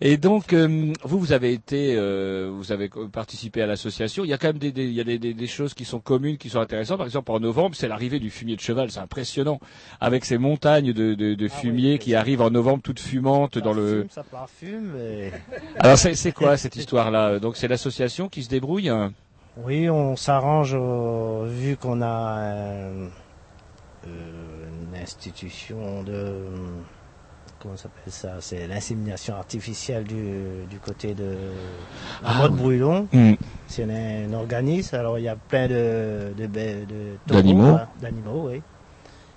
[0.00, 4.24] Et donc, euh, vous, vous avez été, euh, vous avez participé à l'association.
[4.24, 5.84] Il y a quand même des, des- il y a des, des- des choses qui
[5.84, 6.98] sont communes, qui sont intéressantes.
[6.98, 8.90] Par exemple, en novembre, c'est l'arrivée du fumier de cheval.
[8.92, 9.58] C'est impressionnant,
[10.00, 14.06] avec ces montagnes de, de, de fumier qui arrivent en novembre, toutes fumantes dans le.
[14.10, 14.94] Ça parfume.
[15.00, 15.32] et-
[15.80, 17.40] Alors, c'est c'est quoi cette histoire-là?
[17.40, 18.88] Donc, c'est l'association qui se débrouille?
[18.90, 19.12] hein
[19.56, 23.08] Oui, on s'arrange euh, vu qu'on a euh,
[24.06, 26.46] une institution de
[27.60, 31.36] comment s'appelle ça C'est l'insémination artificielle du, du côté de
[32.22, 32.58] la Ah, mode oui.
[32.58, 33.08] brûlon.
[33.12, 33.34] Mm.
[33.66, 34.96] C'est un, un organisme.
[34.96, 37.66] Alors il y a plein de de, de- D'animaux.
[37.74, 38.62] hein, d'animaux, oui.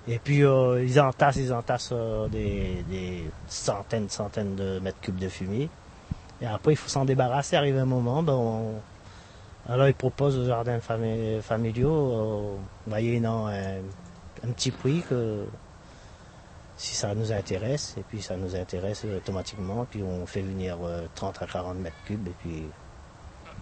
[0.07, 5.18] Et puis euh, ils entassent, ils entassent euh, des, des centaines, centaines de mètres cubes
[5.19, 5.69] de fumier.
[6.41, 7.56] Et après il faut s'en débarrasser.
[7.56, 8.73] Arrive un moment, ben, on,
[9.69, 12.56] alors, ils proposent aux jardins fami- familiaux, euh,
[12.89, 13.76] moyennant un,
[14.43, 15.45] un petit prix, que
[16.77, 21.02] si ça nous intéresse, et puis ça nous intéresse automatiquement, puis on fait venir euh,
[21.15, 22.64] 30 à 40 mètres cubes, et puis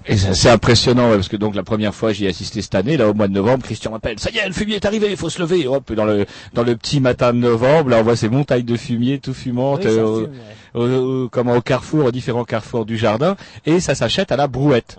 [0.07, 3.09] Et c'est impressionnant parce que donc la première fois j'y ai assisté cette année là
[3.09, 5.29] au mois de novembre Christian m'appelle ça y est le fumier est arrivé il faut
[5.29, 5.67] se lever!
[5.67, 8.77] Hop dans le dans le petit matin de novembre là on voit ces montagnes de
[8.77, 10.33] fumier tout fumantes Oui, euh, fume,
[10.75, 14.37] au, au- au- comment au carrefour aux différents carrefours du jardin et ça s'achète à
[14.37, 14.97] la brouette.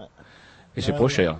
[0.76, 1.08] Et c'est Ouais, pas ouais.
[1.10, 1.38] cher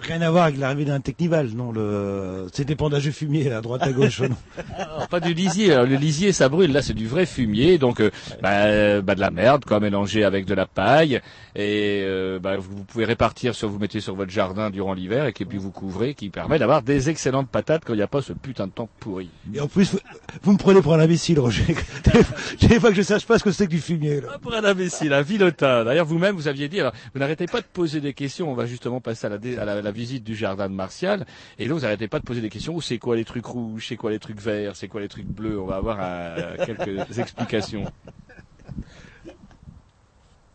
[0.00, 1.70] Rien à voir avec l'arrivée d'un technival, non.
[1.72, 2.46] Le...
[2.52, 4.20] C'est des pandages de fumier à droite à gauche.
[4.20, 4.36] non.
[4.76, 8.00] Alors, pas du lisier alors, le lisier ça brûle là c'est du vrai fumier donc
[8.00, 8.10] euh,
[8.42, 11.20] bah, euh, bah, de la merde quoi mélangé avec de la paille
[11.54, 15.32] et euh, bah, vous, pouvez répartir sur vous mettez sur votre jardin durant l'hiver et
[15.32, 18.32] puis vous couvrez qui permet d'avoir des excellentes patates quand il n'y a pas ce
[18.32, 19.98] putain de temps pourri Et en plus, vous,
[20.42, 21.74] vous me prenez pour un imbécile, Roger.
[22.60, 24.20] Des fois que je sache pas ce que c'est que du fumier.
[24.20, 24.28] Là.
[24.34, 25.84] Ah, pour un imbécile, un vilotin.
[25.84, 28.50] D'ailleurs, vous-même, vous aviez dit, alors, vous n'arrêtez pas de poser des questions.
[28.50, 31.26] On va justement passer à la, dé- à la, la visite du jardin de Martial.
[31.58, 32.78] Et là, vous n'arrêtez pas de poser des questions.
[32.80, 33.86] C'est quoi les trucs rouges?
[33.88, 34.76] C'est quoi les trucs verts?
[34.76, 35.60] C'est quoi les trucs bleus?
[35.60, 37.84] On va avoir euh, quelques explications.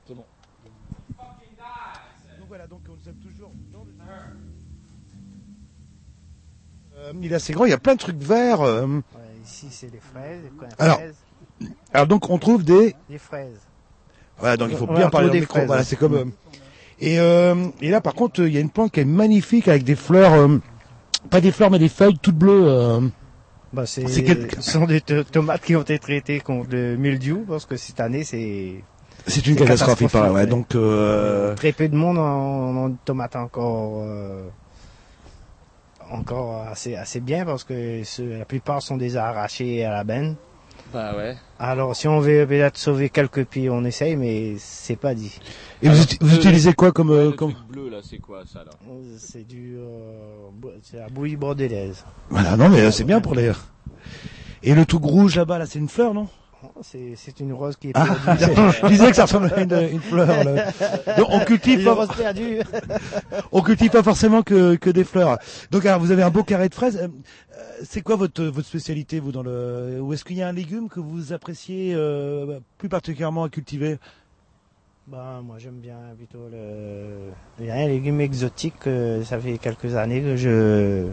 [0.07, 0.23] C'est bon.
[2.39, 3.91] Donc voilà, donc on sommes toujours dans le...
[6.97, 8.61] Euh, il est assez grand, il y a plein de trucs verts.
[8.61, 8.87] euh.
[8.87, 9.01] ouais,
[9.43, 10.41] ici c'est des fraises,
[10.79, 11.15] Alors, fraises,
[11.93, 12.95] alors donc on trouve des...
[13.09, 13.59] des fraises.
[14.39, 15.55] Voilà, donc il faut On bien parler des micro.
[15.55, 15.67] fraises.
[15.67, 16.31] Voilà, c'est comme...
[16.99, 19.83] Et, euh, et là, par contre, il y a une plante qui est magnifique avec
[19.83, 20.33] des fleurs...
[20.33, 20.57] euh,
[21.29, 22.63] Pas des fleurs, mais des feuilles toutes bleues.
[22.67, 23.01] euh.
[23.73, 26.95] Bah, c'est, C'est quel- Ce sont des to- tomates qui ont été traitées contre le
[26.97, 28.83] mildiou, parce que cette année c'est...
[29.27, 30.29] C'est une catastrophe, il paraît.
[30.29, 30.47] Ouais, ouais.
[30.47, 30.73] donc...
[30.73, 31.53] Euh...
[31.55, 34.01] Très peu de monde en, en tomates encore...
[34.03, 34.47] euh,
[36.09, 40.35] encore assez, assez bien, parce que ce- la plupart sont déjà arrachés à la benne.
[40.93, 41.35] Bah ouais.
[41.59, 45.37] Alors, si on veut peut-être sauver quelques pieds, on essaye, mais c'est pas dit.
[45.81, 47.11] Et vous, uti- vous utilisez quoi comme...
[47.11, 47.53] euh, Le comme...
[47.53, 48.71] truc bleu, là, c'est quoi, ça, là?
[49.17, 50.47] C'est du, euh,
[50.83, 52.05] c'est la bouillie bordelaise.
[52.29, 53.51] Voilà, non, mais euh, c'est bien pour les...
[54.63, 56.27] Et le tout rouge là-bas, là, c'est une fleur, non?
[56.81, 58.55] C'est, c'est une rose qui est Ah, perdue.
[58.55, 60.27] dans- je disais que ça ressemblait à une, une fleur.
[60.43, 60.65] là.
[61.17, 62.59] Donc, on cultive pas, rose perdue.
[63.51, 65.37] on cultive pas forcément que, que des fleurs.
[65.71, 66.97] Donc, alors, vous avez un beau carré de fraises.
[66.97, 70.47] Euh, euh, C'est quoi votre votre spécialité, vous, dans le Ou est-ce qu'il y a
[70.47, 73.97] un légume que vous appréciez euh, plus particulièrement à cultiver?
[75.07, 77.29] Ben, moi, j'aime bien plutôt le.
[77.59, 78.89] Il y a un légume exotique,
[79.23, 81.05] ça fait quelques années que je.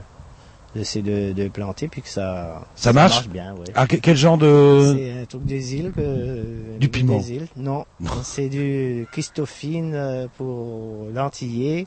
[0.74, 2.62] J'essaie de, de planter, puis que ça.
[2.74, 3.28] Ça marche?
[3.28, 3.66] bien, ouais.
[3.76, 6.78] Ah, que- quel genre de C'est un truc des îles que.
[6.78, 7.18] Du piment.
[7.18, 7.46] Des îles.
[7.56, 7.84] Non.
[8.24, 11.86] C'est du Christophine euh, pour l'antillais,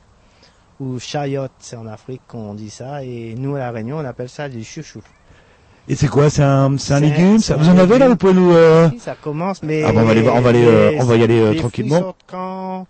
[0.80, 4.30] ou chayotte, c'est en Afrique qu'on dit ça, et nous, à La Réunion, on appelle
[4.30, 5.01] ça du chouchou.
[5.89, 6.30] Et c'est quoi?
[6.30, 7.39] C'est un c'est un légume?
[7.39, 8.09] Ça, Vous en avez là?
[8.09, 9.84] Vous pouvez nous euh, Si, ça commence, mais.
[9.84, 12.14] Ah bon, on va aller on va aller, euh, on va y aller, euh, tranquillement.
[12.27, 12.88] quand.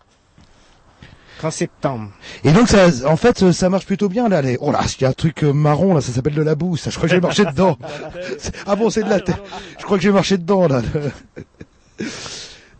[1.41, 2.09] Qu'en septembre.
[2.43, 4.41] Et donc ça, en fait, ça marche plutôt bien là.
[4.41, 4.57] Les...
[4.59, 6.77] Oh là, il y a un truc euh, marron là, ça s'appelle de la boue.
[6.77, 7.77] Ça, je crois que j'ai marché dedans.
[8.65, 9.39] Ah bon, c'est de la terre.
[9.79, 10.81] Je crois que j'ai marché dedans là.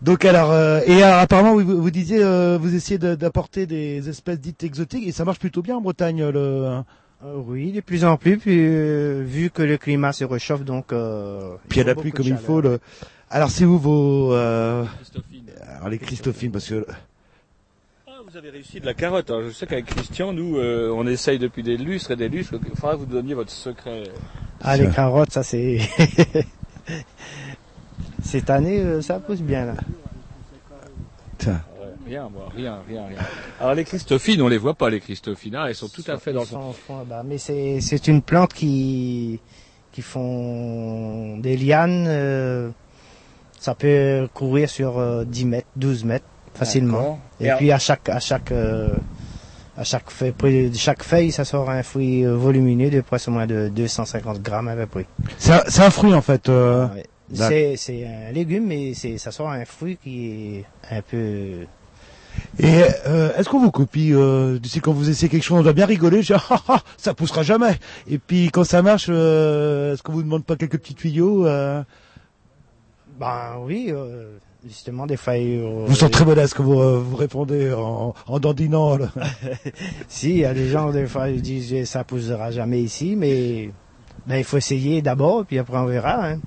[0.02, 4.08] Donc alors euh, et alors, apparemment vous, vous disiez euh, vous essayez de- d'apporter des
[4.10, 6.40] espèces dites exotiques et ça marche plutôt bien en Bretagne le
[7.26, 10.94] Euh, oui, de plus en plus, puis, euh, vu que le climat se réchauffe, donc...
[10.94, 12.80] Euh, puis il y a la pluie comme il faut le
[13.32, 14.86] alors c'est où vos euh,
[15.76, 16.86] alors les Christophines parce que
[18.38, 19.31] vous avez réussi de la carotte.
[19.47, 22.53] Je sais qu'avec Christian, nous, euh, on essaye depuis des lustres et des lustres.
[22.69, 24.03] Il faudra que vous donniez votre secret.
[24.61, 25.80] Ah, les carottes, ça c'est...
[28.23, 29.73] Cette année, euh, ça pousse bien, là.
[31.47, 31.53] Ouais,
[32.05, 33.18] rien, moi, rien, rien, rien.
[33.59, 35.55] Alors les Christophines, on les voit pas, les Christophines.
[35.55, 37.23] Ah, elles sont tout à fait dans le là-bas.
[37.23, 39.39] Mais c'est c'est une plante qui
[39.91, 42.05] qui font des lianes.
[42.07, 42.69] euh,
[43.59, 46.26] ça peut courir sur euh, 10 mètres, 12 mètres
[46.58, 47.20] facilement.
[47.40, 48.94] Et, Et puis à chaque à chaque euh,
[49.78, 53.28] à chaque feuille, près de chaque feuille, ça sort un fruit euh, volumineux de presque
[53.28, 55.06] moins de 250 grammes à peu près.
[55.38, 56.88] c'est un, c'est un fruit en fait euh,
[57.30, 60.58] d'ac- C'est c'est un légume, mais c'est ça sort un fruit qui
[60.90, 61.66] est un peu
[62.60, 65.64] Et euh, est-ce qu'on vous copie euh, Tu sais, quand vous essayez quelque chose, on
[65.64, 66.22] doit bien rigoler.
[66.34, 67.76] Ah, ah, ça poussera jamais.
[68.10, 71.84] Et puis quand ça marche, euh, est-ce qu'on vous demande pas quelques petits tuyaux euh?
[73.20, 75.34] Ben oui, euh, justement, des fois.
[75.34, 78.98] euh, Vous sentez très modeste quand vous, euh, vous répondez en, en dandinant.
[80.08, 83.16] si, il y a des gens, des fois, ils disent eh, ça poussera jamais ici,
[83.16, 83.72] mais
[84.26, 86.28] ben, il faut essayer d'abord, puis après on verra.
[86.28, 86.42] Hein.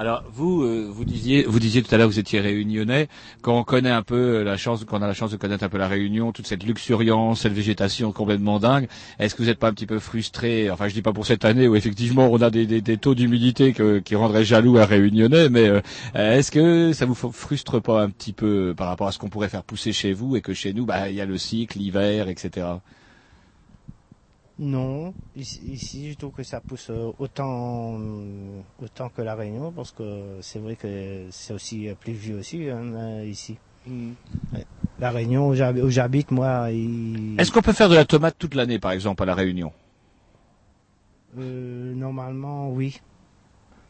[0.00, 3.08] Alors vous, euh, vous disiez, vous disiez tout à l'heure, vous étiez réunionnais.
[3.42, 5.68] Quand on connaît un peu la chance, quand on a la chance de connaître un
[5.68, 8.88] peu la Réunion, toute cette luxuriance, cette végétation complètement dingue,
[9.18, 10.70] est-ce que vous n'êtes pas un petit peu frustré?
[10.70, 13.74] Enfin, je dis pas pour cette année où effectivement on a des, des, taux d'humidité
[13.74, 15.80] que- qui rendraient jaloux à réunionnais, mais euh,
[16.14, 19.50] est-ce que ça vous frustre pas un petit peu par rapport à ce qu'on pourrait
[19.50, 22.28] faire pousser chez vous et que chez nous, bah, il y a le cycle, l'hiver,
[22.28, 22.66] etc.
[24.60, 29.72] Non, ici, ici, je trouve que ça pousse euh, autant, euh, autant que la Réunion,
[29.72, 33.56] parce que c'est vrai que c'est aussi euh, pluvieux aussi hein, ici.
[33.86, 34.66] Ouais.
[34.98, 37.40] La Réunion où j'habite, moi, il...
[37.40, 39.72] Est-ce qu'on peut faire de la tomate toute l'année, par exemple, à la Réunion?
[41.38, 43.00] Euh, normalement, oui.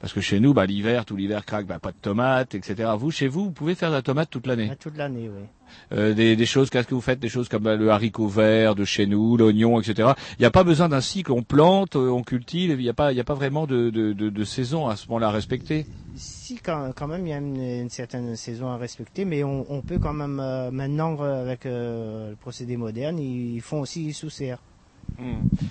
[0.01, 2.91] Parce que chez nous, bah, l'hiver, tout l'hiver craque, bah, pas de tomates, etc.
[2.97, 4.71] Vous, chez vous, vous pouvez faire de la tomate toute l'année.
[4.81, 5.45] Toute l'année, oui.
[5.93, 7.21] Euh, des, des choses, qu'est-ce que vous faites?
[7.21, 10.13] Des choses comme bah, le haricot vert de chez nous, l'oignon, etc.
[10.39, 12.95] Il n'y a pas besoin d'un cycle, on plante, euh, on cultive, il n'y a
[12.95, 15.33] pas, il y a pas vraiment de, de, de, de saison à ce moment-là à
[15.33, 15.87] respecter.
[16.17, 19.67] Si, quand, quand même, il y a une, une certaine saison à respecter, mais on,
[19.71, 24.13] on peut quand même, euh, maintenant, avec euh, le procédé moderne, ils, ils font aussi
[24.15, 24.59] sous serre.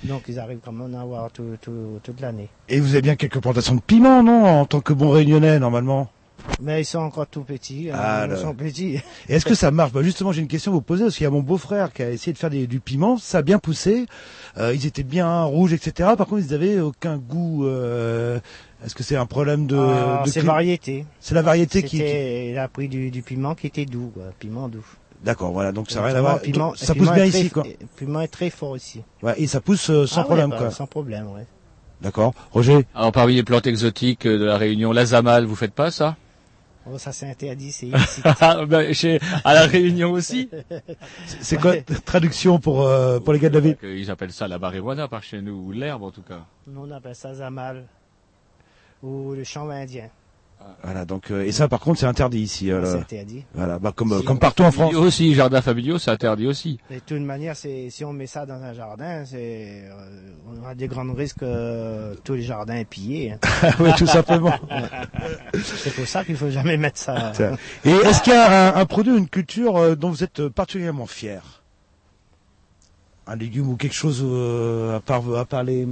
[0.04, 2.50] Donc, ils arrivent quand même à avoir tout, tout- toute l'année.
[2.68, 6.08] Et vous avez bien quelques plantations de piments, non En tant que bon réunionnais, normalement?
[6.62, 7.90] Mais ils sont encore tout petits.
[7.90, 8.96] hein, Ah, ils sont petits.
[9.28, 9.92] Et est-ce que ça marche?
[9.92, 12.04] Bah Justement, j'ai une question à vous poser, parce qu'il y a mon beau-frère qui
[12.04, 14.06] a essayé de faire des, du piment, ça a bien poussé,
[14.58, 16.10] euh, ils étaient bien rouges, etc.
[16.18, 17.66] Par contre, ils n'avaient aucun goût.
[17.66, 18.40] euh,
[18.86, 19.78] est-ce que c'est un problème de...
[19.78, 21.06] Ah, de c'est variété.
[21.20, 21.98] C'est la variété qui...
[22.52, 24.86] Il a pris du, du piment qui était doux, quoi, piment doux.
[25.24, 26.40] D'accord, voilà, donc ça n'a rien à voir.
[26.40, 27.64] piment- ça pousse bien ici, quoi.
[27.64, 29.02] Le piment est très fort ici.
[29.22, 30.72] Ouais, et ça pousse euh, sans Ah ouais, problème, bah, quoi.
[30.72, 31.46] Sans problème, ouais.
[32.02, 32.34] D'accord.
[32.52, 35.92] Roger Alors parmi les plantes exotiques euh, de la Réunion, la zamal, vous faites pas
[35.92, 36.16] ça?
[36.90, 38.22] Oh, ça c'est interdit, c'est ici.
[38.68, 40.50] Ben, chez, À la Réunion aussi?
[41.42, 41.76] C'est quoi
[42.06, 43.78] traduction pour, euh, pour les gars de la ville?
[43.84, 46.46] Ils appellent ça la marijuana par chez nous, ou l'herbe en tout cas.
[46.68, 47.84] Nous on appelle ça zamal.
[49.04, 50.08] Ou le champ indien.
[50.84, 52.72] Voilà, donc euh, et ça par contre c'est interdit ici.
[52.72, 53.46] euh, C'est le- interdit.
[53.54, 54.94] Voilà, bah, comme euh, Si comme partout en France.
[54.96, 56.80] Aussi, jardins familiaux, c'est interdit aussi.
[56.90, 60.76] De toute manière, c'est, si on met ça dans un jardin, c'est, euh, on a
[60.76, 63.34] des grands risques que tous les jardins est pillé.
[63.34, 63.70] hein.
[63.80, 64.54] oui, tout simplement.
[65.64, 67.32] C'est pour ça qu'il faut jamais mettre ça.
[67.86, 71.06] Et est-ce qu'il y a un, un produit, une culture euh, dont vous êtes particulièrement
[71.08, 71.59] fier?
[73.32, 75.88] Un légume ou quelque chose euh, à part à part les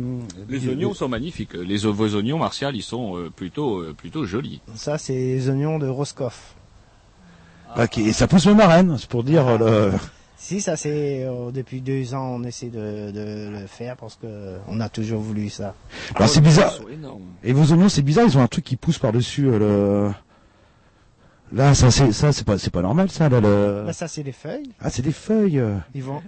[0.50, 1.54] Les oignons sont magnifiques.
[1.54, 4.60] Les vos oignons, Martial, ils sont euh, plutôt euh, plutôt jolis.
[4.74, 6.56] Ça, c'est les oignons de Roscoff.
[7.78, 9.98] Ok, et ça pousse même à Rennes, c'est pour dire euh, le.
[10.36, 14.58] Si, ça c'est euh, depuis deux ans, on essaie de, de le faire parce que
[14.68, 15.76] on a toujours voulu ça.
[16.16, 16.74] Alors c'est bizarre.
[16.80, 17.22] Ils sont énormes.
[17.44, 19.44] Et vos oignons, c'est bizarre, ils ont un truc qui pousse par dessus.
[19.44, 20.10] le...
[21.54, 23.40] Là, ça c'est ça c'est pas c'est pas normal ça là.
[23.40, 23.84] Le...
[23.86, 24.70] Là, ça c'est les feuilles.
[24.82, 25.60] Ah, c'est des feuilles.
[25.60, 25.76] euh.
[25.96, 26.22] Ils vont,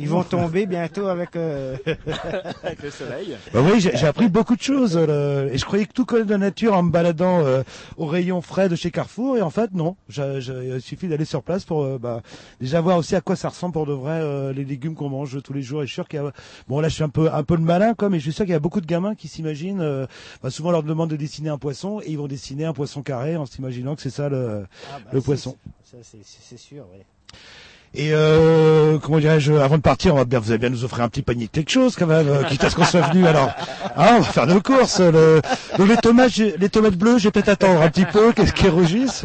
[0.00, 1.36] ils vont tomber bientôt avec.
[1.36, 1.76] euh,
[2.64, 3.36] Avec le soleil.
[3.52, 4.96] Bah oui, j'ai j'ai appris beaucoup de choses.
[4.96, 7.62] euh, le- Et je croyais que tout connaît de la nature en me baladant euh,
[7.96, 9.36] au rayon frais de chez Carrefour.
[9.36, 9.94] Et en fait, non.
[10.08, 12.20] J'ai- j'ai- Il suffit d'aller sur place pour euh, bah,
[12.60, 15.40] déjà voir aussi à quoi ça ressemble pour de vrai euh, les légumes qu'on mange
[15.42, 15.82] tous les jours.
[15.82, 16.32] Et je suis sûr qu'il y a...
[16.66, 18.44] Bon, là, je suis un peu un peu le malin, quoi, mais je suis sûr
[18.44, 19.80] qu'il y a beaucoup de gamins qui s'imaginent...
[19.80, 20.06] euh,
[20.42, 23.02] bah, souvent, on leur demande de dessiner un poisson et ils vont dessiner un poisson
[23.02, 25.56] carré en s'imaginant que c'est ça le, Ah, bah, le poisson.
[25.90, 27.00] Ça, c'est- sûr, oui.
[27.96, 31.04] Et euh, comment dirais-je, avant de partir, on va bien, vous allez bien nous offrir
[31.04, 33.24] un petit panier de quelque chose quand même, euh, quitte à ce qu'on soit venu.
[33.24, 33.50] Alors,
[33.96, 34.98] hein, on va faire nos courses.
[34.98, 35.40] Le,
[35.78, 39.24] les tomates, les tomates bleues, je vais peut-être attendre un petit peu, qu'est-ce qui rougissent.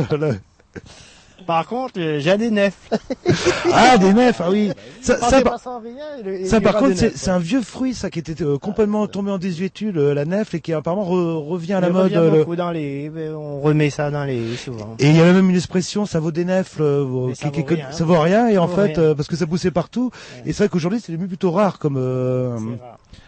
[1.50, 2.92] Par contre, euh, j'ai des nefs.
[3.74, 4.72] Ah, des nefs, ah oui.
[5.02, 8.60] Ça, En ça, par- ça, par contre, c'est un vieux fruit, ça, qui était euh,
[8.60, 12.14] complètement tombé en désuétude, euh, la nef, et qui apparemment re- revient à la mode.
[12.14, 14.96] euh, le- beaucoup dans les, on remet ça dans les souvent.
[15.00, 17.66] Et il y avait même une expression, ça vaut des nefs, euh, ça qui- vaut
[17.68, 17.92] qui- rien.
[17.92, 20.12] ça vaut rien, et Ça en fait, euh, parce que ça poussait partout,
[20.46, 21.98] et c'est vrai qu'aujourd'hui c'est devenu plutôt rare comme.
[21.98, 22.58] euh,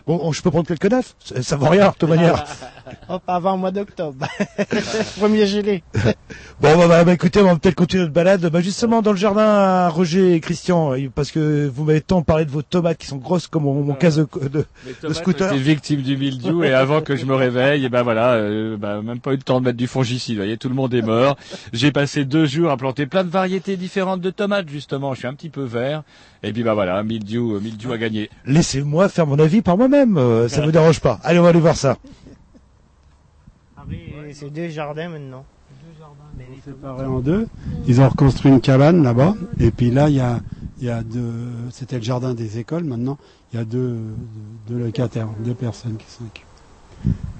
[0.08, 2.44] Bon, on- je peux prendre quelques nefs, ça, ça vaut rien de toute manière.
[3.10, 4.26] Hop, avant le mois d'octobre.
[5.20, 5.84] Premier gelé.
[6.62, 8.46] Bon, bah, bah, bah, écoutez, on va peut-être continuer notre balade.
[8.52, 12.22] Bah, justement, dans le jardin à Roger et Christian, euh, parce que vous m'avez tant
[12.22, 14.66] parlé de vos tomates qui sont grosses comme mon, mon casque de, de,
[15.08, 15.52] de scooter.
[15.56, 19.20] victimes du mildiou et avant que je me réveille, et ben voilà, euh, bah, même
[19.20, 20.36] pas eu le temps de mettre du fongicide.
[20.36, 21.36] Vous voyez, tout le monde est mort.
[21.74, 25.14] J'ai passé deux jours à planter plein de variétés différentes de tomates justement.
[25.16, 26.04] Je suis un petit peu vert.
[26.44, 28.30] Et puis bah voilà, mildiou, euh, mildiou a gagné.
[28.46, 31.20] Laissez-moi faire mon avis par moi-même, euh, ça me dérange pas.
[31.24, 31.98] Allez, on va aller voir ça.
[33.92, 35.44] Et C'est deux jardins maintenant.
[36.64, 37.48] séparés en deux.
[37.88, 39.36] Ils ont reconstruit une cabane là-bas.
[39.60, 40.40] Et puis là, il y a,
[40.80, 41.34] il y a deux.
[41.72, 42.84] C'était le jardin des écoles.
[42.86, 43.18] Maintenant,
[43.52, 43.98] il y a deux,
[44.70, 46.46] deux locataires, deux personnes qui sont occupées.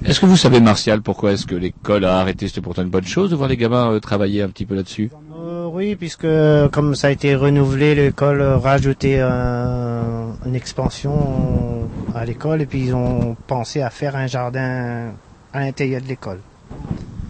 [0.04, 2.48] Est-ce que vous savez, Martial, pourquoi est-ce que l'école a arrêté?
[2.48, 5.12] C'était pourtant une bonne chose de voir les gamins euh, travailler un petit peu là-dessus?
[5.38, 6.28] Euh, oui, puisque
[6.72, 12.86] comme ça a été renouvelé, l'école a rajouté un- une expansion à l'école et puis
[12.86, 15.12] ils ont pensé à faire un jardin
[15.54, 16.40] à l'intérieur de l'école.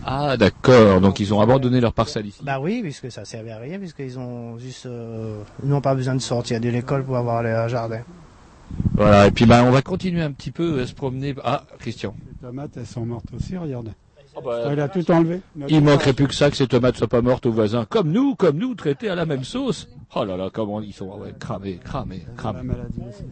[0.05, 2.39] Ah d'accord, donc ils ont abandonné leur parcelle ici.
[2.43, 6.15] Bah oui, puisque ça servait à rien, puisqu'ils ont juste, euh, ils n'ont pas besoin
[6.15, 8.01] de sortir de l'école pour avoir leur jardin.
[8.95, 11.35] Voilà, et puis bah on va continuer un petit peu à se promener.
[11.43, 12.15] Ah, Christian.
[12.27, 13.91] Les tomates, elles sont mortes aussi, regarde.
[14.43, 15.41] Bah, Ah, il a tout enlevé.
[15.67, 17.85] Il manquerait plus que ça que ces tomates soient pas mortes aux voisins.
[17.85, 19.87] Comme nous, comme nous, traités à la même sauce.
[20.15, 22.73] Oh là là, comment ils sont ouais, cramés, cramés, cramés.
[23.07, 23.23] Aussi.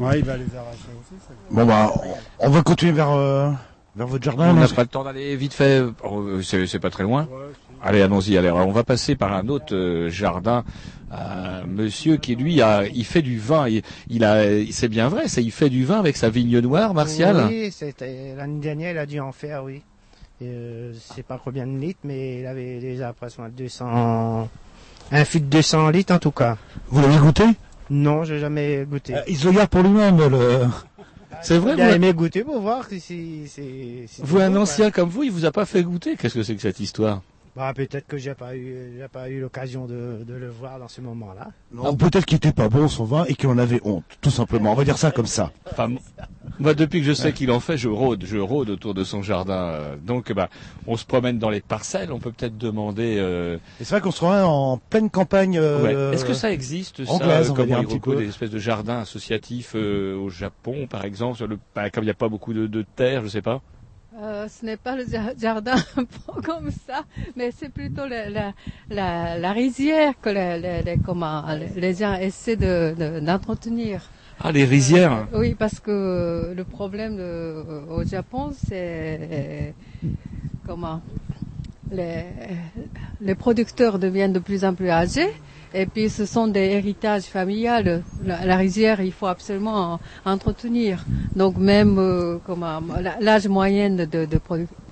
[0.00, 1.14] Ouais, il va les arracher aussi.
[1.50, 1.92] Bon, bah,
[2.40, 3.50] on on va continuer vers, euh,
[3.96, 4.50] vers votre jardin.
[4.50, 5.82] on non n'a pas le temps d'aller vite fait.
[6.02, 7.28] Oh, euh, c'est c'est pas très loin.
[7.84, 8.36] Allez, allons-y.
[8.38, 10.64] Allez, Alors, on va passer par un autre euh, jardin.
[11.12, 13.68] Un monsieur qui lui a, il fait du vin.
[13.68, 14.42] Il, il a,
[14.72, 15.40] c'est bien vrai, ça.
[15.40, 17.46] Il fait du vin avec sa vigne noire, Martial.
[17.48, 19.82] Oui, c'était l'année dernière, il a dû en faire, oui.
[20.40, 24.48] Et, euh, je sais pas combien de litres, mais il avait déjà presque 200,
[25.12, 26.56] un fût de 200 litres en tout cas.
[26.88, 27.44] Vous l'avez goûté?
[27.90, 29.14] Non, j'ai jamais goûté.
[29.28, 30.62] Il se le garde pour lui-même, le.
[31.42, 31.74] C'est vrai.
[31.76, 32.98] Il a vous- aimé goûter pour voir si
[33.46, 33.46] si
[34.20, 34.90] Vous, c'est un ancien ouais.
[34.90, 36.16] comme vous, il vous a pas fait goûter?
[36.16, 37.22] Qu'est-ce que c'est que cette histoire?
[37.56, 40.88] Bah peut-être que j'ai pas eu j'ai pas eu l'occasion de, de le voir dans
[40.88, 41.50] ce moment-là.
[41.72, 44.72] Non, peut-être qu'il était pas bon son vin et qu'il en avait honte, tout simplement.
[44.72, 45.52] On va dire ça comme ça.
[45.70, 45.88] Enfin,
[46.58, 49.22] moi, depuis que je sais qu'il en fait, je rôde, je rôde autour de son
[49.22, 49.54] jardin.
[49.72, 50.48] euh, Donc, bah,
[50.88, 52.10] on se promène dans les parcelles.
[52.12, 53.16] On peut peut-être demander.
[53.18, 55.56] euh, Et c'est vrai qu'on se rend en pleine campagne.
[55.56, 56.14] euh, ouais.
[56.16, 58.16] Est-ce que ça existe ça, anglaise, on va Comme dire on un petit peu.
[58.16, 62.08] des espèces de jardins associatifs euh, au Japon, par exemple, sur le, bah, comme il
[62.08, 63.60] n'y a pas beaucoup de, de terre, je sais pas.
[64.16, 65.74] Euh, ce n'est pas le ja- jardin
[66.44, 67.04] comme ça,
[67.34, 68.52] mais c'est plutôt la, la,
[68.88, 74.02] la, la rizière que les, les, les- comment, les- gens essaient de, de- d'entretenir.
[74.40, 75.26] Ah, les rizières.
[75.32, 79.72] Oui, parce que le problème de- au Japon, c'est euh,
[80.64, 81.02] comment
[81.90, 82.24] les,
[83.20, 85.28] les producteurs deviennent de plus en plus âgés.
[85.72, 88.02] Et puis ce sont des héritages familiales.
[88.24, 89.94] La, rizière, il faut absolument
[90.24, 91.04] en- entretenir.
[91.34, 92.38] Donc même euh,
[93.20, 94.38] l'âge moyen de, de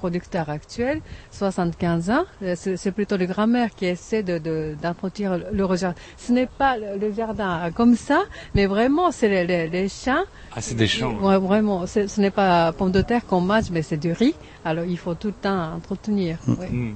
[0.03, 1.01] producteurs actuels,
[1.31, 5.95] 75 ans, euh, c'est plutôt les grand-mères qui essaient de, de- d'entretenir le, jardin.
[6.19, 8.21] Ce n'est pas le, le jardin comme ça,
[8.57, 10.25] mais vraiment c'est les, les, les champs.
[10.57, 11.15] Ah, c'est des champs.
[11.27, 14.35] Ouais, vraiment, ce n'est pas pomme de terre qu'on mange, mais c'est du riz.
[14.65, 16.33] Alors il faut tout le temps entretenir.
[16.49, 16.69] oui.
[16.71, 16.95] Mm.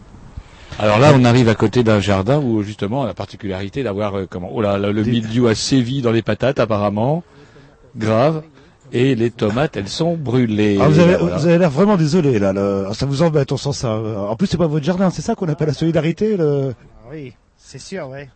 [0.80, 4.50] Alors là, on arrive à côté d'un jardin où justement la particularité d'avoir euh, comment
[4.52, 7.22] Oh là, là, le mildiou a sévi dans les patates apparemment,
[7.96, 8.42] grave,
[8.92, 10.78] et les tomates elles sont brûlées.
[10.80, 11.36] Ah, vous avez, Voilà.
[11.36, 12.52] vous avez l'air vraiment désolé là.
[12.52, 13.96] le- Ça vous embête, on sent ça.
[13.98, 16.36] En plus, c'est pas votre jardin, c'est ça qu'on appelle la solidarité.
[16.36, 16.74] Le...
[17.04, 18.28] Ah oui, c'est sûr, oui.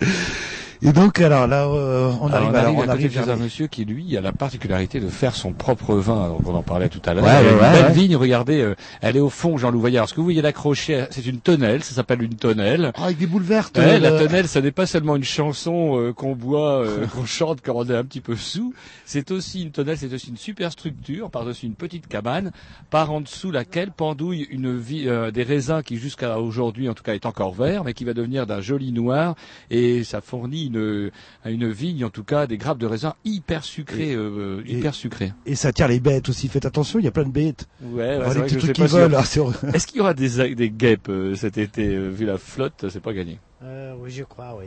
[0.86, 3.30] Et donc, alors là, euh, on Alors, arrive, on arrive on à côté arrive chez
[3.30, 6.28] un monsieur qui lui a la particularité de faire son propre vin.
[6.28, 7.24] Donc on en parlait tout à l'heure.
[7.24, 7.92] Ouais, une ouais, belle ouais.
[7.92, 10.02] vigne, regardez, euh, elle est au fond, Jean-Loup Voyard.
[10.02, 12.92] Alors, ce que vous voyez d'accroché, c'est une tonnelle, ça s'appelle une tonnelle.
[12.96, 13.78] Ah, avec des boules vertes.
[13.78, 17.24] Euh, la le- tonnelle, ça n'est pas seulement une chanson euh, qu'on boit, euh, qu'on
[17.24, 18.74] chante quand on est un petit peu sous.
[19.06, 22.52] C'est aussi une tonnelle, c'est aussi une super structure par-dessus une petite cabane,
[22.90, 27.02] par en dessous laquelle pendouille une vie, euh, des raisins qui jusqu'à aujourd'hui, en tout
[27.02, 29.34] cas, est encore vert, mais qui va devenir d'un joli noir.
[29.70, 34.14] Et ça fournit une, une vigne, en tout cas, des grappes de raisins hyper sucrés,
[34.14, 35.32] euh, et- hyper sucrés.
[35.46, 36.48] Et ça tire les bêtes aussi.
[36.48, 37.66] Faites attention, il y a plein de bêtes.
[37.82, 39.50] Ouais, ouais, c'est les vrai petits que je sais trucs pas qui si- volent.
[39.62, 39.76] horrible.
[39.76, 43.00] Est-ce qu'il y aura des, des guêpes euh, cet été euh, Vu la flotte, c'est
[43.02, 43.38] pas gagné.
[43.62, 44.66] Euh, oui, je crois, oui.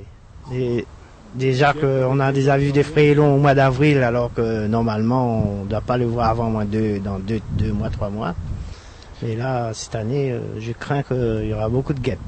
[0.55, 0.85] Et
[1.35, 5.69] déjà qu'on a déjà vu des frélots au mois d'avril, alors que normalement, on ne
[5.69, 8.33] doit pas le voir avant moins deux, dans deux, deux mois, trois mois.
[9.25, 12.19] Et là, cette année, je crains qu'il y aura beaucoup de guêpes.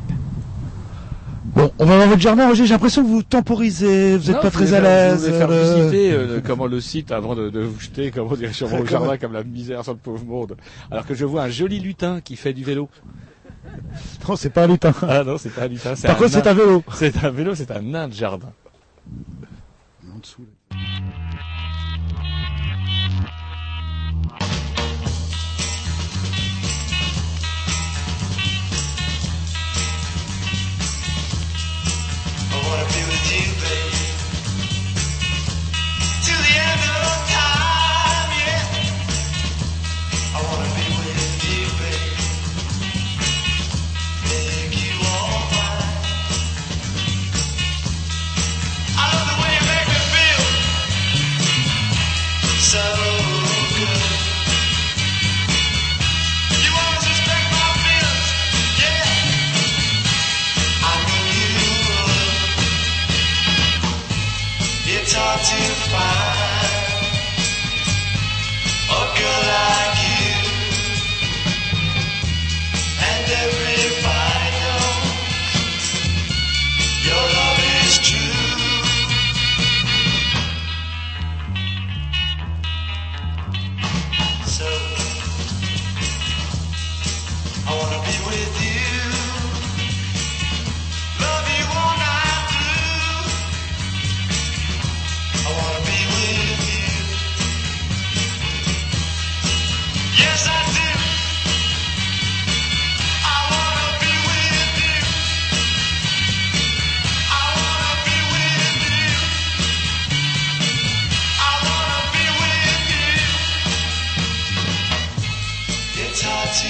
[1.55, 2.65] Bon, on va dans votre jardin, Roger.
[2.65, 5.21] J'ai l'impression que vous temporisez, vous n'êtes pas je très à l'aise.
[5.21, 8.11] Je voulais faire euh, visiter euh, le- comment le site avant de, de vous jeter
[8.11, 10.57] comment dire sur mon jardin comme la misère sur le pauvre monde.
[10.91, 12.89] Alors que je vois un joli lutin qui fait du vélo.
[14.27, 14.93] Non, c'est pas un lutin.
[15.01, 15.93] Ah non, c'est pas un lutin.
[16.03, 16.83] Par contre, c'est un vélo.
[16.93, 18.51] C'est un vélo, c'est un nain de jardin.
[20.71, 21.18] I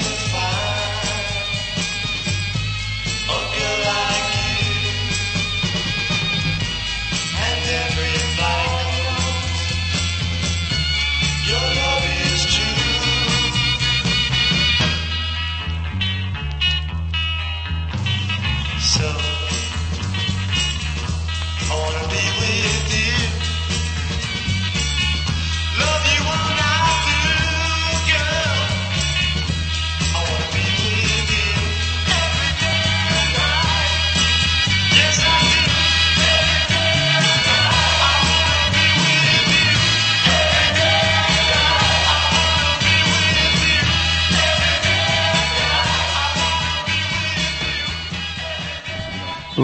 [0.01, 0.28] Thank you.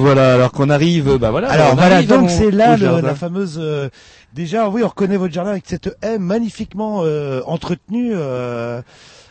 [0.06, 1.50] Voilà, alors qu'on arrive, bah voilà.
[1.50, 3.58] Alors voilà, donc mon- c'est là le- la fameuse.
[3.60, 3.90] euh,
[4.34, 8.12] déjà, oui, on reconnaît votre jardin avec cette haie magnifiquement euh, entretenue.
[8.14, 8.82] euh.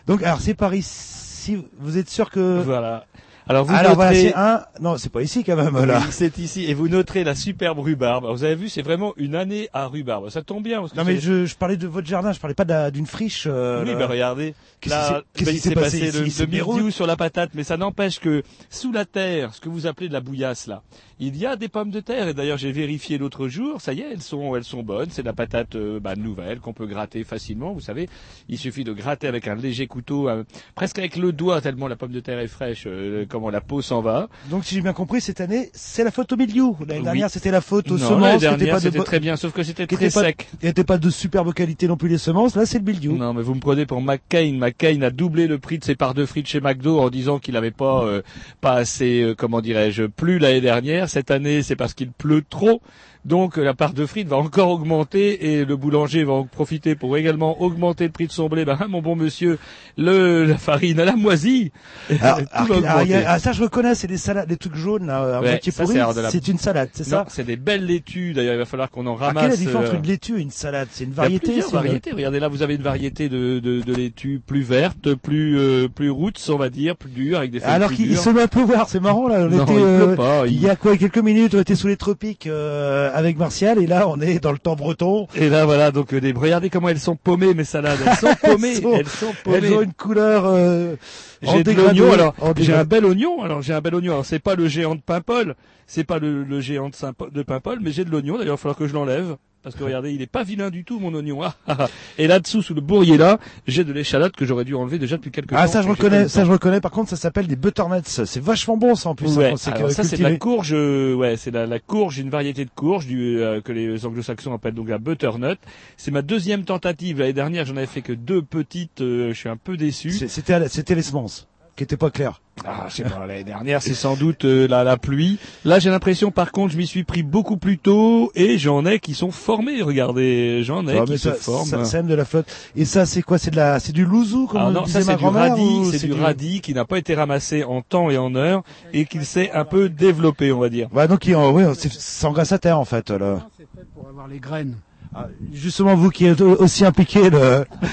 [0.09, 1.65] donc, alors c'est par ici.
[1.79, 3.05] Vous êtes sûr que Voilà.
[3.47, 4.65] Alors vous Alors voilà, noterez- c'est un.
[4.81, 6.01] Non, c'est pas ici quand même là.
[6.03, 6.65] Oui, c'est ici.
[6.65, 8.27] Et vous noterez la superbe rhubarbe.
[8.31, 10.31] Vous avez vu, c'est vraiment une année à rhubarbe.
[10.31, 10.81] Ça tombe bien.
[10.81, 13.07] Parce que Non mais je, je parlais de votre jardin, je parlais pas de d'une
[13.07, 13.45] friche.
[13.47, 14.55] euh, Oui, bah regardez.
[14.55, 16.47] Là, qui s'est- bah, qu'est-ce qui s'est s'est passé ici?
[16.47, 20.09] Mildiou sur la patate, mais ça n'empêche que sous la terre, ce que vous appelez
[20.09, 20.83] de la bouillasse là,
[21.21, 22.29] il y a des pommes de terre.
[22.29, 25.09] Et d'ailleurs, j'ai vérifié l'autre jour, ça y est, elles sont, elles sont bonnes.
[25.11, 27.73] C'est de la patate euh, bah, nouvelle qu'on peut gratter facilement.
[27.73, 28.09] Vous savez,
[28.49, 30.45] il suffit de gratter avec un léger couteau, euh,
[30.75, 33.83] presque avec le doigt tellement la pomme de terre est fraîche, euh, comment la peau
[33.83, 34.29] s'en va.
[34.49, 36.67] Donc si j'ai bien compris, cette année, c'est la faute au milieu.
[36.87, 37.03] L'année Oui.
[37.03, 38.41] dernière, c'était la faute aux Non, semences.
[38.41, 40.47] dernière, pas de c'était bo- très bien, sauf que c'était très pas- sec.
[40.61, 42.55] qui n'étaient pas de superbe qualité non plus les semences.
[42.55, 43.11] Là, c'est le milieu.
[43.13, 44.53] Non, mais vous me prenez pour McCain.
[44.57, 47.55] McCain a doublé le prix de ses parts de frites chez McDo en disant qu'il
[47.55, 48.23] n'avait pas, euh,
[48.61, 51.09] pas assez, euh, comment dirais-je, plu l'année dernière.
[51.11, 52.81] Cette année, c'est parce qu'il pleut trop.
[53.25, 56.95] Donc, euh, la part de frites va encore augmenter et le boulanger va en profiter
[56.95, 58.65] pour également augmenter le prix de son blé.
[58.65, 59.59] Ben, mon bon monsieur,
[59.97, 61.73] le, la farine, elle a moisi.
[62.21, 64.49] Alors, Tout alors, va alors, il y a- ah, ça, je reconnais, c'est des salades,
[64.49, 67.87] des trucs jaunes, là, à Ouais, c'est la- une salade, c'est ça c'est des belles
[67.87, 68.35] laitues.
[68.35, 69.43] D'ailleurs, il va falloir qu'on en Ah, ramasse.
[69.45, 70.89] quelle est la différence euh, entre une laitue et une salade?
[70.91, 72.13] C'est une Il y a variété variétés.
[72.13, 76.11] Regardez là, vous avez une variété de, de, de laitue plus verte, plus euh, plus
[76.11, 78.63] roots, on va dire, plus dure, avec des feuilles Alors qu'il se met un peu
[78.63, 79.41] voir, c'est marrant là.
[79.41, 81.61] On Non, était, il euh, pleut pas, il il- y a quoi, quelques minutes, on
[81.61, 85.27] était sous les tropiques euh, avec Martial et là on est dans le temps breton.
[85.35, 87.99] Et là, voilà, donc euh, des, regardez comment elles sont paumées, mes salades.
[88.07, 88.75] Elles sont paumées.
[88.75, 89.57] sont- elles sont paumées.
[89.59, 90.45] elles ont une couleur.
[90.47, 90.97] Euh,
[91.43, 93.43] J'ai de l'oignon, alors j'ai un bel oignon.
[93.43, 94.13] Alors j'ai un bel oignon.
[94.13, 95.55] Alors c'est pas le géant de Paimpol,
[95.87, 98.35] c'est pas le, le géant de, Saint- de Paimpol, mais j'ai de l'oignon.
[98.35, 99.37] D'ailleurs, il va falloir que je l'enlève.
[99.65, 101.43] Parce que regardez, il est pas vilain du tout mon oignon.
[101.43, 101.89] Ah, ah, ah.
[102.19, 105.31] Et là-dessous, sous le bourrier là, j'ai de l'échalote que j'aurais dû enlever déjà depuis
[105.33, 105.57] quelques temps.
[105.59, 106.81] Ah ça je reconnais, ça je reconnais.
[106.81, 108.03] Par contre ça s'appelle des butternuts.
[108.05, 109.37] C'est vachement bon ça en plus.
[109.37, 112.31] Ouais, hein, alors ça c'est de la courge, euh, ouais, c'est la, la courge, une
[112.31, 115.59] variété de courge du, euh, que les anglo-saxons appellent donc la butternut.
[115.97, 117.19] C'est ma deuxième tentative.
[117.19, 119.01] L'année dernière, j'en avais fait que deux petites.
[119.01, 120.11] euh, je suis un peu déçu.
[120.13, 122.41] C'était c'était les semences qui étaient pas claires.
[122.67, 125.39] Ah, je sais pas, l'année dernière, c'est sans doute euh, la, la pluie.
[125.65, 129.01] Là, j'ai l'impression, par contre, je m'y suis pris beaucoup plus tôt et j'en ai
[129.01, 129.83] qui sont formés.
[129.83, 131.67] Regardez, j'en ai Ah, qui se forment.
[131.69, 132.47] ça, ça aime de la flotte.
[132.77, 133.39] Et ça c'est quoi?
[133.39, 135.23] C'est de la, c'est du louzou comme Ah on non, disait ça ma c'est du
[135.25, 135.57] grand-mère
[135.91, 138.63] c'est du radis qui n'a pas été ramassé en temps et en heure
[138.93, 140.89] et qu'il s'est un peu développé, on va dire.
[140.95, 143.11] Ouais, donc il, ouais, c'est c'est en grâce à terre en fait.
[143.11, 143.47] Là.
[143.95, 144.77] Pour avoir les graines.
[145.15, 147.65] Ah, Justement, vous qui êtes au- aussi impliqué, le...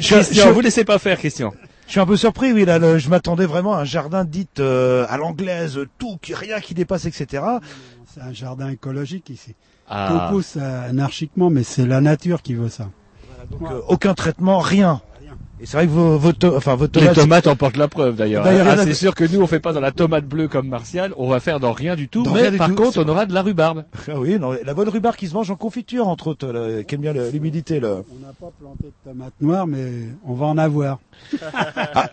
[0.00, 1.52] Je- Christian, je- vous laissez pas faire, Christian.
[1.92, 2.64] Je suis un peu surpris, oui.
[2.64, 6.58] Là, le- je m'attendais vraiment à un jardin dit euh, à l'anglaise, tout, qui rien
[6.58, 7.44] qui dépasse, etc.
[8.06, 9.54] C'est un jardin écologique ici.
[9.90, 10.08] Ah.
[10.30, 12.88] Tout pousse anarchiquement, mais c'est la nature qui veut ça.
[13.50, 15.02] Donc euh, aucun traitement, rien.
[15.62, 17.86] Et c'est vrai que vos, vos, to- enfin, vos Les tomates, tomates en portent la
[17.86, 18.42] preuve d'ailleurs.
[18.42, 21.14] D'ailleurs, Ah, c'est sûr que nous on fait pas dans la tomate bleue comme Martial,
[21.16, 22.24] on va faire dans rien du tout.
[22.24, 23.84] Dans mais par tout, contre, on aura de la rhubarbe.
[24.08, 26.96] Ah oui, non, la bonne rhubarbe qui se mange en confiture, entre autres, là, qui
[26.96, 27.78] aime bien l'humidité.
[27.78, 27.98] Là.
[28.10, 29.86] On n'a pas planté de tomates noires, mais
[30.26, 30.98] on va en avoir.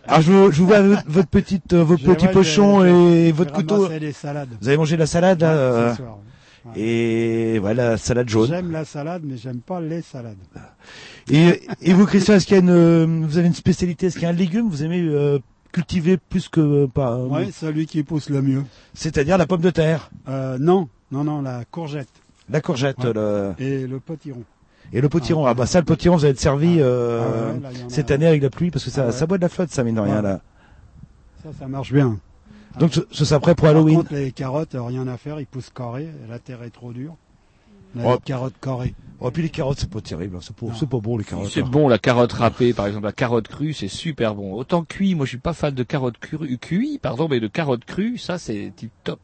[0.08, 3.52] Ah, je, vous- je vous vois votre petite, euh, vos petits ouais, pochons et votre
[3.54, 3.88] couteau.
[4.14, 4.50] salades.
[4.62, 6.18] Vous avez mangé de la salade là, Ouais, euh, ce soir,
[6.76, 8.48] Et voilà, salade jaune.
[8.50, 10.38] J'aime la salade, mais j'aime pas les salades.
[11.30, 14.16] Et, et vous, Christian, est-ce qu'il y a une, euh, vous avez une spécialité Est-ce
[14.16, 15.40] qu'il y a un légume que vous aimez euh,
[15.72, 18.64] cultiver plus que euh, pas euh, Ouais, celui qui pousse le mieux.
[18.94, 20.10] C'est-à-dire la pomme de terre.
[20.28, 22.10] Euh, non, non, non, la courgette.
[22.50, 22.98] La courgette.
[23.04, 23.14] Ouais.
[23.14, 24.44] le- Et le potiron.
[24.92, 25.46] Et le potiron.
[25.46, 27.84] Ah, bah ça, le potiron, vous allez être servi euh, Ah ouais, là, il y
[27.84, 29.12] en a- cette année avec la pluie parce que ça, Ah ouais.
[29.12, 30.42] ça boit de la flotte, ça mine de rien là.
[31.44, 32.18] Ça, ça marche bien.
[32.80, 33.98] Donc ce, ce sera prêt pour Par Halloween.
[33.98, 36.08] contre, les carottes, rien à faire, ils poussent carrés.
[36.28, 37.16] La terre est trop dure.
[37.98, 38.16] Oh.
[38.16, 38.94] des carottes carrées.
[39.22, 40.38] Oh, puis les carottes, c'est pas terrible.
[40.38, 40.40] hein.
[40.42, 41.50] C'est pas, c'est pas bon les carottes.
[41.50, 41.70] C'est hein.
[41.70, 44.54] bon la carotte râpée, par exemple la carotte crue, c'est super bon.
[44.54, 47.86] Autant cuit, moi je suis pas fan de carottes crues, cuit, pardon, mais de carottes
[47.86, 49.20] crues, ça c'est tip top.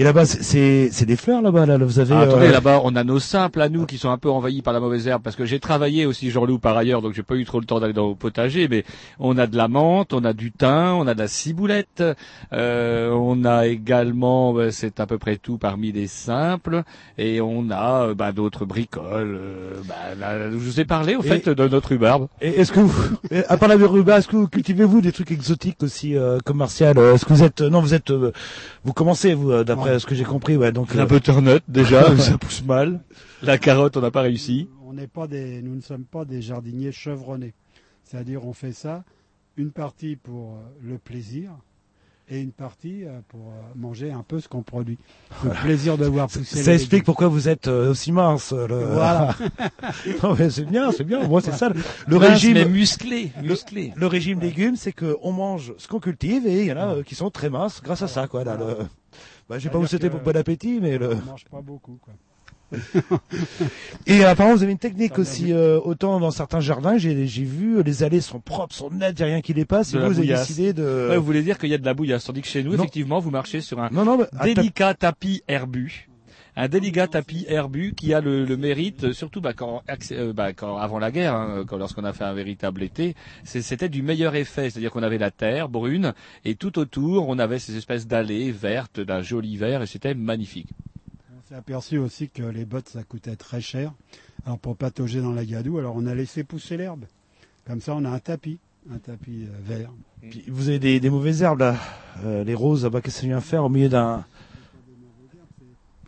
[0.00, 1.66] Et là-bas, c'est- c'est des fleurs là-bas.
[1.66, 2.14] Là, vous avez.
[2.14, 4.62] Ah, attendez, euh, là-bas, on a nos simples à nous qui sont un peu envahis
[4.62, 7.34] par la mauvaise herbe parce que j'ai travaillé aussi Jean-Loup par ailleurs, donc j'ai pas
[7.34, 8.84] eu trop le temps d'aller dans le potager, mais
[9.18, 12.04] on a de la menthe, on a du thym, on a de la ciboulette,
[12.52, 16.84] euh, on a également, bah, c'est à peu près tout parmi les simples,
[17.18, 19.02] et on a euh, bah, d'autres bricoles.
[19.40, 22.28] euh, bah, là, je vous ai parlé au Et- fait de notre rhubarbe.
[22.40, 23.16] Et est-ce que vous,
[23.48, 26.96] à part la rhubarbe, est-ce que vous cultivez-vous des trucs exotiques aussi, euh, comme Martial
[26.98, 28.30] euh, Est-ce que vous êtes, non, vous êtes, euh,
[28.84, 29.87] vous commencez vous, euh, d'après.
[29.98, 30.72] Ce que j'ai compris, ouais.
[30.72, 33.00] Donc La euh, butternut déjà, ça pousse mal.
[33.42, 34.68] La carotte, on n'a pas réussi.
[34.86, 37.54] On n'est pas des, nous ne sommes pas des jardiniers chevronnés.
[38.04, 39.04] C'est-à-dire, on fait ça
[39.56, 41.50] une partie pour euh, le plaisir
[42.30, 44.98] et une partie euh, pour euh, manger un peu ce qu'on produit.
[45.44, 46.62] Le plaisir de voir pousser.
[46.62, 48.52] ça les explique pourquoi vous êtes euh, aussi mince.
[48.52, 48.76] euh, Le...
[48.92, 49.34] Voilà.
[50.22, 51.26] non, mais c'est bien, c'est bien.
[51.26, 51.70] Moi, c'est ça.
[52.06, 53.92] Le, Mince, régime, mais musclé, musclé.
[53.96, 56.94] Le, régime légumes, c'est que on mange ce qu'on cultive et il y en a
[56.96, 58.44] euh, qui sont très minces grâce à ça, quoi.
[58.44, 58.76] Là, le...
[59.48, 61.10] bah, je vais pas vous souhaiter C'est-à-dire bon appétit, mais le.
[61.14, 62.14] On mange pas beaucoup, quoi.
[64.06, 67.82] Et apparemment, vous avez une technique aussi, euh, autant dans certains jardins, j'ai j'ai vu,
[67.82, 70.02] les allées sont propres, sont nettes, il n'y a rien qui les passe, De et
[70.02, 71.08] vous, vous avez décidé de...
[71.10, 72.76] Ouais, vous voulez dire qu'il y a de la bouillasse, tandis que chez nous, Non.
[72.82, 76.07] effectivement, vous marchez sur un Non, non, mais- délicat tapis herbu.
[76.60, 80.76] Un délicat tapis herbu qui a le, le mérite, surtout bah, quand, euh, bah, quand
[80.76, 83.14] avant la guerre, hein, quand lorsqu'on a fait un véritable été,
[83.44, 86.14] c'était du meilleur effet, c'est-à-dire qu'on avait la terre brune
[86.44, 90.70] et tout autour on avait ces espèces d'allées vertes d'un joli vert et c'était magnifique.
[91.30, 93.92] On s'est aperçu aussi que les bottes, ça coûtait très cher.
[94.44, 97.04] Alors, pour patauger dans la gadoue, alors on a laissé pousser l'herbe.
[97.68, 98.58] Comme ça, on a un tapis,
[98.92, 99.90] un tapis euh, vert.
[100.28, 101.76] Puis vous avez des, des mauvaises herbes, là.
[102.24, 104.24] Euh, les roses, ah bah, qu'est-ce que ça vient faire au milieu d'un...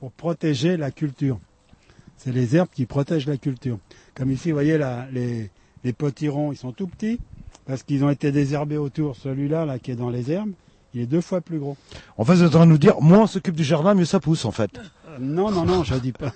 [0.00, 1.38] pour protéger la culture.
[2.16, 3.78] C'est les herbes qui protègent la culture.
[4.14, 4.78] Comme ici, vous voyez,
[5.12, 5.50] les,
[5.84, 7.20] les potirons, ils sont tout petits
[7.66, 9.16] parce qu'ils ont été désherbés autour.
[9.16, 10.52] Celui-là, là, qui est dans les herbes,
[10.94, 11.76] il est deux fois plus gros.
[12.18, 14.04] En fait, vous êtes en train de nous dire, moins on s'occupe du jardin, mieux
[14.04, 14.70] ça pousse, en fait.
[14.78, 16.32] Euh, Non, non, non, je dis pas.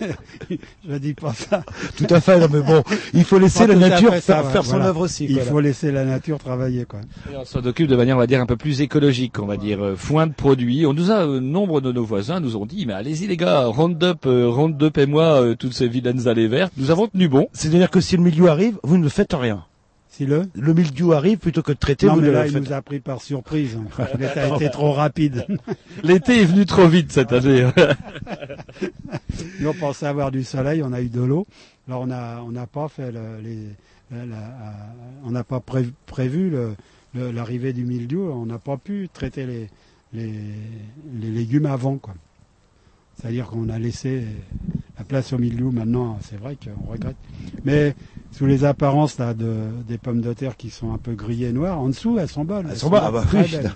[0.88, 1.62] je dis pas ça.
[1.96, 4.64] Tout à fait, non, mais bon, il faut laisser la nature ça, faire, ouais, faire
[4.64, 5.26] son œuvre aussi.
[5.26, 5.50] Il quoi, là.
[5.50, 7.00] faut laisser la nature travailler, quoi.
[7.32, 9.56] Et on s'en occupe de manière, on va dire, un peu plus écologique, on va
[9.56, 10.86] dire, euh, foin de produits.
[10.86, 13.66] On nous a, euh, nombre de nos voisins nous ont dit, mais allez-y les gars,
[13.66, 17.48] Roundup, euh, Roundup et moi, euh, toutes ces vilaines allées vertes, nous avons tenu bon.
[17.52, 19.64] C'est-à-dire que si le milieu arrive, vous ne faites rien.
[20.16, 22.72] Si le Le mildiou arrive, plutôt que de traiter, Non, vous mais là, il nous
[22.72, 23.76] a pris par surprise.
[24.16, 25.44] L'été a été trop rapide.
[26.04, 27.66] L'été est venu trop vite cette année.
[29.60, 31.46] Nous, on pensait avoir du soleil, on a eu de l'eau.
[31.88, 33.58] Alors, on n'a on pas fait le- les,
[34.12, 34.70] la- la- euh,
[35.24, 36.52] on n'a pas pré- prévu
[37.14, 38.30] l'arrivée du mildiou.
[38.30, 39.68] On n'a pas pu traiter les,
[40.12, 40.32] les,
[41.20, 42.14] les légumes avant, quoi.
[43.20, 44.26] C'est-à-dire qu'on a laissé la
[44.96, 47.16] la place au milieu maintenant, c'est vrai qu'on regrette.
[47.64, 47.96] Mais
[48.36, 49.54] sous les apparences là de,
[49.86, 52.66] des pommes de terre qui sont un peu grillées noires, en dessous elles sont bonnes.
[52.68, 53.50] Elles sont bonnes, ah bah très oui.
[53.52, 53.74] belles.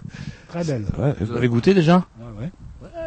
[0.49, 0.85] Très belles.
[1.21, 2.51] Vous avez goûté déjà Ah ouais.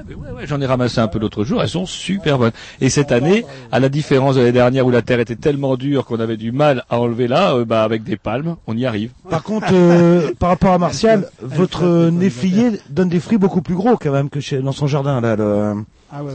[0.08, 2.52] Ouais, ouais, ouais, j'en ai ramassé un peu l'autre jour, elles sont super bonnes.
[2.80, 6.06] Et cette année, à la différence de l'année dernière où la terre était tellement dure
[6.06, 9.12] qu'on avait du mal à enlever là, euh, bah avec des palmes, on y arrive.
[9.30, 13.98] Par contre, euh, par rapport à Martial, votre néflier donne des fruits beaucoup plus gros
[13.98, 15.36] quand même que chez, dans son jardin là.
[15.36, 15.84] Le...
[16.12, 16.24] Ah.
[16.24, 16.34] Ouais,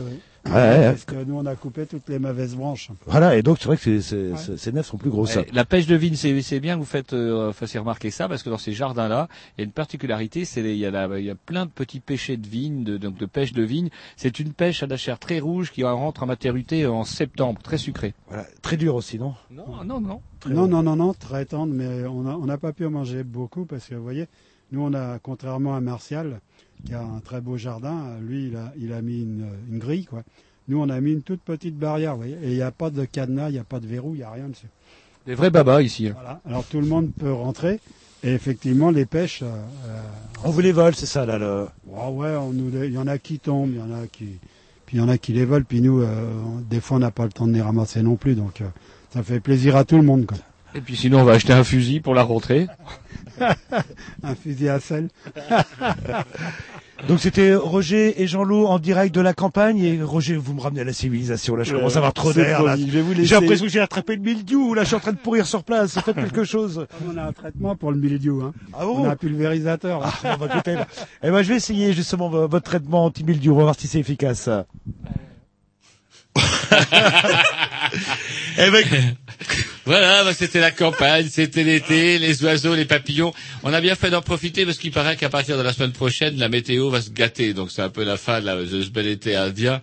[0.55, 0.91] ouais.
[0.91, 2.91] Parce que nous on a coupé toutes les mauvaises branches.
[3.07, 5.37] Voilà, et donc c'est vrai que c'est- ces nefs sont plus grosses.
[5.37, 8.43] Ouais, la pêche de vigne, c'est bien que vous faites euh, fassiez remarquer ça parce
[8.43, 11.25] que dans ces jardins-là, il y a une particularité, c'est il y a la- il
[11.25, 13.89] y a plein de petits pêchers de vigne, de, donc de pêche de vigne.
[14.17, 17.79] C'est une pêche à la chair très rouge qui rentre en maturité en septembre, très
[17.79, 18.15] sucrée.
[18.29, 19.35] Voilà, très dur aussi, non?
[19.51, 20.21] Non, non, non.
[20.49, 23.87] Non, non, non, non, très tendre, mais on n'a pas pu en manger beaucoup parce
[23.89, 24.27] que vous voyez,
[24.71, 26.41] nous on a, contrairement à Martial,
[26.85, 30.05] qui a un très beau jardin, lui il a, il a mis une, une grille,
[30.05, 30.23] quoi.
[30.69, 32.91] Nous on a mis une toute petite barrière, vous voyez, et il n'y a pas
[32.91, 34.67] de cadenas, il n'y a pas de verrou, il n'y a rien dessus.
[35.27, 36.09] Des vrais babas ici.
[36.09, 36.13] hein.
[36.15, 36.41] Voilà.
[36.45, 37.81] Alors tout le monde peut rentrer,
[38.23, 39.43] et effectivement les pêches.
[39.43, 40.01] euh, euh,
[40.45, 41.39] On vous les vole, c'est ça là.
[41.39, 41.67] Le...
[41.93, 44.07] Oh ouais, on nous les- il y en a qui tombent, il y en a
[44.07, 44.39] qui,
[44.87, 46.31] puis il y en a qui les volent, puis nous, euh,
[46.69, 48.67] des fois on n'a pas le temps de les ramasser non plus, donc euh,
[49.13, 50.39] ça fait plaisir à tout le monde, quoi.
[50.77, 52.67] Et puis sinon, on va acheter un fusil pour la rentrée.
[54.23, 55.09] un fusil à sel.
[57.09, 60.81] Donc c'était Roger et Jean-Loup en direct de la campagne et Roger, vous me ramenez
[60.81, 61.63] à la civilisation là.
[61.63, 62.75] Je Euh, commence à avoir trop d'air là.
[62.77, 64.73] J'ai l'impression que j'ai attrapé le mildiou.
[64.73, 65.99] Là, je suis en train de pourrir sur place.
[66.01, 66.87] Faites quelque chose.
[67.07, 68.55] On a un traitement pour le mildiou, hein.
[68.73, 70.01] Ah bon on a un pulvérisateur.
[70.25, 70.77] Ah, bah, écoutez.
[71.23, 73.53] Eh ben, je vais essayer justement vo- votre traitement anti-mildiou.
[73.53, 74.49] On va voir si c'est efficace.
[78.59, 78.85] Eh ben,
[79.85, 83.35] voilà, bah, c'était la campagne, c'était l'été, les oiseaux, les papillons.
[83.63, 86.39] On a bien fait d'en profiter parce qu'il paraît qu'à partir de la semaine prochaine,
[86.39, 87.53] la météo va se gâter.
[87.53, 89.83] Donc c'est un peu la fin de, ce bel été indien.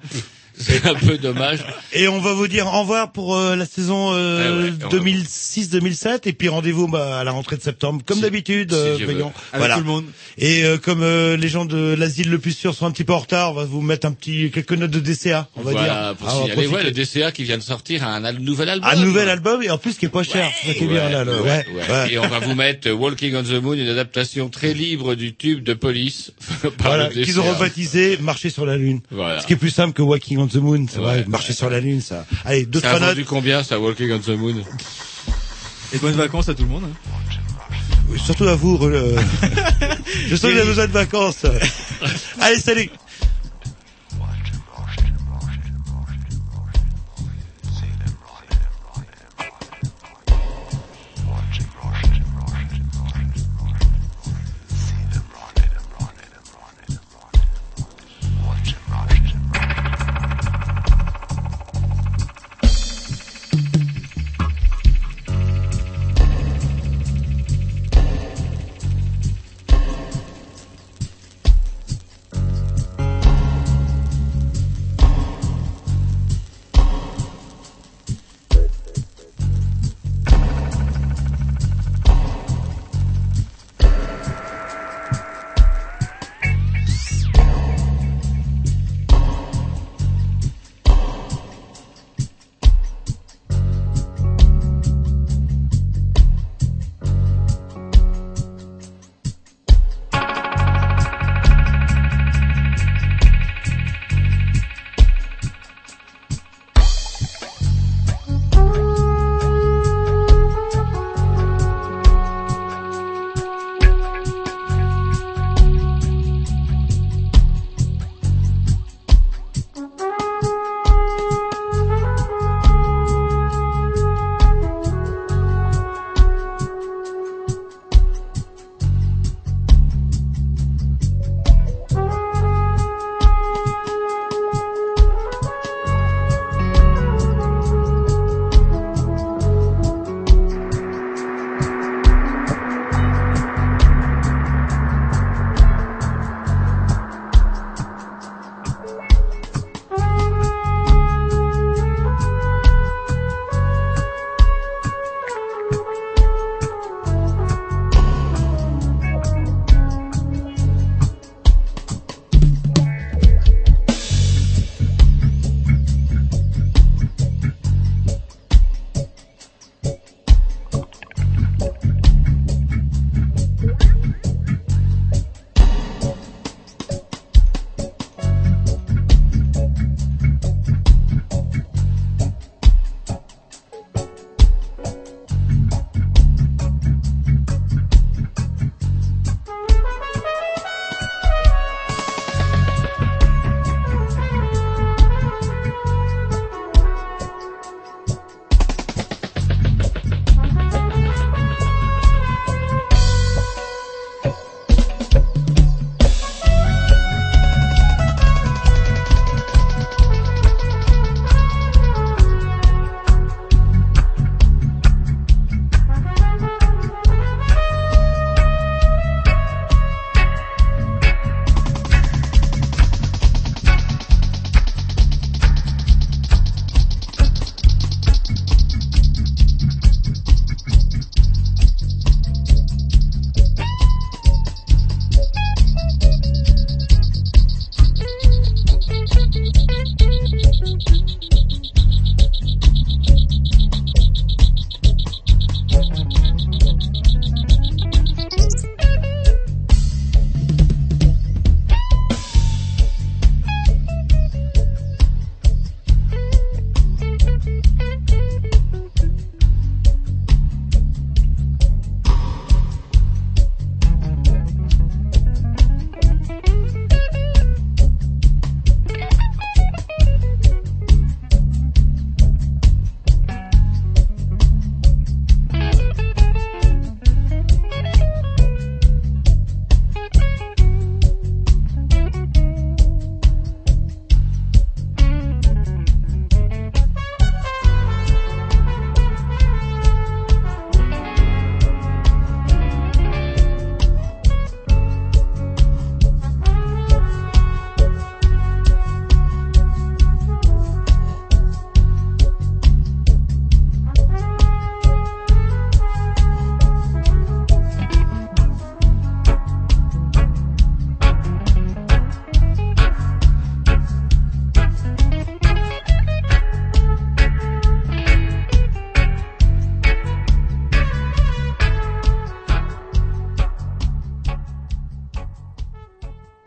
[0.57, 1.59] C'est un peu dommage.
[1.93, 4.89] Et on va vous dire au revoir pour euh, la saison euh, Ouais, ouais, on
[4.89, 8.71] va- 2006-2007 et puis rendez-vous bah, à la rentrée de septembre comme d'habitude.
[8.71, 9.31] si euh, voyons.
[9.51, 9.75] Avec Voilà.
[9.75, 10.05] tout le monde.
[10.37, 13.13] Et euh, comme euh, les gens de l'asile le plus sûr sont un petit peu
[13.13, 15.87] en retard, on va vous mettre un petit quelques notes de DCA, on va voilà,
[16.09, 16.15] dire.
[16.17, 18.89] pour Ah, signaler, ouais, le DCA qui vient de sortir un al- nouvel album.
[18.91, 20.49] Un nouvel album et en plus qui est pas cher.
[20.61, 21.23] c'est ça qui est bien là.
[21.25, 22.13] ouais, ouais.
[22.13, 25.33] Et on va vous mettre euh, Walking on the Moon, une adaptation très libre du
[25.35, 26.31] tube de police.
[26.61, 27.53] par Voilà, qu'ils ont DCA.
[27.53, 29.01] rebaptisé Marcher sur la Lune.
[29.11, 29.39] Voilà.
[29.41, 31.03] Ce qui est plus simple que Walking on the Moon, c'est Ouais.
[31.03, 31.25] vrai.
[31.27, 32.25] Marcher sur la Lune, ça.
[32.45, 33.09] Allez, deux Ça trois a notes.
[33.09, 34.55] vendu combien ça, Walking on the Moon
[35.93, 36.83] Et bonnes vacances à tout le monde.
[36.85, 37.11] hein.
[38.09, 39.17] Oui, Surtout à vous, re- euh,
[40.29, 41.45] Je sens que vous avez besoin de vacances.
[42.41, 42.89] Allez, salut